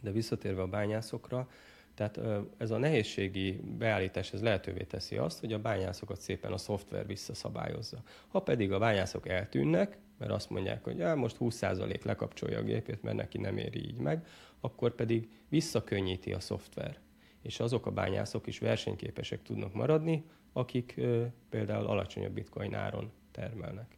De 0.00 0.10
visszatérve 0.10 0.62
a 0.62 0.66
bányászokra, 0.66 1.48
tehát 1.94 2.20
ez 2.56 2.70
a 2.70 2.78
nehézségi 2.78 3.60
beállítás 3.78 4.32
ez 4.32 4.42
lehetővé 4.42 4.82
teszi 4.82 5.16
azt, 5.16 5.40
hogy 5.40 5.52
a 5.52 5.58
bányászokat 5.58 6.20
szépen 6.20 6.52
a 6.52 6.56
szoftver 6.56 7.06
visszaszabályozza. 7.06 8.02
Ha 8.28 8.40
pedig 8.40 8.72
a 8.72 8.78
bányászok 8.78 9.28
eltűnnek, 9.28 9.98
mert 10.18 10.32
azt 10.32 10.50
mondják, 10.50 10.84
hogy 10.84 10.98
ja, 10.98 11.14
most 11.14 11.36
20% 11.40 12.02
lekapcsolja 12.02 12.58
a 12.58 12.62
gépét, 12.62 13.02
mert 13.02 13.16
neki 13.16 13.38
nem 13.38 13.56
éri 13.56 13.78
így 13.78 13.98
meg, 13.98 14.26
akkor 14.66 14.94
pedig 14.94 15.28
visszakönnyíti 15.48 16.32
a 16.32 16.40
szoftver. 16.40 16.98
És 17.42 17.60
azok 17.60 17.86
a 17.86 17.90
bányászok 17.90 18.46
is 18.46 18.58
versenyképesek 18.58 19.42
tudnak 19.42 19.74
maradni, 19.74 20.24
akik 20.52 20.94
ö, 20.96 21.24
például 21.48 21.86
alacsonyabb 21.86 22.32
bitcoin 22.32 22.74
áron 22.74 23.10
termelnek. 23.30 23.96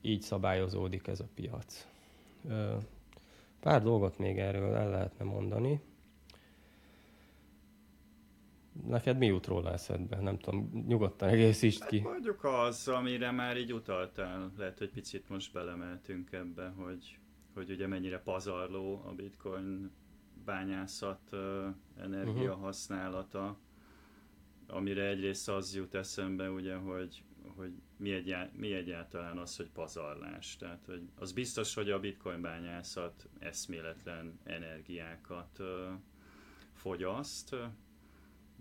Így 0.00 0.22
szabályozódik 0.22 1.06
ez 1.06 1.20
a 1.20 1.28
piac. 1.34 1.86
Ö, 2.48 2.76
pár 3.60 3.82
dolgot 3.82 4.18
még 4.18 4.38
erről 4.38 4.74
el 4.74 4.90
lehetne 4.90 5.24
mondani. 5.24 5.80
Neked 8.86 9.18
mi 9.18 9.26
jut 9.26 9.46
róla 9.46 9.72
eszedbe? 9.72 10.16
Nem 10.16 10.38
tudom, 10.38 10.84
nyugodtan 10.86 11.28
egészítsd 11.28 11.86
ki. 11.86 11.98
Hát 11.98 12.08
mondjuk 12.08 12.44
az, 12.44 12.88
amire 12.88 13.30
már 13.30 13.56
így 13.56 13.72
utaltál, 13.72 14.52
lehet, 14.56 14.78
hogy 14.78 14.90
picit 14.90 15.28
most 15.28 15.52
belemeltünk 15.52 16.32
ebbe, 16.32 16.68
hogy, 16.76 17.18
hogy 17.56 17.70
ugye 17.70 17.86
mennyire 17.86 18.18
pazarló 18.20 19.02
a 19.06 19.12
bitcoin 19.12 19.90
bányászat 20.44 21.32
energia 21.98 22.50
uh-huh. 22.50 22.60
használata, 22.60 23.58
amire 24.66 25.06
egyrészt 25.06 25.48
az 25.48 25.74
jut 25.74 25.94
eszembe, 25.94 26.50
ugye, 26.50 26.74
hogy, 26.74 27.22
hogy 27.56 27.72
mi, 27.96 28.12
egyá, 28.12 28.50
mi 28.52 28.72
egyáltalán 28.72 29.38
az, 29.38 29.56
hogy 29.56 29.70
pazarlás. 29.70 30.56
Tehát, 30.56 30.84
hogy 30.86 31.08
az 31.18 31.32
biztos, 31.32 31.74
hogy 31.74 31.90
a 31.90 32.00
bitcoin 32.00 32.40
bányászat 32.40 33.28
eszméletlen 33.38 34.38
energiákat 34.44 35.60
fogyaszt, 36.72 37.56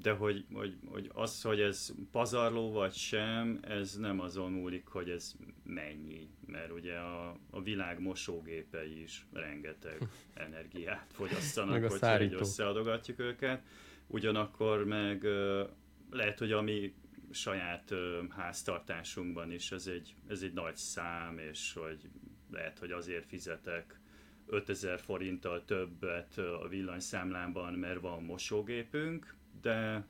de 0.02 0.12
hogy, 0.12 0.46
hogy, 0.54 0.78
hogy 0.86 1.10
az, 1.14 1.42
hogy 1.42 1.60
ez 1.60 1.94
pazarló 2.12 2.72
vagy 2.72 2.94
sem, 2.94 3.60
ez 3.62 3.98
nem 3.98 4.20
azon 4.20 4.52
múlik, 4.52 4.88
hogy 4.88 5.10
ez 5.10 5.36
mennyi. 5.64 6.30
Mert 6.46 6.72
ugye 6.72 6.98
a, 6.98 7.38
a 7.50 7.62
világ 7.62 8.00
mosógépei 8.00 9.02
is 9.02 9.26
rengeteg 9.34 10.08
energiát 10.34 11.06
fogyasztanak, 11.12 11.86
hogyha 11.90 12.22
így 12.22 12.34
összeadogatjuk 12.34 13.20
őket. 13.20 13.64
Ugyanakkor 14.08 14.86
meg 14.86 15.24
lehet, 16.12 16.40
hogy 16.40 16.52
ami 16.52 16.94
saját 17.32 17.94
háztartásunkban 18.30 19.52
is 19.52 19.72
ez 19.72 19.88
egy, 19.88 20.16
ez 20.28 20.42
egy 20.42 20.54
nagy 20.54 20.76
szám, 20.76 21.38
és 21.38 21.74
hogy 21.74 22.10
lehet, 22.52 22.80
hogy 22.80 22.92
azért 22.92 23.26
fizetek 23.26 24.00
5000 24.48 25.00
forinttal 25.00 25.66
többet 25.66 26.38
a 26.38 26.68
villanyszámlámban, 26.68 27.74
mert 27.74 28.00
van 28.00 28.24
mosógépünk, 28.24 29.36
de, 29.66 30.06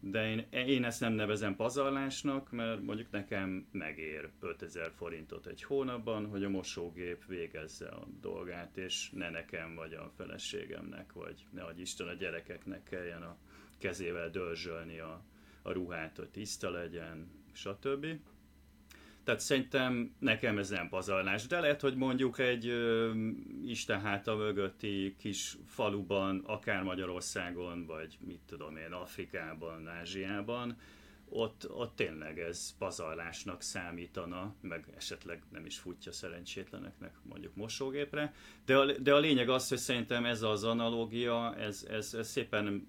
de 0.00 0.30
én, 0.30 0.46
én 0.50 0.84
ezt 0.84 1.00
nem 1.00 1.12
nevezem 1.12 1.56
pazarlásnak, 1.56 2.50
mert 2.50 2.82
mondjuk 2.82 3.10
nekem 3.10 3.68
megér 3.72 4.30
5000 4.40 4.90
forintot 4.96 5.46
egy 5.46 5.62
hónapban, 5.62 6.26
hogy 6.26 6.44
a 6.44 6.48
mosógép 6.48 7.24
végezze 7.26 7.88
a 7.88 8.06
dolgát, 8.20 8.76
és 8.76 9.10
ne 9.10 9.30
nekem, 9.30 9.74
vagy 9.74 9.92
a 9.92 10.12
feleségemnek, 10.16 11.12
vagy 11.12 11.46
ne 11.50 11.62
adj 11.62 11.80
Isten 11.80 12.08
a 12.08 12.12
gyerekeknek 12.12 12.82
kelljen 12.82 13.22
a 13.22 13.36
kezével 13.78 14.30
dörzsölni 14.30 14.98
a, 14.98 15.22
a 15.62 15.72
ruhát, 15.72 16.16
hogy 16.16 16.30
tiszta 16.30 16.70
legyen, 16.70 17.30
stb. 17.52 18.06
Tehát 19.28 19.42
szerintem 19.42 20.14
nekem 20.18 20.58
ez 20.58 20.68
nem 20.68 20.88
pazarlás, 20.88 21.46
de 21.46 21.60
lehet, 21.60 21.80
hogy 21.80 21.96
mondjuk 21.96 22.38
egy 22.38 22.66
ö, 22.66 23.12
Isten 23.64 24.00
háta 24.00 24.36
mögötti 24.36 25.14
kis 25.18 25.56
faluban, 25.66 26.42
akár 26.46 26.82
Magyarországon, 26.82 27.86
vagy 27.86 28.18
mit 28.26 28.40
tudom 28.46 28.76
én, 28.76 28.92
Afrikában, 28.92 29.88
Ázsiában, 29.88 30.76
ott, 31.28 31.70
ott 31.70 31.96
tényleg 31.96 32.38
ez 32.38 32.76
pazarlásnak 32.78 33.62
számítana, 33.62 34.54
meg 34.60 34.84
esetleg 34.96 35.42
nem 35.52 35.66
is 35.66 35.78
futja 35.78 36.12
szerencsétleneknek 36.12 37.14
mondjuk 37.22 37.54
mosógépre. 37.54 38.34
De 38.64 38.76
a, 38.76 38.92
de 38.92 39.14
a 39.14 39.18
lényeg 39.18 39.48
az, 39.48 39.68
hogy 39.68 39.78
szerintem 39.78 40.24
ez 40.24 40.42
az 40.42 40.64
analógia, 40.64 41.56
ez, 41.56 41.86
ez, 41.90 42.14
ez 42.14 42.28
szépen 42.28 42.86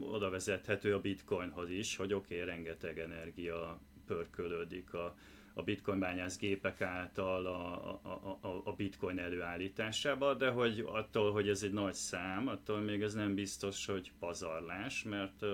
oda 0.00 0.30
vezethető 0.30 0.94
a 0.94 1.00
bitcoinhoz 1.00 1.70
is, 1.70 1.96
hogy 1.96 2.12
oké, 2.12 2.34
okay, 2.34 2.46
rengeteg 2.46 2.98
energia 2.98 3.80
pörkölődik 4.06 4.94
a, 4.94 5.16
a 5.58 5.62
bitcoin 5.62 5.98
bányász 5.98 6.38
gépek 6.38 6.80
által 6.80 7.46
a, 7.46 7.88
a, 8.02 8.38
a, 8.40 8.62
a 8.64 8.72
bitcoin 8.72 9.18
előállításába, 9.18 10.34
de 10.34 10.50
hogy 10.50 10.84
attól, 10.86 11.32
hogy 11.32 11.48
ez 11.48 11.62
egy 11.62 11.72
nagy 11.72 11.94
szám, 11.94 12.48
attól 12.48 12.80
még 12.80 13.02
ez 13.02 13.14
nem 13.14 13.34
biztos, 13.34 13.86
hogy 13.86 14.12
pazarlás, 14.18 15.02
mert 15.02 15.44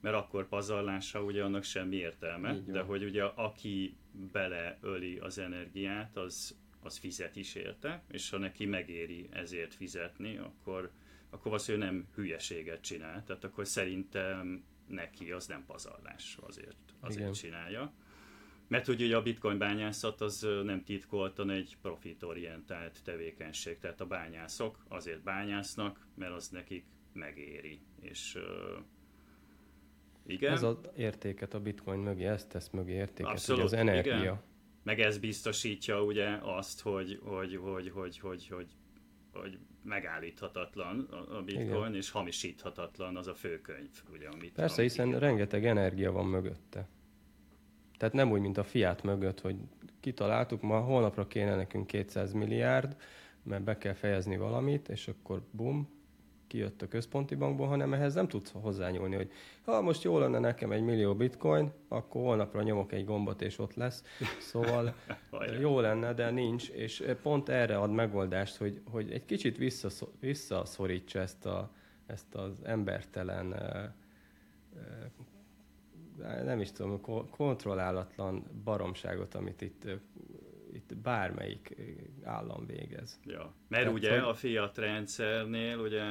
mert 0.00 0.16
akkor 0.16 0.48
pazarlása 0.48 1.22
ugye 1.22 1.42
annak 1.42 1.62
semmi 1.62 1.96
értelme, 1.96 2.58
de 2.66 2.80
hogy 2.80 3.04
ugye 3.04 3.24
aki 3.24 3.96
beleöli 4.32 5.18
az 5.18 5.38
energiát, 5.38 6.16
az, 6.16 6.56
az 6.82 6.96
fizet 6.96 7.36
is 7.36 7.54
érte, 7.54 8.02
és 8.10 8.30
ha 8.30 8.38
neki 8.38 8.66
megéri 8.66 9.28
ezért 9.30 9.74
fizetni, 9.74 10.36
akkor, 10.36 10.90
akkor 11.30 11.44
valószínűleg 11.44 11.88
nem 11.88 12.06
hülyeséget 12.14 12.80
csinál, 12.80 13.24
tehát 13.24 13.44
akkor 13.44 13.66
szerintem 13.66 14.64
neki 14.86 15.30
az 15.30 15.46
nem 15.46 15.64
pazarlás, 15.66 16.38
azért, 16.40 16.94
azért 17.00 17.20
Igen. 17.20 17.32
csinálja. 17.32 17.92
Mert 18.74 18.86
hogy 18.86 19.02
ugye 19.02 19.16
a 19.16 19.22
bitcoin 19.22 19.58
bányászat 19.58 20.20
az 20.20 20.46
nem 20.64 20.84
titkoltan 20.84 21.50
egy 21.50 21.76
profitorientált 21.82 23.00
tevékenység, 23.04 23.78
tehát 23.78 24.00
a 24.00 24.06
bányászok 24.06 24.84
azért 24.88 25.22
bányásznak, 25.22 26.06
mert 26.14 26.32
az 26.32 26.48
nekik 26.48 26.84
megéri, 27.12 27.80
és 28.00 28.38
igen. 30.26 30.52
Ez 30.52 30.62
az 30.62 30.76
értéket 30.96 31.54
a 31.54 31.60
bitcoin 31.60 31.98
mögé, 31.98 32.24
ezt 32.24 32.48
tesz 32.48 32.70
mögé 32.70 32.92
értéket, 32.92 33.32
Abszolút, 33.32 33.64
ugye 33.64 33.72
az 33.72 33.80
energia. 33.80 34.18
Igen. 34.18 34.40
Meg 34.82 35.00
ez 35.00 35.18
biztosítja 35.18 36.02
ugye 36.02 36.38
azt, 36.42 36.80
hogy, 36.80 37.20
hogy, 37.22 37.56
hogy, 37.56 37.90
hogy, 37.90 38.18
hogy, 38.18 38.48
hogy, 38.48 38.68
hogy 39.32 39.58
megállíthatatlan 39.82 41.00
a 41.10 41.42
bitcoin, 41.42 41.68
igen. 41.68 41.94
és 41.94 42.10
hamisíthatatlan 42.10 43.16
az 43.16 43.26
a 43.26 43.34
főkönyv. 43.34 44.02
Ugye, 44.12 44.28
amit, 44.28 44.52
Persze, 44.52 44.76
amit 44.78 44.90
hiszen 44.90 45.06
igen. 45.06 45.20
rengeteg 45.20 45.66
energia 45.66 46.12
van 46.12 46.26
mögötte. 46.26 46.88
Tehát 47.96 48.14
nem 48.14 48.30
úgy, 48.30 48.40
mint 48.40 48.58
a 48.58 48.64
fiát 48.64 49.02
mögött, 49.02 49.40
hogy 49.40 49.56
kitaláltuk, 50.00 50.62
ma 50.62 50.80
holnapra 50.80 51.26
kéne 51.26 51.54
nekünk 51.54 51.86
200 51.86 52.32
milliárd, 52.32 52.96
mert 53.42 53.62
be 53.62 53.78
kell 53.78 53.92
fejezni 53.92 54.36
valamit, 54.36 54.88
és 54.88 55.08
akkor 55.08 55.42
bum, 55.50 55.88
kijött 56.46 56.82
a 56.82 56.88
központi 56.88 57.34
bankból, 57.34 57.66
hanem 57.66 57.92
ehhez 57.92 58.14
nem 58.14 58.28
tudsz 58.28 58.52
hozzányúlni, 58.52 59.14
hogy 59.14 59.30
ha 59.64 59.80
most 59.80 60.02
jó 60.02 60.18
lenne 60.18 60.38
nekem 60.38 60.72
egy 60.72 60.82
millió 60.82 61.14
bitcoin, 61.14 61.72
akkor 61.88 62.22
holnapra 62.22 62.62
nyomok 62.62 62.92
egy 62.92 63.04
gombot, 63.04 63.42
és 63.42 63.58
ott 63.58 63.74
lesz. 63.74 64.04
Szóval 64.40 64.94
jó 65.60 65.80
lenne, 65.80 66.12
de 66.12 66.30
nincs, 66.30 66.68
és 66.68 67.04
pont 67.22 67.48
erre 67.48 67.78
ad 67.78 67.90
megoldást, 67.90 68.56
hogy, 68.56 68.80
hogy 68.90 69.10
egy 69.10 69.24
kicsit 69.24 69.72
visszaszorítsa 70.20 71.20
ezt, 71.20 71.46
a, 71.46 71.70
ezt 72.06 72.34
az 72.34 72.60
embertelen 72.64 73.54
nem 76.44 76.60
is 76.60 76.72
tudom, 76.72 77.00
kontrollálatlan 77.30 78.44
baromságot, 78.64 79.34
amit 79.34 79.60
itt 79.60 79.86
itt 80.72 80.96
bármelyik 80.96 81.76
állam 82.22 82.66
végez. 82.66 83.20
Ja, 83.24 83.54
mert 83.68 83.82
Tehát, 83.82 83.98
ugye 83.98 84.20
hogy... 84.20 84.28
a 84.28 84.34
fiat 84.34 84.78
rendszernél 84.78 85.78
ugye 85.78 86.02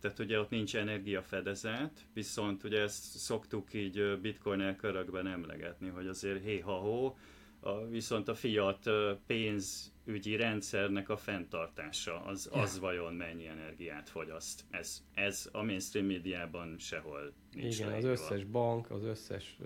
tehát 0.00 0.18
ugye 0.18 0.40
ott 0.40 0.50
nincs 0.50 0.76
energiafedezet, 0.76 2.06
viszont 2.12 2.64
ugye 2.64 2.80
ezt 2.80 3.18
szoktuk 3.18 3.74
így 3.74 4.18
bitcoin 4.20 4.60
elkörökben 4.60 5.26
emlegetni, 5.26 5.88
hogy 5.88 6.06
azért 6.06 6.42
hé-ha-hó, 6.42 7.16
a, 7.64 7.86
viszont 7.86 8.28
a 8.28 8.34
fiat 8.34 8.90
pénzügyi 9.26 10.36
rendszernek 10.36 11.08
a 11.08 11.16
fenntartása, 11.16 12.24
az, 12.24 12.48
az 12.52 12.78
vajon 12.78 13.14
mennyi 13.14 13.46
energiát 13.46 14.08
fogyaszt. 14.08 14.64
Ez, 14.70 15.02
ez 15.14 15.48
a 15.52 15.62
mainstream 15.62 16.06
médiában 16.06 16.78
sehol 16.78 17.32
nincs 17.52 17.78
Igen, 17.78 17.90
leírva. 17.90 18.10
az 18.10 18.20
összes 18.20 18.44
bank, 18.44 18.90
az 18.90 19.04
összes 19.04 19.58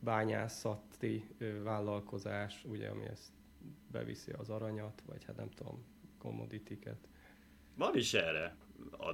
bányászati 0.00 1.28
vállalkozás, 1.62 2.64
ugye, 2.64 2.88
ami 2.88 3.04
ezt 3.04 3.32
beviszi 3.90 4.32
az 4.32 4.50
aranyat, 4.50 5.02
vagy 5.06 5.24
hát 5.24 5.36
nem 5.36 5.50
tudom, 5.50 5.84
commodity-ket. 6.18 7.08
Van 7.74 7.96
is 7.96 8.14
erre 8.14 8.56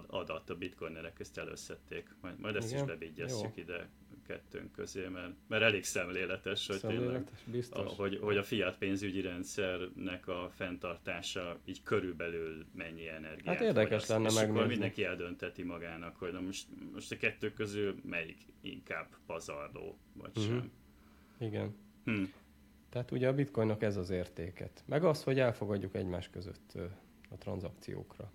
adat 0.06 0.50
a 0.50 0.56
bitcoinerek, 0.56 1.20
ezt 1.20 1.38
előszedték. 1.38 2.14
Majd, 2.20 2.38
majd 2.38 2.56
ezt 2.56 2.70
Igen? 2.70 2.82
is 2.82 2.88
bevigyezjük 2.88 3.56
ide 3.56 3.88
kettőnk 4.26 4.72
közé, 4.72 5.08
mert, 5.08 5.32
mert 5.48 5.62
elég 5.62 5.84
szemléletes, 5.84 6.66
hogy, 6.66 6.76
szemléletes, 6.76 7.40
tényleg, 7.44 7.64
a, 7.70 7.80
hogy, 7.80 8.18
hogy 8.22 8.36
a 8.36 8.42
fiat 8.42 8.78
pénzügyi 8.78 9.20
rendszernek 9.20 10.28
a 10.28 10.50
fenntartása 10.54 11.58
így 11.64 11.82
körülbelül 11.82 12.66
mennyi 12.74 13.08
energiát 13.08 13.56
Hát 13.56 13.64
érdekes 13.64 14.06
lenne 14.06 14.28
és 14.28 14.34
megnézni. 14.34 14.68
mindenki 14.68 15.04
eldönteti 15.04 15.62
magának, 15.62 16.16
hogy 16.16 16.32
na 16.32 16.40
most, 16.40 16.66
most 16.92 17.12
a 17.12 17.16
kettő 17.16 17.52
közül 17.52 17.94
melyik 18.04 18.38
inkább 18.60 19.06
pazarló, 19.26 19.98
vagy 20.12 20.30
uh-huh. 20.36 20.44
sem. 20.44 20.72
Igen. 21.38 21.74
Hm. 22.04 22.22
Tehát 22.88 23.10
ugye 23.10 23.28
a 23.28 23.34
bitcoinnak 23.34 23.82
ez 23.82 23.96
az 23.96 24.10
értéket. 24.10 24.82
Meg 24.86 25.04
az, 25.04 25.22
hogy 25.22 25.38
elfogadjuk 25.38 25.94
egymás 25.94 26.30
között 26.30 26.72
a 27.30 27.36
tranzakciókra. 27.38 28.32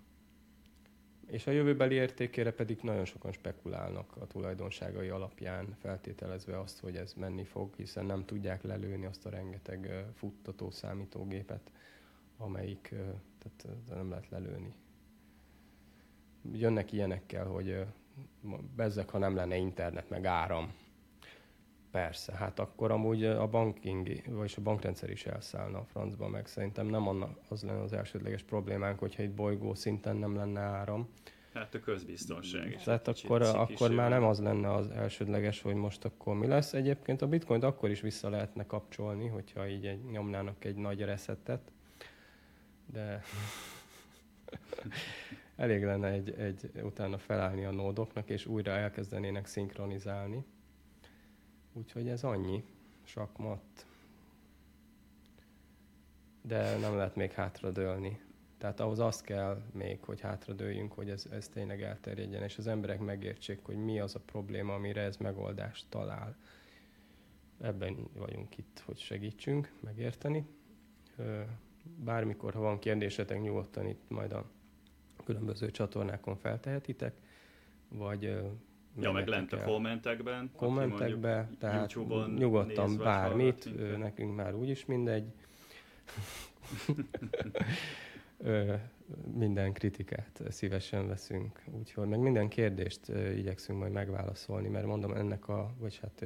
És 1.28 1.48
a 1.48 1.52
jövőbeli 1.52 1.96
értékére 1.96 2.52
pedig 2.52 2.80
nagyon 2.82 3.06
sokan 3.06 3.32
spekulálnak 3.32 4.16
a 4.20 4.28
tulajdonságai 4.28 5.10
alapján, 5.10 5.76
feltételezve 5.80 6.60
azt, 6.60 6.80
hogy 6.80 6.96
ez 6.96 7.14
menni 7.14 7.44
fog, 7.44 7.76
hiszen 7.76 8.06
nem 8.06 8.26
tudják 8.26 8.64
lelőni 8.64 9.06
azt 9.06 9.26
a 9.26 9.30
rengeteg 9.30 10.06
futtató 10.14 10.70
számítógépet, 10.70 11.72
amelyik 12.38 12.88
tehát 13.38 13.78
nem 13.90 14.10
lehet 14.10 14.30
lelőni. 14.30 14.74
Jönnek 16.54 16.92
ilyenekkel, 16.92 17.46
hogy 17.46 17.86
bezzek, 18.76 19.10
ha 19.10 19.18
nem 19.18 19.36
lenne 19.36 19.56
internet, 19.56 20.10
meg 20.10 20.26
áram, 20.26 20.74
Persze, 21.98 22.34
hát 22.34 22.60
akkor 22.60 22.92
amúgy 22.92 23.26
a 23.26 23.48
banking, 23.48 24.22
vagyis 24.26 24.58
a 24.58 24.62
bankrendszer 24.62 25.10
is 25.10 25.26
elszállna 25.26 25.78
a 25.78 25.84
francba, 25.84 26.28
meg 26.28 26.48
szerintem 26.48 26.88
nem 26.88 27.08
annak 27.08 27.40
az 27.50 27.64
lenne 27.64 27.82
az 27.82 27.94
elsődleges 27.94 28.44
problémánk, 28.44 29.00
hogyha 29.00 29.24
itt 29.24 29.32
bolygó 29.32 29.74
szinten 29.74 30.16
nem 30.16 30.36
lenne 30.36 30.60
áram. 30.60 31.10
Hát 31.54 31.74
a 31.76 31.80
közbiztonság 31.80 32.72
is. 32.72 32.84
Tehát 32.84 33.08
akkor, 33.08 33.42
akkor 33.42 33.92
már 33.92 34.10
nem 34.10 34.24
az 34.24 34.40
lenne 34.40 34.74
az 34.74 34.90
elsődleges, 34.90 35.62
hogy 35.62 35.76
most 35.76 36.06
akkor 36.06 36.36
mi 36.36 36.48
lesz. 36.48 36.74
Egyébként 36.74 37.22
a 37.22 37.28
bitcoint 37.28 37.64
akkor 37.64 37.90
is 37.90 38.02
vissza 38.02 38.30
lehetne 38.30 38.66
kapcsolni, 38.66 39.28
hogyha 39.28 39.68
így 39.68 39.86
egy, 39.86 40.04
nyomnának 40.04 40.66
egy 40.66 40.76
nagy 40.76 41.02
reszettet, 41.02 41.72
de 42.86 43.22
elég 45.56 45.84
lenne 45.84 46.08
egy, 46.08 46.30
egy, 46.38 46.72
utána 46.84 47.18
felállni 47.18 47.66
a 47.66 47.72
nódoknak, 47.72 48.30
és 48.30 48.46
újra 48.46 48.72
elkezdenének 48.72 49.46
szinkronizálni 49.46 50.46
Úgyhogy 51.78 52.08
ez 52.08 52.24
annyi. 52.24 52.64
Sakmat. 53.04 53.86
De 56.42 56.78
nem 56.78 56.96
lehet 56.96 57.16
még 57.16 57.32
hátradőlni. 57.32 58.20
Tehát 58.58 58.80
ahhoz 58.80 59.00
az 59.00 59.22
kell 59.22 59.62
még, 59.74 60.04
hogy 60.04 60.22
hátradőljünk, 60.22 60.94
hogy 60.94 61.10
ez, 61.10 61.26
ez 61.32 61.48
tényleg 61.48 61.82
elterjedjen, 61.82 62.44
és 62.44 62.58
az 62.58 62.68
emberek 62.68 63.00
megértsék, 63.00 63.60
hogy 63.64 63.76
mi 63.76 64.00
az 64.00 64.16
a 64.16 64.20
probléma, 64.20 64.74
amire 64.74 65.02
ez 65.02 65.18
megoldást 65.18 65.86
talál. 65.90 66.36
Ebben 67.62 68.08
vagyunk 68.14 68.58
itt, 68.58 68.82
hogy 68.86 68.98
segítsünk 68.98 69.74
megérteni. 69.80 70.46
Bármikor, 71.84 72.54
ha 72.54 72.60
van 72.60 72.80
kérdésetek, 72.80 73.42
nyugodtan 73.42 73.88
itt 73.88 74.10
majd 74.10 74.32
a 74.32 74.50
különböző 75.24 75.72
csatornákon 75.72 76.36
feltehetitek, 76.36 77.16
vagy 77.90 78.40
Ja, 79.00 79.12
meg 79.12 79.28
lent 79.28 79.54
a 79.54 79.62
kommentekben. 79.62 80.52
Kommentekben, 80.56 81.58
tehát 81.60 81.96
nyugodtan 82.38 82.90
néz, 82.90 82.98
bármit, 82.98 83.98
nekünk 83.98 84.36
már 84.36 84.54
úgyis 84.54 84.86
mindegy. 84.86 85.26
minden 89.34 89.74
kritikát 89.74 90.42
szívesen 90.50 91.08
veszünk, 91.08 91.64
úgyhogy 91.72 92.08
meg 92.08 92.20
minden 92.20 92.50
kérdést 92.50 93.10
igyekszünk 93.36 93.80
majd 93.80 93.92
megválaszolni, 93.92 94.68
mert 94.68 94.86
mondom, 94.86 95.14
ennek 95.14 95.48
a, 95.48 95.74
vagy 95.78 96.00
hát 96.02 96.26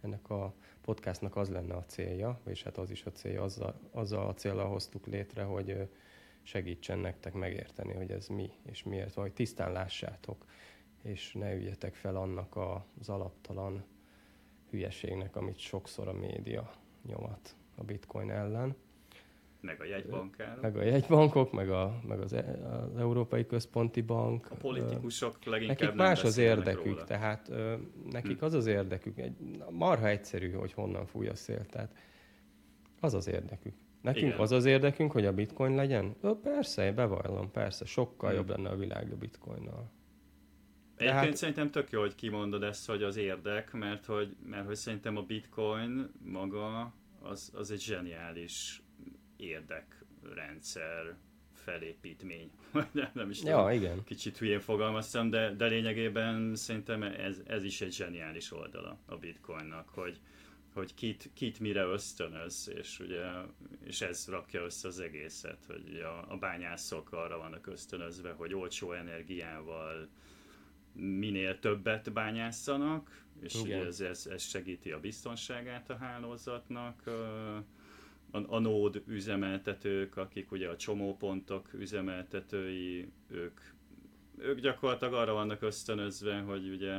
ennek 0.00 0.30
a 0.30 0.54
podcastnak 0.80 1.36
az 1.36 1.48
lenne 1.48 1.74
a 1.74 1.84
célja, 1.84 2.40
és 2.46 2.62
hát 2.62 2.78
az 2.78 2.90
is 2.90 3.04
a 3.04 3.12
célja, 3.12 3.42
azzal, 3.42 3.80
azzal 3.90 4.28
a 4.28 4.34
célra 4.34 4.64
hoztuk 4.64 5.06
létre, 5.06 5.42
hogy 5.42 5.88
segítsen 6.42 6.98
nektek 6.98 7.32
megérteni, 7.32 7.92
hogy 7.92 8.10
ez 8.10 8.26
mi, 8.26 8.50
és 8.62 8.82
miért 8.82 9.14
vagy 9.14 9.32
tisztán 9.32 9.72
lássátok 9.72 10.44
és 11.02 11.32
ne 11.32 11.54
üljetek 11.54 11.94
fel 11.94 12.16
annak 12.16 12.56
az 13.00 13.08
alaptalan 13.08 13.84
hülyeségnek, 14.70 15.36
amit 15.36 15.58
sokszor 15.58 16.08
a 16.08 16.12
média 16.12 16.70
nyomat 17.06 17.56
a 17.76 17.84
bitcoin 17.84 18.30
ellen. 18.30 18.74
Meg 19.60 19.80
a 19.80 19.84
jegybankára. 19.84 20.60
Meg 20.60 20.76
a 20.76 20.82
jegybankok, 20.82 21.52
meg, 21.52 21.70
a, 21.70 22.00
meg 22.08 22.20
az, 22.20 22.32
e, 22.32 22.58
az 22.68 22.96
Európai 22.96 23.46
Központi 23.46 24.00
Bank. 24.00 24.50
A 24.50 24.54
politikusok 24.54 25.44
leginkább 25.44 25.78
Nekik 25.78 25.94
nem 25.96 26.06
más 26.06 26.24
az 26.24 26.38
érdekük, 26.38 26.84
róla. 26.84 27.04
tehát 27.04 27.48
ö, 27.48 27.74
nekik 28.10 28.38
Hm. 28.38 28.44
az 28.44 28.52
az 28.54 28.66
érdekük, 28.66 29.18
egy, 29.18 29.36
marha 29.70 30.08
egyszerű, 30.08 30.52
hogy 30.52 30.72
honnan 30.72 31.06
fúj 31.06 31.28
a 31.28 31.34
szél, 31.34 31.66
tehát 31.66 31.94
az 33.00 33.14
az 33.14 33.26
érdekük. 33.28 33.74
Nekünk 34.00 34.26
Igen. 34.26 34.38
az 34.38 34.52
az 34.52 34.64
érdekünk, 34.64 35.12
hogy 35.12 35.26
a 35.26 35.32
bitcoin 35.32 35.74
legyen? 35.74 36.14
Ö, 36.20 36.32
persze, 36.42 36.92
bevallom, 36.92 37.50
persze, 37.50 37.84
sokkal 37.84 38.30
Hm. 38.30 38.36
jobb 38.36 38.48
lenne 38.48 38.68
a 38.68 38.76
világ 38.76 39.12
a 39.12 39.16
bitcoinnal. 39.16 39.90
Egyébként 41.02 41.26
hát- 41.26 41.36
szerintem 41.36 41.70
tök 41.70 41.90
jó, 41.90 42.00
hogy 42.00 42.14
kimondod 42.14 42.62
ezt, 42.62 42.86
hogy 42.86 43.02
az 43.02 43.16
érdek, 43.16 43.72
mert 43.72 44.04
hogy, 44.04 44.36
mert 44.46 44.66
hogy 44.66 44.76
szerintem 44.76 45.16
a 45.16 45.22
bitcoin 45.22 46.10
maga 46.24 46.94
az, 47.20 47.52
az 47.54 47.70
egy 47.70 47.80
zseniális 47.80 48.82
érdekrendszer 49.36 51.16
felépítmény. 51.54 52.50
nem, 52.92 53.10
nem 53.12 53.30
is 53.30 53.38
tudom. 53.38 53.58
Ja, 53.58 53.72
igen. 53.74 54.04
Kicsit 54.04 54.38
hülyén 54.38 54.60
fogalmaztam, 54.60 55.30
de, 55.30 55.54
de 55.54 55.66
lényegében 55.66 56.54
szerintem 56.54 57.02
ez, 57.02 57.40
ez 57.46 57.64
is 57.64 57.80
egy 57.80 57.92
zseniális 57.92 58.52
oldala 58.52 58.98
a 59.06 59.16
bitcoinnak, 59.16 59.88
hogy, 59.88 60.20
hogy 60.74 60.94
kit, 60.94 61.30
kit 61.34 61.60
mire 61.60 61.82
ösztönöz, 61.82 62.72
és, 62.74 63.00
ugye, 63.00 63.24
és 63.84 64.00
ez 64.00 64.26
rakja 64.28 64.62
össze 64.62 64.88
az 64.88 65.00
egészet, 65.00 65.64
hogy 65.66 66.00
a, 66.00 66.32
a 66.32 66.36
bányászok 66.36 67.12
arra 67.12 67.38
vannak 67.38 67.66
ösztönözve, 67.66 68.32
hogy 68.32 68.54
olcsó 68.54 68.92
energiával 68.92 70.08
minél 70.92 71.58
többet 71.58 72.12
bányászanak, 72.12 73.24
és 73.40 73.54
Igen. 73.64 73.86
ez, 73.86 74.00
ez, 74.00 74.26
ez 74.26 74.42
segíti 74.42 74.90
a 74.90 75.00
biztonságát 75.00 75.90
a 75.90 75.96
hálózatnak. 75.96 77.06
A, 78.30 78.54
a 78.54 78.58
nód 78.58 79.02
üzemeltetők, 79.06 80.16
akik 80.16 80.52
ugye 80.52 80.68
a 80.68 80.76
csomópontok 80.76 81.72
üzemeltetői, 81.72 83.08
ők, 83.28 83.60
ők 84.38 84.60
gyakorlatilag 84.60 85.14
arra 85.14 85.32
vannak 85.32 85.62
ösztönözve, 85.62 86.40
hogy 86.40 86.68
ugye 86.68 86.94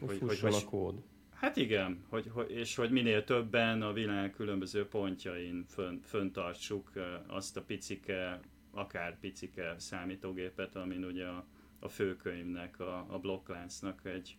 Hogy, 0.00 0.16
fusson 0.16 0.52
a 0.52 0.64
kód. 0.64 1.02
Hát 1.34 1.56
igen, 1.56 2.04
hogy, 2.08 2.30
hogy, 2.32 2.50
és 2.50 2.74
hogy 2.74 2.90
minél 2.90 3.24
többen 3.24 3.82
a 3.82 3.92
világ 3.92 4.30
különböző 4.30 4.86
pontjain 4.86 5.64
fön, 5.68 6.00
föntartsuk 6.04 6.92
azt 7.26 7.56
a 7.56 7.62
picike, 7.62 8.40
akár 8.70 9.18
picike 9.18 9.74
számítógépet, 9.78 10.76
amin 10.76 11.04
ugye 11.04 11.26
a, 11.26 11.46
a 11.78 11.88
főkönyvnek, 11.88 12.80
a, 12.80 13.06
a 13.08 13.18
blokkláncnak 13.18 14.04
egy, 14.04 14.36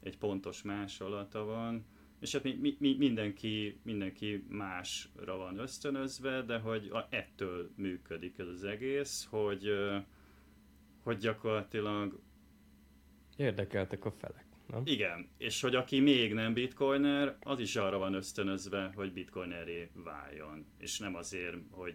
egy 0.00 0.18
pontos 0.18 0.62
másolata 0.62 1.44
van. 1.44 1.84
És 2.20 2.32
hát 2.32 2.42
mi, 2.42 2.58
mi, 2.60 2.76
mi, 2.78 2.96
mindenki, 2.98 3.80
mindenki 3.82 4.44
másra 4.48 5.36
van 5.36 5.58
ösztönözve, 5.58 6.42
de 6.42 6.58
hogy 6.58 6.88
a, 6.92 7.06
ettől 7.10 7.70
működik 7.76 8.38
ez 8.38 8.46
az 8.46 8.64
egész, 8.64 9.26
hogy, 9.30 9.70
hogy 11.02 11.16
gyakorlatilag 11.16 12.20
Érdekeltek 13.36 14.04
a 14.04 14.10
felek, 14.10 14.44
nem? 14.66 14.82
igen, 14.84 15.28
és 15.36 15.60
hogy 15.60 15.74
aki 15.74 16.00
még 16.00 16.34
nem 16.34 16.54
bitcoiner, 16.54 17.36
az 17.40 17.60
is 17.60 17.76
arra 17.76 17.98
van 17.98 18.14
ösztönözve, 18.14 18.92
hogy 18.94 19.12
bitcoineré 19.12 19.90
váljon. 19.94 20.66
És 20.78 20.98
nem 20.98 21.14
azért, 21.14 21.56
hogy, 21.70 21.94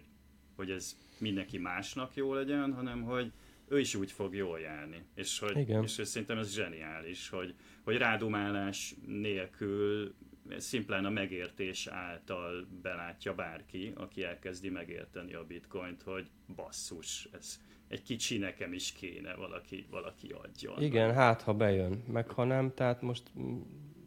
hogy 0.54 0.70
ez 0.70 0.96
mindenki 1.18 1.58
másnak 1.58 2.14
jó 2.14 2.34
legyen, 2.34 2.74
hanem 2.74 3.02
hogy 3.02 3.32
ő 3.68 3.80
is 3.80 3.94
úgy 3.94 4.12
fog 4.12 4.34
jól 4.34 4.60
járni. 4.60 5.02
És 5.14 5.38
hogy, 5.38 5.58
Igen. 5.58 5.82
és 5.82 5.90
szerintem 5.90 6.38
ez 6.38 6.54
zseniális, 6.54 7.28
hogy, 7.28 7.54
hogy 7.82 7.96
rádumálás 7.96 8.94
nélkül 9.06 10.14
szimplán 10.56 11.04
a 11.04 11.10
megértés 11.10 11.86
által 11.86 12.66
belátja 12.82 13.34
bárki, 13.34 13.92
aki 13.96 14.24
elkezdi 14.24 14.70
megérteni 14.70 15.34
a 15.34 15.44
bitcoint, 15.44 16.02
hogy 16.02 16.30
basszus, 16.56 17.28
ez 17.32 17.60
egy 17.88 18.02
kicsi 18.02 18.38
nekem 18.38 18.72
is 18.72 18.92
kéne 18.92 19.34
valaki, 19.34 19.86
valaki 19.90 20.34
adjon. 20.42 20.82
Igen, 20.82 21.14
hát 21.14 21.42
ha 21.42 21.54
bejön, 21.54 22.02
meg 22.12 22.30
ha 22.30 22.44
nem, 22.44 22.74
tehát 22.74 23.02
most 23.02 23.22
mm, 23.38 23.60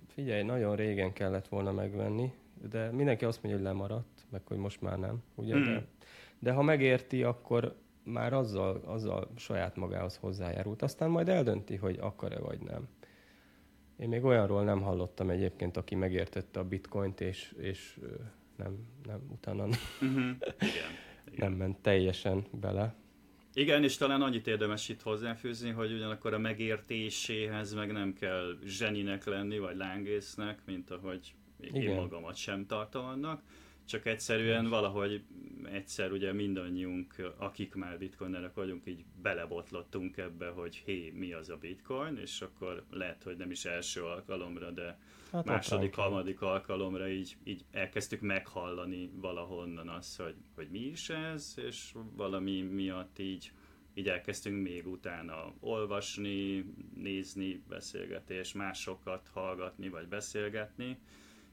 figyelj, 0.08 0.44
nagyon 0.44 0.76
régen 0.76 1.14
kellett 1.14 1.48
volna 1.48 1.72
megvenni, 1.72 2.34
de 2.70 2.92
mindenki 2.92 3.26
azt 3.26 3.44
mondja, 3.44 3.62
hogy 3.62 3.72
lemaradt, 3.72 4.26
meg 4.30 4.42
hogy 4.46 4.58
most 4.58 4.82
már 4.82 5.00
nem, 5.00 5.24
ugye? 5.36 5.54
Hmm. 5.54 5.64
De, 5.64 5.86
de 6.40 6.52
ha 6.52 6.62
megérti, 6.62 7.24
akkor 7.24 7.76
már 8.12 8.34
azzal, 8.34 8.82
azzal 8.86 9.32
saját 9.36 9.76
magához 9.76 10.18
hozzájárult. 10.18 10.82
Aztán 10.82 11.10
majd 11.10 11.30
eldönti, 11.30 11.76
hogy 11.76 11.98
akar-e 12.00 12.40
vagy 12.40 12.60
nem. 12.60 12.88
Én 13.98 14.10
még 14.10 14.24
olyanról 14.24 14.64
nem 14.64 14.82
hallottam 14.82 15.30
egyébként, 15.30 15.78
aki 15.78 15.96
megértette 15.96 16.60
a 16.60 16.64
bitcoint, 16.64 17.22
és, 17.22 17.56
és 17.58 18.00
nem, 18.56 18.78
nem, 19.06 19.20
utána 19.32 19.64
Uh-huh. 19.64 19.78
Igen. 20.60 20.92
Igen. 21.32 21.50
nem 21.50 21.54
ment 21.54 21.78
teljesen 21.82 22.46
bele. 22.52 22.96
Igen, 23.54 23.84
és 23.84 23.98
talán 23.98 24.22
annyit 24.22 24.48
érdemes 24.48 24.90
itt 24.90 25.02
hozzáfűzni, 25.02 25.70
hogy 25.70 25.92
ugyanakkor 25.92 26.34
a 26.34 26.38
megértéséhez 26.38 27.74
meg 27.74 27.92
nem 27.92 28.14
kell 28.14 28.58
zseninek 28.66 29.26
lenni, 29.26 29.60
vagy 29.60 29.76
lángésznek, 29.76 30.60
mint 30.66 30.90
ahogy 30.90 31.34
én 31.60 31.76
Igen. 31.76 31.96
magamat 31.96 32.36
sem 32.36 32.66
tartom 32.66 33.06
annak. 33.06 33.42
Csak 33.90 34.06
egyszerűen 34.06 34.70
valahogy 34.70 35.24
egyszer 35.64 36.12
ugye 36.12 36.34
mindannyiunk, 36.34 37.34
akik 37.38 37.74
már 37.74 37.98
bitcoinerek 37.98 38.54
vagyunk, 38.54 38.84
így 38.86 39.06
belebotlottunk 39.22 40.18
ebbe, 40.18 40.50
hogy 40.50 40.76
hé, 40.86 41.14
mi 41.16 41.34
az 41.34 41.50
a 41.50 41.58
bitcoin, 41.58 42.18
és 42.18 42.42
akkor 42.42 42.86
lehet, 42.92 43.24
hogy 43.24 43.38
nem 43.38 43.52
is 43.52 43.66
első 43.66 44.04
alkalomra, 44.04 44.72
de 44.72 45.00
Hát 45.32 45.46
második, 45.46 45.96
harmadik 45.96 46.42
alkalomra 46.42 47.10
így, 47.10 47.38
így 47.44 47.66
elkezdtük 47.72 48.22
meghallani 48.22 49.12
valahonnan 49.14 49.90
azt, 49.90 50.22
hogy, 50.22 50.36
hogy 50.56 50.70
mi 50.70 50.80
is 50.80 51.10
ez, 51.10 51.54
és 51.56 51.94
valami 52.16 52.62
miatt 52.62 53.20
így, 53.20 53.52
így 53.94 54.08
elkezdtünk 54.08 54.62
még 54.62 54.88
utána 54.88 55.54
olvasni, 55.60 56.66
nézni, 56.96 57.64
beszélgetés, 57.68 58.54
másokat 58.54 59.30
hallgatni 59.34 59.90
vagy 59.90 60.08
beszélgetni, 60.08 60.98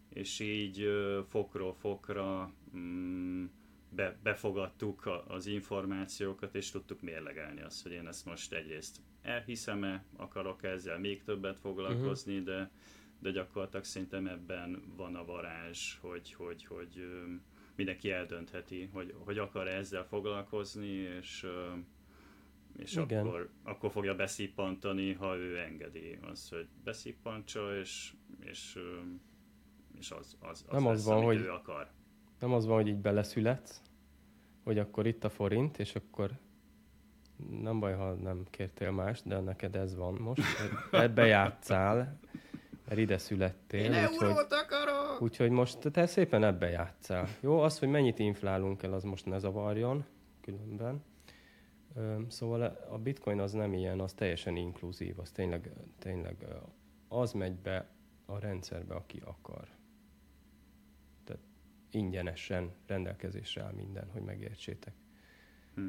és 0.08 0.40
így 0.40 0.88
fokról 1.28 1.74
fokra 1.74 2.52
mm, 2.76 3.44
be, 3.88 4.18
befogadtuk 4.22 5.10
az 5.28 5.46
információkat, 5.46 6.54
és 6.54 6.70
tudtuk 6.70 7.00
mérlegelni 7.00 7.60
azt, 7.60 7.82
hogy 7.82 7.92
én 7.92 8.06
ezt 8.06 8.24
most 8.24 8.52
egyrészt 8.52 9.00
elhiszem-e, 9.22 10.04
akarok 10.16 10.62
ezzel 10.62 10.98
még 10.98 11.22
többet 11.22 11.58
foglalkozni, 11.58 12.40
de, 12.40 12.70
de 13.18 13.30
gyakorlatilag 13.30 13.84
szerintem 13.84 14.26
ebben 14.26 14.82
van 14.96 15.14
a 15.14 15.24
varázs, 15.24 15.96
hogy, 16.00 16.32
hogy, 16.32 16.64
hogy 16.64 17.06
mindenki 17.74 18.10
eldöntheti, 18.10 18.88
hogy, 18.92 19.14
hogy 19.18 19.38
akar 19.38 19.68
ezzel 19.68 20.04
foglalkozni, 20.04 20.88
és, 20.88 21.46
és 22.76 22.92
Igen. 22.92 23.26
akkor, 23.26 23.50
akkor 23.62 23.90
fogja 23.90 24.14
beszippantani, 24.14 25.12
ha 25.12 25.36
ő 25.36 25.58
engedi 25.58 26.18
az, 26.30 26.48
hogy 26.48 26.68
beszippantsa, 26.84 27.78
és, 27.78 28.12
és, 28.40 28.78
és 29.98 30.10
az, 30.10 30.36
az, 30.40 30.64
az, 30.68 30.72
Nem 30.72 30.86
az 30.86 30.96
lesz, 30.96 31.04
van, 31.04 31.16
amit 31.16 31.26
hogy- 31.26 31.46
ő 31.46 31.50
akar. 31.50 31.90
Nem 32.40 32.52
az 32.52 32.66
van, 32.66 32.76
hogy 32.76 32.88
így 32.88 33.00
beleszületsz, 33.00 33.80
hogy 34.64 34.78
akkor 34.78 35.06
itt 35.06 35.24
a 35.24 35.28
forint, 35.28 35.78
és 35.78 35.94
akkor 35.94 36.30
nem 37.60 37.80
baj, 37.80 37.94
ha 37.94 38.12
nem 38.12 38.44
kértél 38.50 38.90
más, 38.90 39.22
de 39.22 39.40
neked 39.40 39.76
ez 39.76 39.96
van 39.96 40.14
most. 40.14 40.42
Ebbe 40.90 41.26
játszál, 41.26 42.18
mert 42.88 43.00
ide 43.00 43.18
születtél. 43.18 44.08
úgyhogy, 44.10 44.44
akarok! 44.48 45.22
úgyhogy 45.22 45.50
most 45.50 45.78
te 45.78 46.06
szépen 46.06 46.44
ebbe 46.44 46.68
játszál. 46.68 47.28
Jó, 47.40 47.60
az, 47.60 47.78
hogy 47.78 47.88
mennyit 47.88 48.18
inflálunk 48.18 48.82
el, 48.82 48.92
az 48.92 49.04
most 49.04 49.26
ne 49.26 49.38
zavarjon, 49.38 50.04
különben. 50.40 51.04
Szóval 52.28 52.62
a 52.90 52.98
bitcoin 52.98 53.40
az 53.40 53.52
nem 53.52 53.72
ilyen, 53.72 54.00
az 54.00 54.12
teljesen 54.12 54.56
inkluzív, 54.56 55.18
az 55.18 55.30
tényleg, 55.30 55.70
tényleg 55.98 56.46
az 57.08 57.32
megy 57.32 57.54
be 57.54 57.88
a 58.26 58.38
rendszerbe, 58.38 58.94
aki 58.94 59.22
akar. 59.24 59.68
Ingyenesen 61.96 62.70
rendelkezésre 62.86 63.62
áll 63.62 63.72
minden, 63.72 64.08
hogy 64.10 64.22
megértsétek. 64.22 64.94
Hm. 65.74 65.88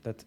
Tehát 0.00 0.26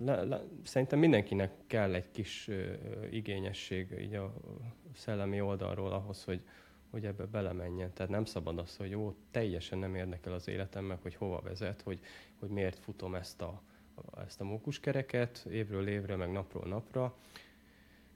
le, 0.00 0.24
le, 0.24 0.44
szerintem 0.62 0.98
mindenkinek 0.98 1.52
kell 1.66 1.94
egy 1.94 2.10
kis 2.10 2.48
ö, 2.48 2.72
igényesség 3.10 3.96
így 4.00 4.14
a 4.14 4.34
szellemi 4.94 5.40
oldalról 5.40 5.92
ahhoz, 5.92 6.24
hogy, 6.24 6.42
hogy 6.90 7.04
ebbe 7.04 7.24
belemenjen. 7.24 7.92
Tehát 7.92 8.10
nem 8.10 8.24
szabad 8.24 8.58
az, 8.58 8.76
hogy 8.76 8.90
jó, 8.90 9.14
teljesen 9.30 9.78
nem 9.78 9.94
érdekel 9.94 10.32
az 10.32 10.48
életem 10.48 10.84
meg, 10.84 10.98
hogy 11.02 11.14
hova 11.14 11.40
vezet, 11.40 11.82
hogy, 11.82 12.00
hogy 12.38 12.48
miért 12.48 12.78
futom 12.78 13.14
ezt 13.14 13.42
a, 13.42 13.62
ezt 14.24 14.40
a 14.40 14.44
mókuskereket 14.44 15.46
évről 15.50 15.88
évre, 15.88 16.16
meg 16.16 16.32
napról 16.32 16.66
napra. 16.68 17.16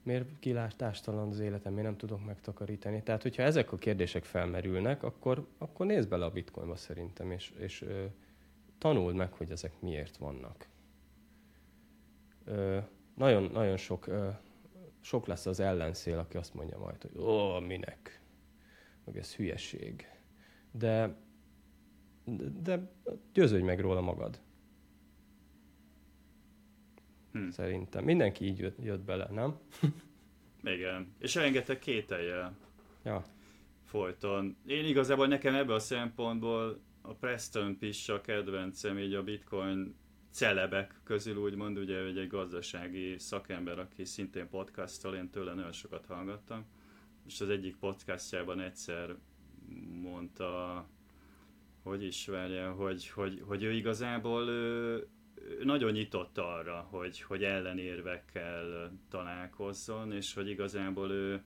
Miért 0.03 0.39
kilátástalan 0.39 1.29
az 1.29 1.39
életem, 1.39 1.73
miért 1.73 1.87
nem 1.87 1.97
tudok 1.97 2.25
megtakarítani. 2.25 3.03
Tehát, 3.03 3.21
hogyha 3.21 3.43
ezek 3.43 3.71
a 3.71 3.77
kérdések 3.77 4.23
felmerülnek, 4.23 5.03
akkor, 5.03 5.47
akkor 5.57 5.85
nézd 5.85 6.09
bele 6.09 6.25
a 6.25 6.31
bitcoinba 6.31 6.75
szerintem, 6.75 7.31
és, 7.31 7.53
és 7.57 7.81
ö, 7.81 8.05
tanuld 8.77 9.15
meg, 9.15 9.33
hogy 9.33 9.51
ezek 9.51 9.73
miért 9.79 10.17
vannak. 10.17 10.67
Ö, 12.45 12.77
nagyon, 13.15 13.43
nagyon 13.43 13.77
sok, 13.77 14.07
ö, 14.07 14.29
sok 15.01 15.25
lesz 15.25 15.45
az 15.45 15.59
ellenszél, 15.59 16.17
aki 16.17 16.37
azt 16.37 16.53
mondja 16.53 16.77
majd, 16.77 17.01
hogy 17.01 17.17
ó, 17.17 17.59
minek, 17.59 18.21
meg 19.03 19.17
ez 19.17 19.35
hülyeség. 19.35 20.07
De 20.71 21.15
De, 22.25 22.49
de 22.61 22.91
győződj 23.33 23.63
meg 23.63 23.79
róla 23.79 24.01
magad. 24.01 24.39
Hm. 27.33 27.49
Szerintem. 27.49 28.03
Mindenki 28.03 28.45
így 28.45 28.59
jött, 28.59 28.83
jött 28.83 29.01
bele, 29.01 29.27
nem? 29.31 29.57
Igen. 30.63 31.13
És 31.19 31.35
rengeteg 31.35 31.79
kételje. 31.79 32.51
Ja. 33.03 33.23
Folyton. 33.83 34.57
Én 34.65 34.85
igazából 34.85 35.27
nekem 35.27 35.55
ebből 35.55 35.75
a 35.75 35.79
szempontból 35.79 36.81
a 37.01 37.13
Preston 37.13 37.77
Piss 37.77 38.09
a 38.09 38.21
kedvencem, 38.21 38.99
így 38.99 39.13
a 39.13 39.23
bitcoin 39.23 39.95
celebek 40.31 40.99
közül 41.03 41.37
úgymond, 41.37 41.77
ugye 41.77 42.03
hogy 42.03 42.17
egy 42.17 42.27
gazdasági 42.27 43.17
szakember, 43.17 43.79
aki 43.79 44.05
szintén 44.05 44.49
podcasttal, 44.49 45.15
én 45.15 45.29
tőle 45.29 45.53
nagyon 45.53 45.71
sokat 45.71 46.05
hallgattam, 46.05 46.65
és 47.25 47.41
az 47.41 47.49
egyik 47.49 47.75
podcastjában 47.75 48.59
egyszer 48.59 49.15
mondta, 50.01 50.85
hogy 51.83 52.03
is 52.03 52.27
várja, 52.27 52.71
hogy, 52.71 53.09
hogy, 53.09 53.41
hogy 53.45 53.63
ő 53.63 53.71
igazából 53.71 54.47
ő, 54.47 55.07
nagyon 55.63 55.91
nyitott 55.91 56.37
arra, 56.37 56.87
hogy, 56.89 57.21
hogy 57.21 57.43
ellenérvekkel 57.43 58.91
találkozzon, 59.09 60.11
és 60.11 60.33
hogy 60.33 60.49
igazából 60.49 61.11
ő 61.11 61.43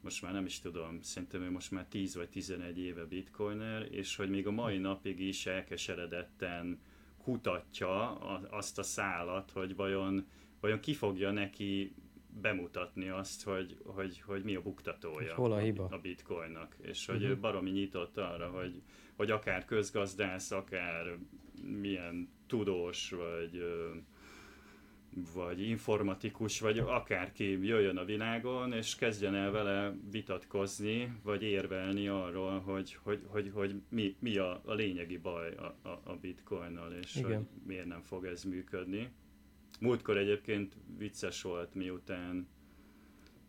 most 0.00 0.22
már 0.22 0.32
nem 0.32 0.44
is 0.44 0.60
tudom, 0.60 1.00
szerintem 1.00 1.42
ő 1.42 1.50
most 1.50 1.70
már 1.70 1.86
10 1.86 2.16
vagy 2.16 2.28
11 2.28 2.78
éve 2.78 3.04
bitcoiner, 3.04 3.86
és 3.90 4.16
hogy 4.16 4.28
még 4.28 4.46
a 4.46 4.50
mai 4.50 4.78
napig 4.78 5.20
is 5.20 5.46
elkeseredetten 5.46 6.80
kutatja 7.22 8.18
azt 8.50 8.78
a 8.78 8.82
szálat, 8.82 9.50
hogy 9.50 9.76
vajon, 9.76 10.26
vajon 10.60 10.80
ki 10.80 10.94
fogja 10.94 11.30
neki 11.30 11.94
bemutatni 12.40 13.08
azt, 13.08 13.44
hogy, 13.44 13.76
hogy, 13.84 14.20
hogy 14.20 14.42
mi 14.42 14.54
a 14.54 14.62
buktatója 14.62 15.34
hol 15.34 15.52
a, 15.52 15.58
hiba? 15.58 15.88
a 15.90 15.98
bitcoinnak, 15.98 16.76
és 16.82 17.06
hogy 17.06 17.22
uh-huh. 17.22 17.38
baromi 17.38 17.70
nyitott 17.70 18.16
arra, 18.16 18.48
hogy, 18.48 18.82
hogy 19.16 19.30
akár 19.30 19.64
közgazdász, 19.64 20.50
akár 20.50 21.18
milyen 21.62 22.28
tudós, 22.46 23.10
vagy 23.10 23.62
vagy 25.34 25.60
informatikus, 25.60 26.60
vagy 26.60 26.78
akárki 26.78 27.66
jöjjön 27.66 27.96
a 27.96 28.04
világon, 28.04 28.72
és 28.72 28.94
kezdjen 28.94 29.34
el 29.34 29.50
vele 29.50 29.96
vitatkozni, 30.10 31.18
vagy 31.22 31.42
érvelni 31.42 32.08
arról, 32.08 32.60
hogy, 32.60 32.98
hogy, 33.02 33.22
hogy, 33.26 33.50
hogy 33.54 33.74
mi, 33.88 34.16
mi 34.18 34.36
a, 34.36 34.62
a 34.64 34.72
lényegi 34.72 35.18
baj 35.18 35.54
a, 35.54 35.88
a, 35.88 36.00
a 36.04 36.16
bitcoinnal, 36.20 36.92
és 36.92 37.16
Igen. 37.16 37.36
hogy 37.36 37.46
miért 37.66 37.86
nem 37.86 38.02
fog 38.02 38.24
ez 38.24 38.44
működni. 38.44 39.10
Múltkor 39.80 40.16
egyébként 40.16 40.76
vicces 40.98 41.42
volt, 41.42 41.74
miután 41.74 42.48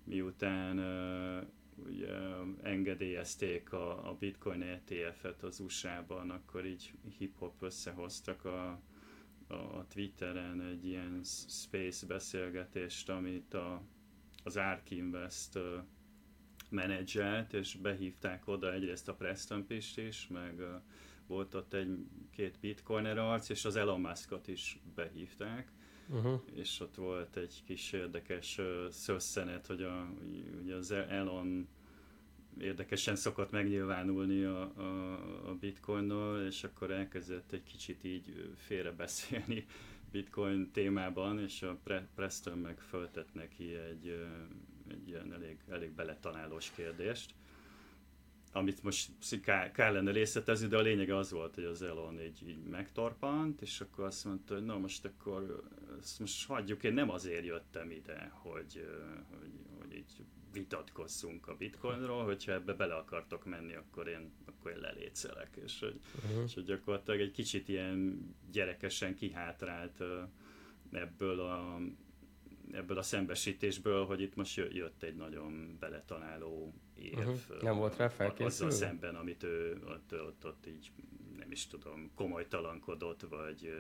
miután 0.04 0.80
uh, 0.80 1.48
ugye 1.86 2.13
engedélyezték 2.61 3.73
a, 3.73 4.09
a 4.09 4.13
bitcoin 4.13 4.61
ETF-et 4.61 5.43
az 5.43 5.59
USA-ban, 5.59 6.30
akkor 6.30 6.65
így 6.65 6.91
hip-hop 7.17 7.61
összehoztak 7.61 8.45
a, 8.45 8.82
a 9.47 9.88
Twitteren 9.88 10.61
egy 10.61 10.86
ilyen 10.86 11.21
space 11.47 12.05
beszélgetést, 12.05 13.09
amit 13.09 13.53
a, 13.53 13.82
az 14.43 14.57
Ark 14.57 14.91
Invest 14.91 15.59
menedzselt, 16.69 17.53
és 17.53 17.75
behívták 17.75 18.47
oda 18.47 18.73
egyrészt 18.73 19.07
a 19.07 19.13
Preston 19.13 19.65
Pist 19.65 19.97
is, 19.97 20.28
meg 20.28 20.61
volt 21.28 21.53
ott 21.53 21.73
egy 21.73 22.05
két 22.32 22.59
bitcoiner 22.59 23.17
arc, 23.17 23.49
és 23.49 23.65
az 23.65 23.75
Elon 23.75 24.01
Muskot 24.01 24.47
is 24.47 24.80
behívták. 24.95 25.71
Uh-huh. 26.10 26.41
és 26.53 26.80
ott 26.80 26.95
volt 26.95 27.36
egy 27.36 27.64
kis 27.66 27.91
érdekes 27.91 28.60
szösszenet, 28.89 29.68
hogy 29.68 29.82
a, 29.82 30.10
ugye 30.62 30.76
az 30.76 30.91
Elon 30.91 31.68
érdekesen 32.60 33.16
szokott 33.16 33.51
megnyilvánulni 33.51 34.43
a, 34.43 34.62
a, 34.62 35.14
a 35.49 35.55
bitcoinnal, 35.60 36.45
és 36.45 36.64
akkor 36.64 36.91
elkezdett 36.91 37.51
egy 37.51 37.64
kicsit 37.64 38.03
így 38.03 38.53
félrebeszélni 38.55 39.66
bitcoin 40.12 40.72
témában, 40.72 41.39
és 41.39 41.62
a 41.62 41.78
Pre- 41.84 42.08
Preston 42.16 42.58
meg 42.58 42.80
föltett 42.80 43.34
neki 43.34 43.76
egy, 43.76 44.28
egy 44.89 45.08
ilyen 45.08 45.34
elég, 45.34 45.58
elég 45.70 45.91
beletanálós 45.91 46.72
kérdést, 46.76 47.34
amit 48.58 48.84
most 48.84 49.12
kár 49.74 49.91
lenne 49.91 50.12
részletezni, 50.12 50.68
de 50.68 50.78
a 50.78 50.82
lényege 50.82 51.18
az 51.18 51.32
volt, 51.32 51.55
hogy 51.55 51.64
az 51.64 51.82
Elon 51.82 52.22
így, 52.22 52.47
így 52.47 52.64
megtorpant, 52.64 53.62
és 53.62 53.82
akkor 53.82 54.05
azt 54.05 54.26
mondta, 54.26 54.53
hogy 54.53 54.66
na 54.66 54.78
most 54.78 55.05
akkor 55.05 55.64
ezt 56.01 56.20
most 56.20 56.47
hagyjuk, 56.47 56.84
én 56.84 56.93
nem 56.93 57.10
azért 57.10 57.45
jöttem 57.45 57.91
ide, 57.91 58.32
hogy, 58.34 58.88
hogy, 59.30 59.51
hogy 59.80 59.95
így 59.95 60.26
vitatkozzunk 60.51 61.47
a 61.47 61.55
bitcoinról, 61.55 62.24
hogyha 62.24 62.51
ebbe 62.51 62.74
bele 62.74 62.95
akartok 62.95 63.45
menni, 63.45 63.76
akkor 63.76 64.08
én, 64.08 64.32
akkor 64.45 64.72
én 64.72 64.78
lelétszelek. 64.78 65.58
És 65.64 65.80
hogy, 65.80 65.99
uh-huh. 66.16 66.43
és 66.43 66.53
hogy 66.53 66.64
gyakorlatilag 66.64 67.20
egy 67.20 67.32
kicsit 67.32 67.68
ilyen 67.68 68.20
gyerekesen 68.51 69.16
kihátrált 69.16 70.03
ebből 70.91 71.39
a, 71.39 71.80
ebből 72.72 72.97
a 72.97 73.01
szembesítésből, 73.01 74.05
hogy 74.05 74.22
itt 74.22 74.36
most 74.36 74.55
jött 74.55 75.03
egy 75.03 75.16
nagyon 75.16 75.78
beletanáló 75.80 76.74
év. 77.00 77.18
Uh-huh. 77.18 77.62
Nem 77.62 77.78
volt 77.78 77.98
rá 77.98 78.08
felkészülve? 78.08 78.45
Azzal 78.45 78.72
szemben, 78.72 79.16
amit 79.16 79.43
ő 79.43 79.82
ott, 79.86 80.14
ott, 80.14 80.45
ott 80.45 80.68
így 80.68 80.91
nem 81.38 81.52
is 81.52 81.68
tudom, 81.68 82.12
komolytalankodott, 82.16 83.22
vagy, 83.30 83.74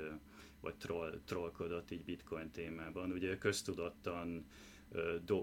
vagy 0.61 0.75
troll, 0.75 1.19
trollkodott 1.25 1.91
így 1.91 2.03
bitcoin 2.03 2.51
témában. 2.51 3.11
Ugye 3.11 3.37
köztudottan 3.37 4.45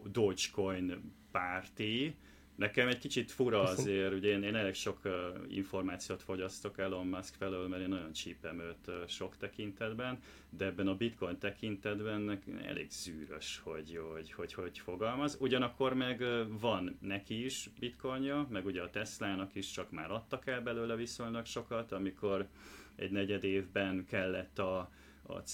Dogecoin 0.04 1.12
párti. 1.30 2.16
Nekem 2.54 2.88
egy 2.88 2.98
kicsit 2.98 3.30
fura 3.30 3.62
azért, 3.62 4.12
ugye 4.12 4.28
én, 4.28 4.42
én 4.42 4.54
elég 4.54 4.74
sok 4.74 4.98
uh, 5.04 5.12
információt 5.48 6.22
fogyasztok 6.22 6.78
Elon 6.78 7.06
Musk 7.06 7.34
felől, 7.34 7.68
mert 7.68 7.82
én 7.82 7.88
nagyon 7.88 8.12
csípem 8.12 8.60
őt 8.60 8.86
uh, 8.86 9.06
sok 9.06 9.36
tekintetben, 9.36 10.18
de 10.50 10.64
ebben 10.64 10.88
a 10.88 10.96
bitcoin 10.96 11.38
tekintetben 11.38 12.40
elég 12.66 12.90
zűrös, 12.90 13.60
hogy 13.64 14.00
hogy, 14.12 14.32
hogy, 14.32 14.52
hogy 14.52 14.78
fogalmaz. 14.78 15.36
Ugyanakkor 15.40 15.94
meg 15.94 16.20
uh, 16.20 16.40
van 16.60 16.98
neki 17.00 17.44
is 17.44 17.70
bitcoinja, 17.78 18.46
meg 18.50 18.66
ugye 18.66 18.82
a 18.82 18.90
Teslának 18.90 19.54
is, 19.54 19.70
csak 19.70 19.90
már 19.90 20.10
adtak 20.10 20.46
el 20.46 20.60
belőle 20.60 20.96
viszonylag 20.96 21.46
sokat, 21.46 21.92
amikor 21.92 22.48
egy 22.96 23.10
negyed 23.10 23.44
évben 23.44 24.04
kellett 24.08 24.58
a, 24.58 24.90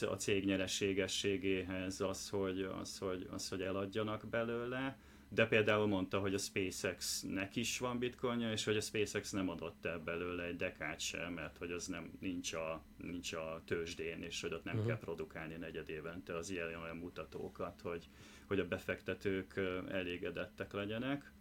a 0.01 0.15
cég 0.15 0.45
nyereségességéhez 0.45 2.01
az, 2.01 2.29
hogy, 2.29 2.69
az, 2.81 2.99
hogy, 2.99 3.29
az, 3.33 3.49
hogy 3.49 3.63
eladjanak 3.63 4.27
belőle, 4.31 4.99
de 5.33 5.47
például 5.47 5.87
mondta, 5.87 6.19
hogy 6.19 6.35
a 6.35 6.39
SpaceX-nek 6.39 7.57
is 7.57 7.79
van 7.79 7.99
bitcoinja, 7.99 8.53
és 8.53 8.65
hogy 8.65 8.77
a 8.77 8.81
SpaceX 8.81 9.31
nem 9.31 9.49
adott 9.49 9.85
el 9.85 9.99
belőle 9.99 10.45
egy 10.45 10.57
dekát 10.57 11.01
sem, 11.01 11.33
mert 11.33 11.59
hogy 11.59 11.71
az 11.71 11.87
nem, 11.87 12.11
nincs, 12.21 12.53
a, 12.53 12.83
nincs 12.97 13.33
a 13.33 13.63
tőzsdén, 13.65 14.23
és 14.23 14.41
hogy 14.41 14.53
ott 14.53 14.65
nem 14.65 14.75
uh-huh. 14.75 14.89
kell 14.89 14.99
produkálni 14.99 15.55
negyed 15.55 15.89
évente 15.89 16.37
az 16.37 16.51
ilyen 16.51 16.67
olyan 16.83 16.97
mutatókat, 16.97 17.81
hogy, 17.81 18.09
hogy 18.47 18.59
a 18.59 18.69
befektetők 18.69 19.61
elégedettek 19.89 20.73
legyenek. 20.73 21.33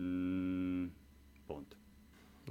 Mm, 0.00 0.86
pont. 1.46 1.76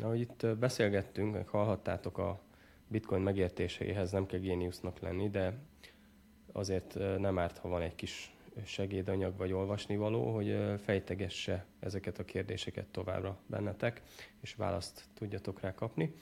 Ahogy 0.01 0.19
itt 0.19 0.57
beszélgettünk, 0.57 1.33
meg 1.33 1.47
hallhattátok 1.47 2.17
a 2.17 2.41
bitcoin 2.87 3.21
megértéséhez 3.21 4.11
nem 4.11 4.25
kell 4.25 4.39
géniusznak 4.39 4.99
lenni, 4.99 5.29
de 5.29 5.57
azért 6.51 6.93
nem 7.19 7.39
árt, 7.39 7.57
ha 7.57 7.67
van 7.67 7.81
egy 7.81 7.95
kis 7.95 8.31
segédanyag 8.65 9.37
vagy 9.37 9.51
olvasnivaló, 9.51 10.33
hogy 10.33 10.57
fejtegesse 10.83 11.65
ezeket 11.79 12.19
a 12.19 12.25
kérdéseket 12.25 12.85
továbbra 12.85 13.39
bennetek, 13.45 14.01
és 14.41 14.55
választ 14.55 15.03
tudjatok 15.13 15.59
rá 15.59 15.73
kapni. 15.73 16.13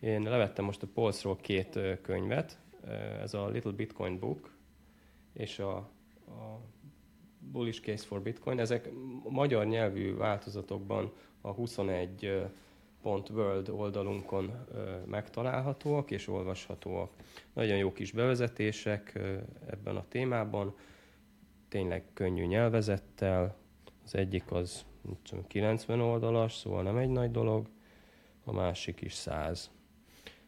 Én 0.00 0.22
levettem 0.22 0.64
most 0.64 0.82
a 0.82 0.86
polcról 0.94 1.36
két 1.36 1.78
könyvet, 2.02 2.58
ez 3.20 3.34
a 3.34 3.48
Little 3.48 3.72
Bitcoin 3.72 4.18
Book, 4.18 4.54
és 5.32 5.58
a, 5.58 5.76
a 6.26 6.60
Bullish 7.38 7.80
Case 7.80 8.06
for 8.06 8.22
Bitcoin. 8.22 8.58
Ezek 8.58 8.90
magyar 9.28 9.66
nyelvű 9.66 10.14
változatokban 10.14 11.12
a 11.40 11.50
21 11.50 12.48
World 13.02 13.68
oldalunkon 13.68 14.66
megtalálhatóak 15.04 16.10
és 16.10 16.28
olvashatóak. 16.28 17.12
Nagyon 17.52 17.76
jó 17.76 17.92
kis 17.92 18.12
bevezetések 18.12 19.18
ebben 19.66 19.96
a 19.96 20.04
témában, 20.08 20.74
tényleg 21.76 22.04
könnyű 22.12 22.44
nyelvezettel, 22.44 23.56
az 24.04 24.14
egyik 24.14 24.52
az 24.52 24.86
90 25.46 26.00
oldalas, 26.00 26.54
szóval 26.54 26.82
nem 26.82 26.96
egy 26.96 27.08
nagy 27.08 27.30
dolog, 27.30 27.68
a 28.44 28.52
másik 28.52 29.00
is 29.00 29.12
100. 29.12 29.70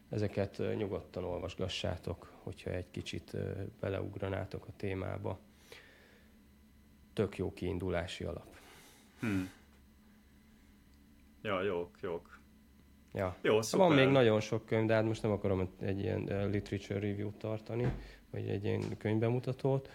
Ezeket 0.09 0.61
nyugodtan 0.77 1.23
olvasgassátok, 1.23 2.33
hogyha 2.43 2.69
egy 2.69 2.91
kicsit 2.91 3.37
beleugranátok 3.79 4.67
a 4.67 4.75
témába. 4.75 5.39
Tök 7.13 7.37
jó 7.37 7.53
kiindulási 7.53 8.23
alap. 8.23 8.55
Hmm. 9.19 9.49
Ja, 11.41 11.61
jók, 11.61 11.97
jók. 12.01 12.39
Ja. 13.13 13.35
Jó, 13.41 13.61
szuper. 13.61 13.87
Van 13.87 13.95
még 13.95 14.07
nagyon 14.07 14.39
sok 14.39 14.65
könyv, 14.65 14.87
de 14.87 14.93
hát 14.93 15.05
most 15.05 15.21
nem 15.21 15.31
akarom 15.31 15.69
egy 15.79 15.99
ilyen 15.99 16.49
literature 16.49 16.99
review-t 16.99 17.37
tartani, 17.37 17.93
vagy 18.31 18.49
egy 18.49 18.63
ilyen 18.63 18.97
könyvbemutatót. 18.97 19.89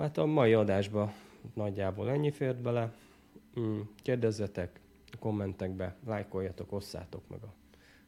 Hát 0.00 0.18
a 0.18 0.26
mai 0.26 0.52
adásban 0.52 1.12
nagyjából 1.54 2.10
ennyi 2.10 2.30
fért 2.30 2.62
bele. 2.62 2.92
Mm, 3.60 3.80
kérdezzetek 4.02 4.80
kommentekbe, 5.18 5.96
lájkoljatok, 6.06 6.72
osszátok 6.72 7.28
meg 7.28 7.42
a 7.42 7.54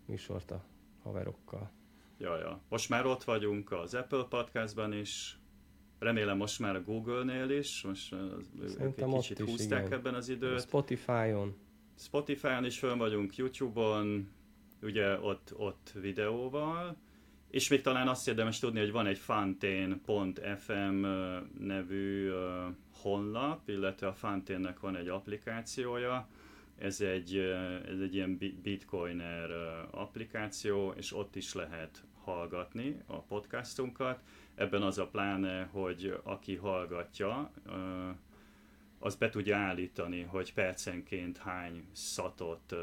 műsort 0.05 0.51
a 0.51 0.65
haverokkal. 1.03 1.71
Ja, 2.19 2.39
ja. 2.39 2.61
Most 2.69 2.89
már 2.89 3.07
ott 3.07 3.25
vagyunk 3.25 3.73
az 3.73 3.95
Apple 3.95 4.25
Podcastban 4.29 4.93
is, 4.93 5.39
remélem 5.99 6.37
most 6.37 6.59
már 6.59 6.77
a 6.77 6.83
Google-nél 6.83 7.51
is, 7.51 7.83
most 7.83 8.15
ők 8.81 9.01
egy 9.01 9.13
kicsit 9.13 9.41
húzták 9.41 9.87
igen. 9.87 9.99
ebben 9.99 10.15
az 10.15 10.29
időt. 10.29 10.61
Spotify-on. 10.61 11.57
Spotify-on 11.99 12.65
is 12.65 12.79
föl 12.79 12.97
vagyunk, 12.97 13.37
YouTube-on, 13.37 14.31
ugye 14.83 15.21
ott, 15.21 15.53
ott 15.57 15.93
videóval, 16.01 16.97
és 17.53 17.69
még 17.69 17.81
talán 17.81 18.09
azt 18.09 18.29
érdemes 18.29 18.59
tudni, 18.59 18.81
hogy 18.81 18.93
van 18.93 19.07
egy 19.07 19.19
fantén.fm 19.19 21.07
nevű 21.59 22.31
honlap, 23.01 23.69
illetve 23.69 24.07
a 24.07 24.13
Fanténnek 24.13 24.81
van 24.81 24.97
egy 24.97 25.09
applikációja, 25.09 26.29
ez 26.79 27.01
egy, 27.01 27.37
ez 27.93 28.01
egy 28.01 28.15
ilyen 28.15 28.39
bitcoiner 28.63 29.51
applikáció, 29.91 30.93
és 30.97 31.15
ott 31.15 31.37
is 31.37 31.55
lehet 31.55 32.05
hallgatni 32.25 33.03
a 33.07 33.21
podcastunkat. 33.21 34.21
Ebben 34.55 34.83
az 34.83 34.99
a 34.99 35.07
pláne, 35.07 35.69
hogy 35.73 36.21
aki 36.23 36.55
hallgatja, 36.57 37.51
az 39.05 39.15
be 39.15 39.31
tudja 39.31 39.57
állítani, 39.57 40.23
hogy 40.23 40.55
percenként 40.55 41.39
hány 41.39 41.85
szatot 41.93 42.73
uh, 42.73 42.79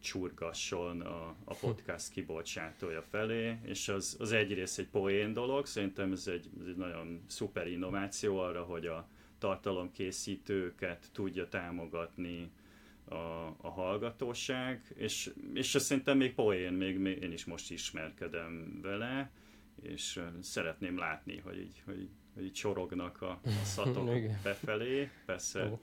csurgasson 0.00 1.00
a, 1.00 1.34
a 1.44 1.54
podcast 1.54 2.10
kibocsátója 2.10 3.02
felé, 3.02 3.58
és 3.62 3.88
az, 3.88 4.16
az 4.20 4.32
egyrészt 4.32 4.78
egy 4.78 4.88
poén 4.88 5.32
dolog, 5.32 5.66
szerintem 5.66 6.12
ez 6.12 6.26
egy, 6.26 6.48
ez 6.60 6.66
egy 6.66 6.76
nagyon 6.76 7.22
szuper 7.26 7.66
innováció 7.66 8.38
arra, 8.38 8.62
hogy 8.62 8.86
a 8.86 9.08
tartalomkészítőket 9.38 11.08
tudja 11.12 11.48
támogatni 11.48 12.50
a, 13.04 13.14
a 13.60 13.68
hallgatóság, 13.68 14.92
és, 14.96 15.30
és 15.54 15.74
ez 15.74 15.84
szerintem 15.84 16.16
még 16.16 16.34
poén, 16.34 16.72
még, 16.72 16.98
még 16.98 17.22
én 17.22 17.32
is 17.32 17.44
most 17.44 17.70
ismerkedem 17.70 18.80
vele, 18.82 19.30
és 19.82 20.20
szeretném 20.40 20.98
látni, 20.98 21.38
hogy 21.38 21.58
így, 21.58 21.82
hogy 21.84 21.96
hogy 21.96 22.08
itt 22.38 22.54
sorognak 22.54 23.22
a, 23.22 23.30
a 23.44 23.64
szatok 23.74 24.10
befelé, 24.42 25.10
persze 25.26 25.62
oh. 25.64 25.78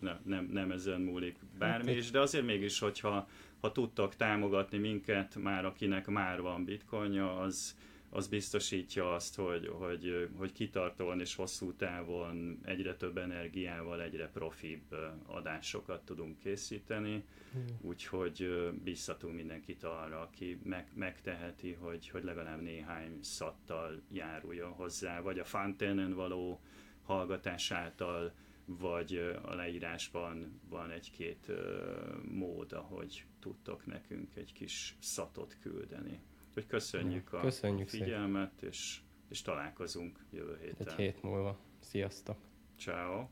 nem, 0.00 0.20
nem, 0.24 0.48
nem 0.52 0.70
ezen 0.70 1.00
múlik 1.00 1.36
bármi 1.58 1.92
is, 1.92 2.10
de 2.10 2.20
azért 2.20 2.44
mégis, 2.44 2.78
hogyha 2.78 3.28
ha 3.60 3.72
tudtak 3.72 4.16
támogatni 4.16 4.78
minket, 4.78 5.36
már 5.36 5.64
akinek 5.64 6.06
már 6.06 6.40
van 6.40 6.64
bitcoinja, 6.64 7.38
az, 7.38 7.76
az 8.10 8.28
biztosítja 8.28 9.14
azt, 9.14 9.34
hogy, 9.34 9.66
hogy, 9.66 10.28
hogy 10.36 10.52
kitartóan 10.52 11.20
és 11.20 11.34
hosszú 11.34 11.72
távon 11.72 12.58
egyre 12.64 12.96
több 12.96 13.16
energiával, 13.18 14.02
egyre 14.02 14.28
profibb 14.28 14.96
adásokat 15.26 16.04
tudunk 16.04 16.38
készíteni, 16.38 17.24
úgyhogy 17.80 18.70
biztatunk 18.84 19.34
mindenkit 19.34 19.84
arra, 19.84 20.20
aki 20.20 20.58
meg, 20.62 20.90
megteheti, 20.94 21.72
hogy, 21.72 22.08
hogy 22.08 22.24
legalább 22.24 22.62
néhány 22.62 23.18
szattal 23.22 24.02
járuljon 24.12 24.72
hozzá, 24.72 25.20
vagy 25.20 25.38
a 25.38 25.44
Fanténen 25.44 26.14
való 26.14 26.60
hallgatás 27.02 27.70
által, 27.70 28.32
vagy 28.64 29.36
a 29.42 29.54
leírásban 29.54 30.60
van 30.68 30.90
egy-két 30.90 31.50
mód, 32.22 32.72
ahogy 32.72 33.24
tudtok 33.40 33.86
nekünk 33.86 34.36
egy 34.36 34.52
kis 34.52 34.96
szatot 34.98 35.56
küldeni. 35.60 36.20
Hogy 36.56 36.66
köszönjük 36.66 37.32
a 37.32 37.40
köszönjük 37.40 37.88
figyelmet, 37.88 38.62
és, 38.62 39.00
és 39.28 39.42
találkozunk 39.42 40.26
jövő 40.30 40.58
héten. 40.62 40.88
Egy 40.88 40.94
hét 40.94 41.22
múlva. 41.22 41.58
Sziasztok! 41.80 42.38
Ciao. 42.78 43.26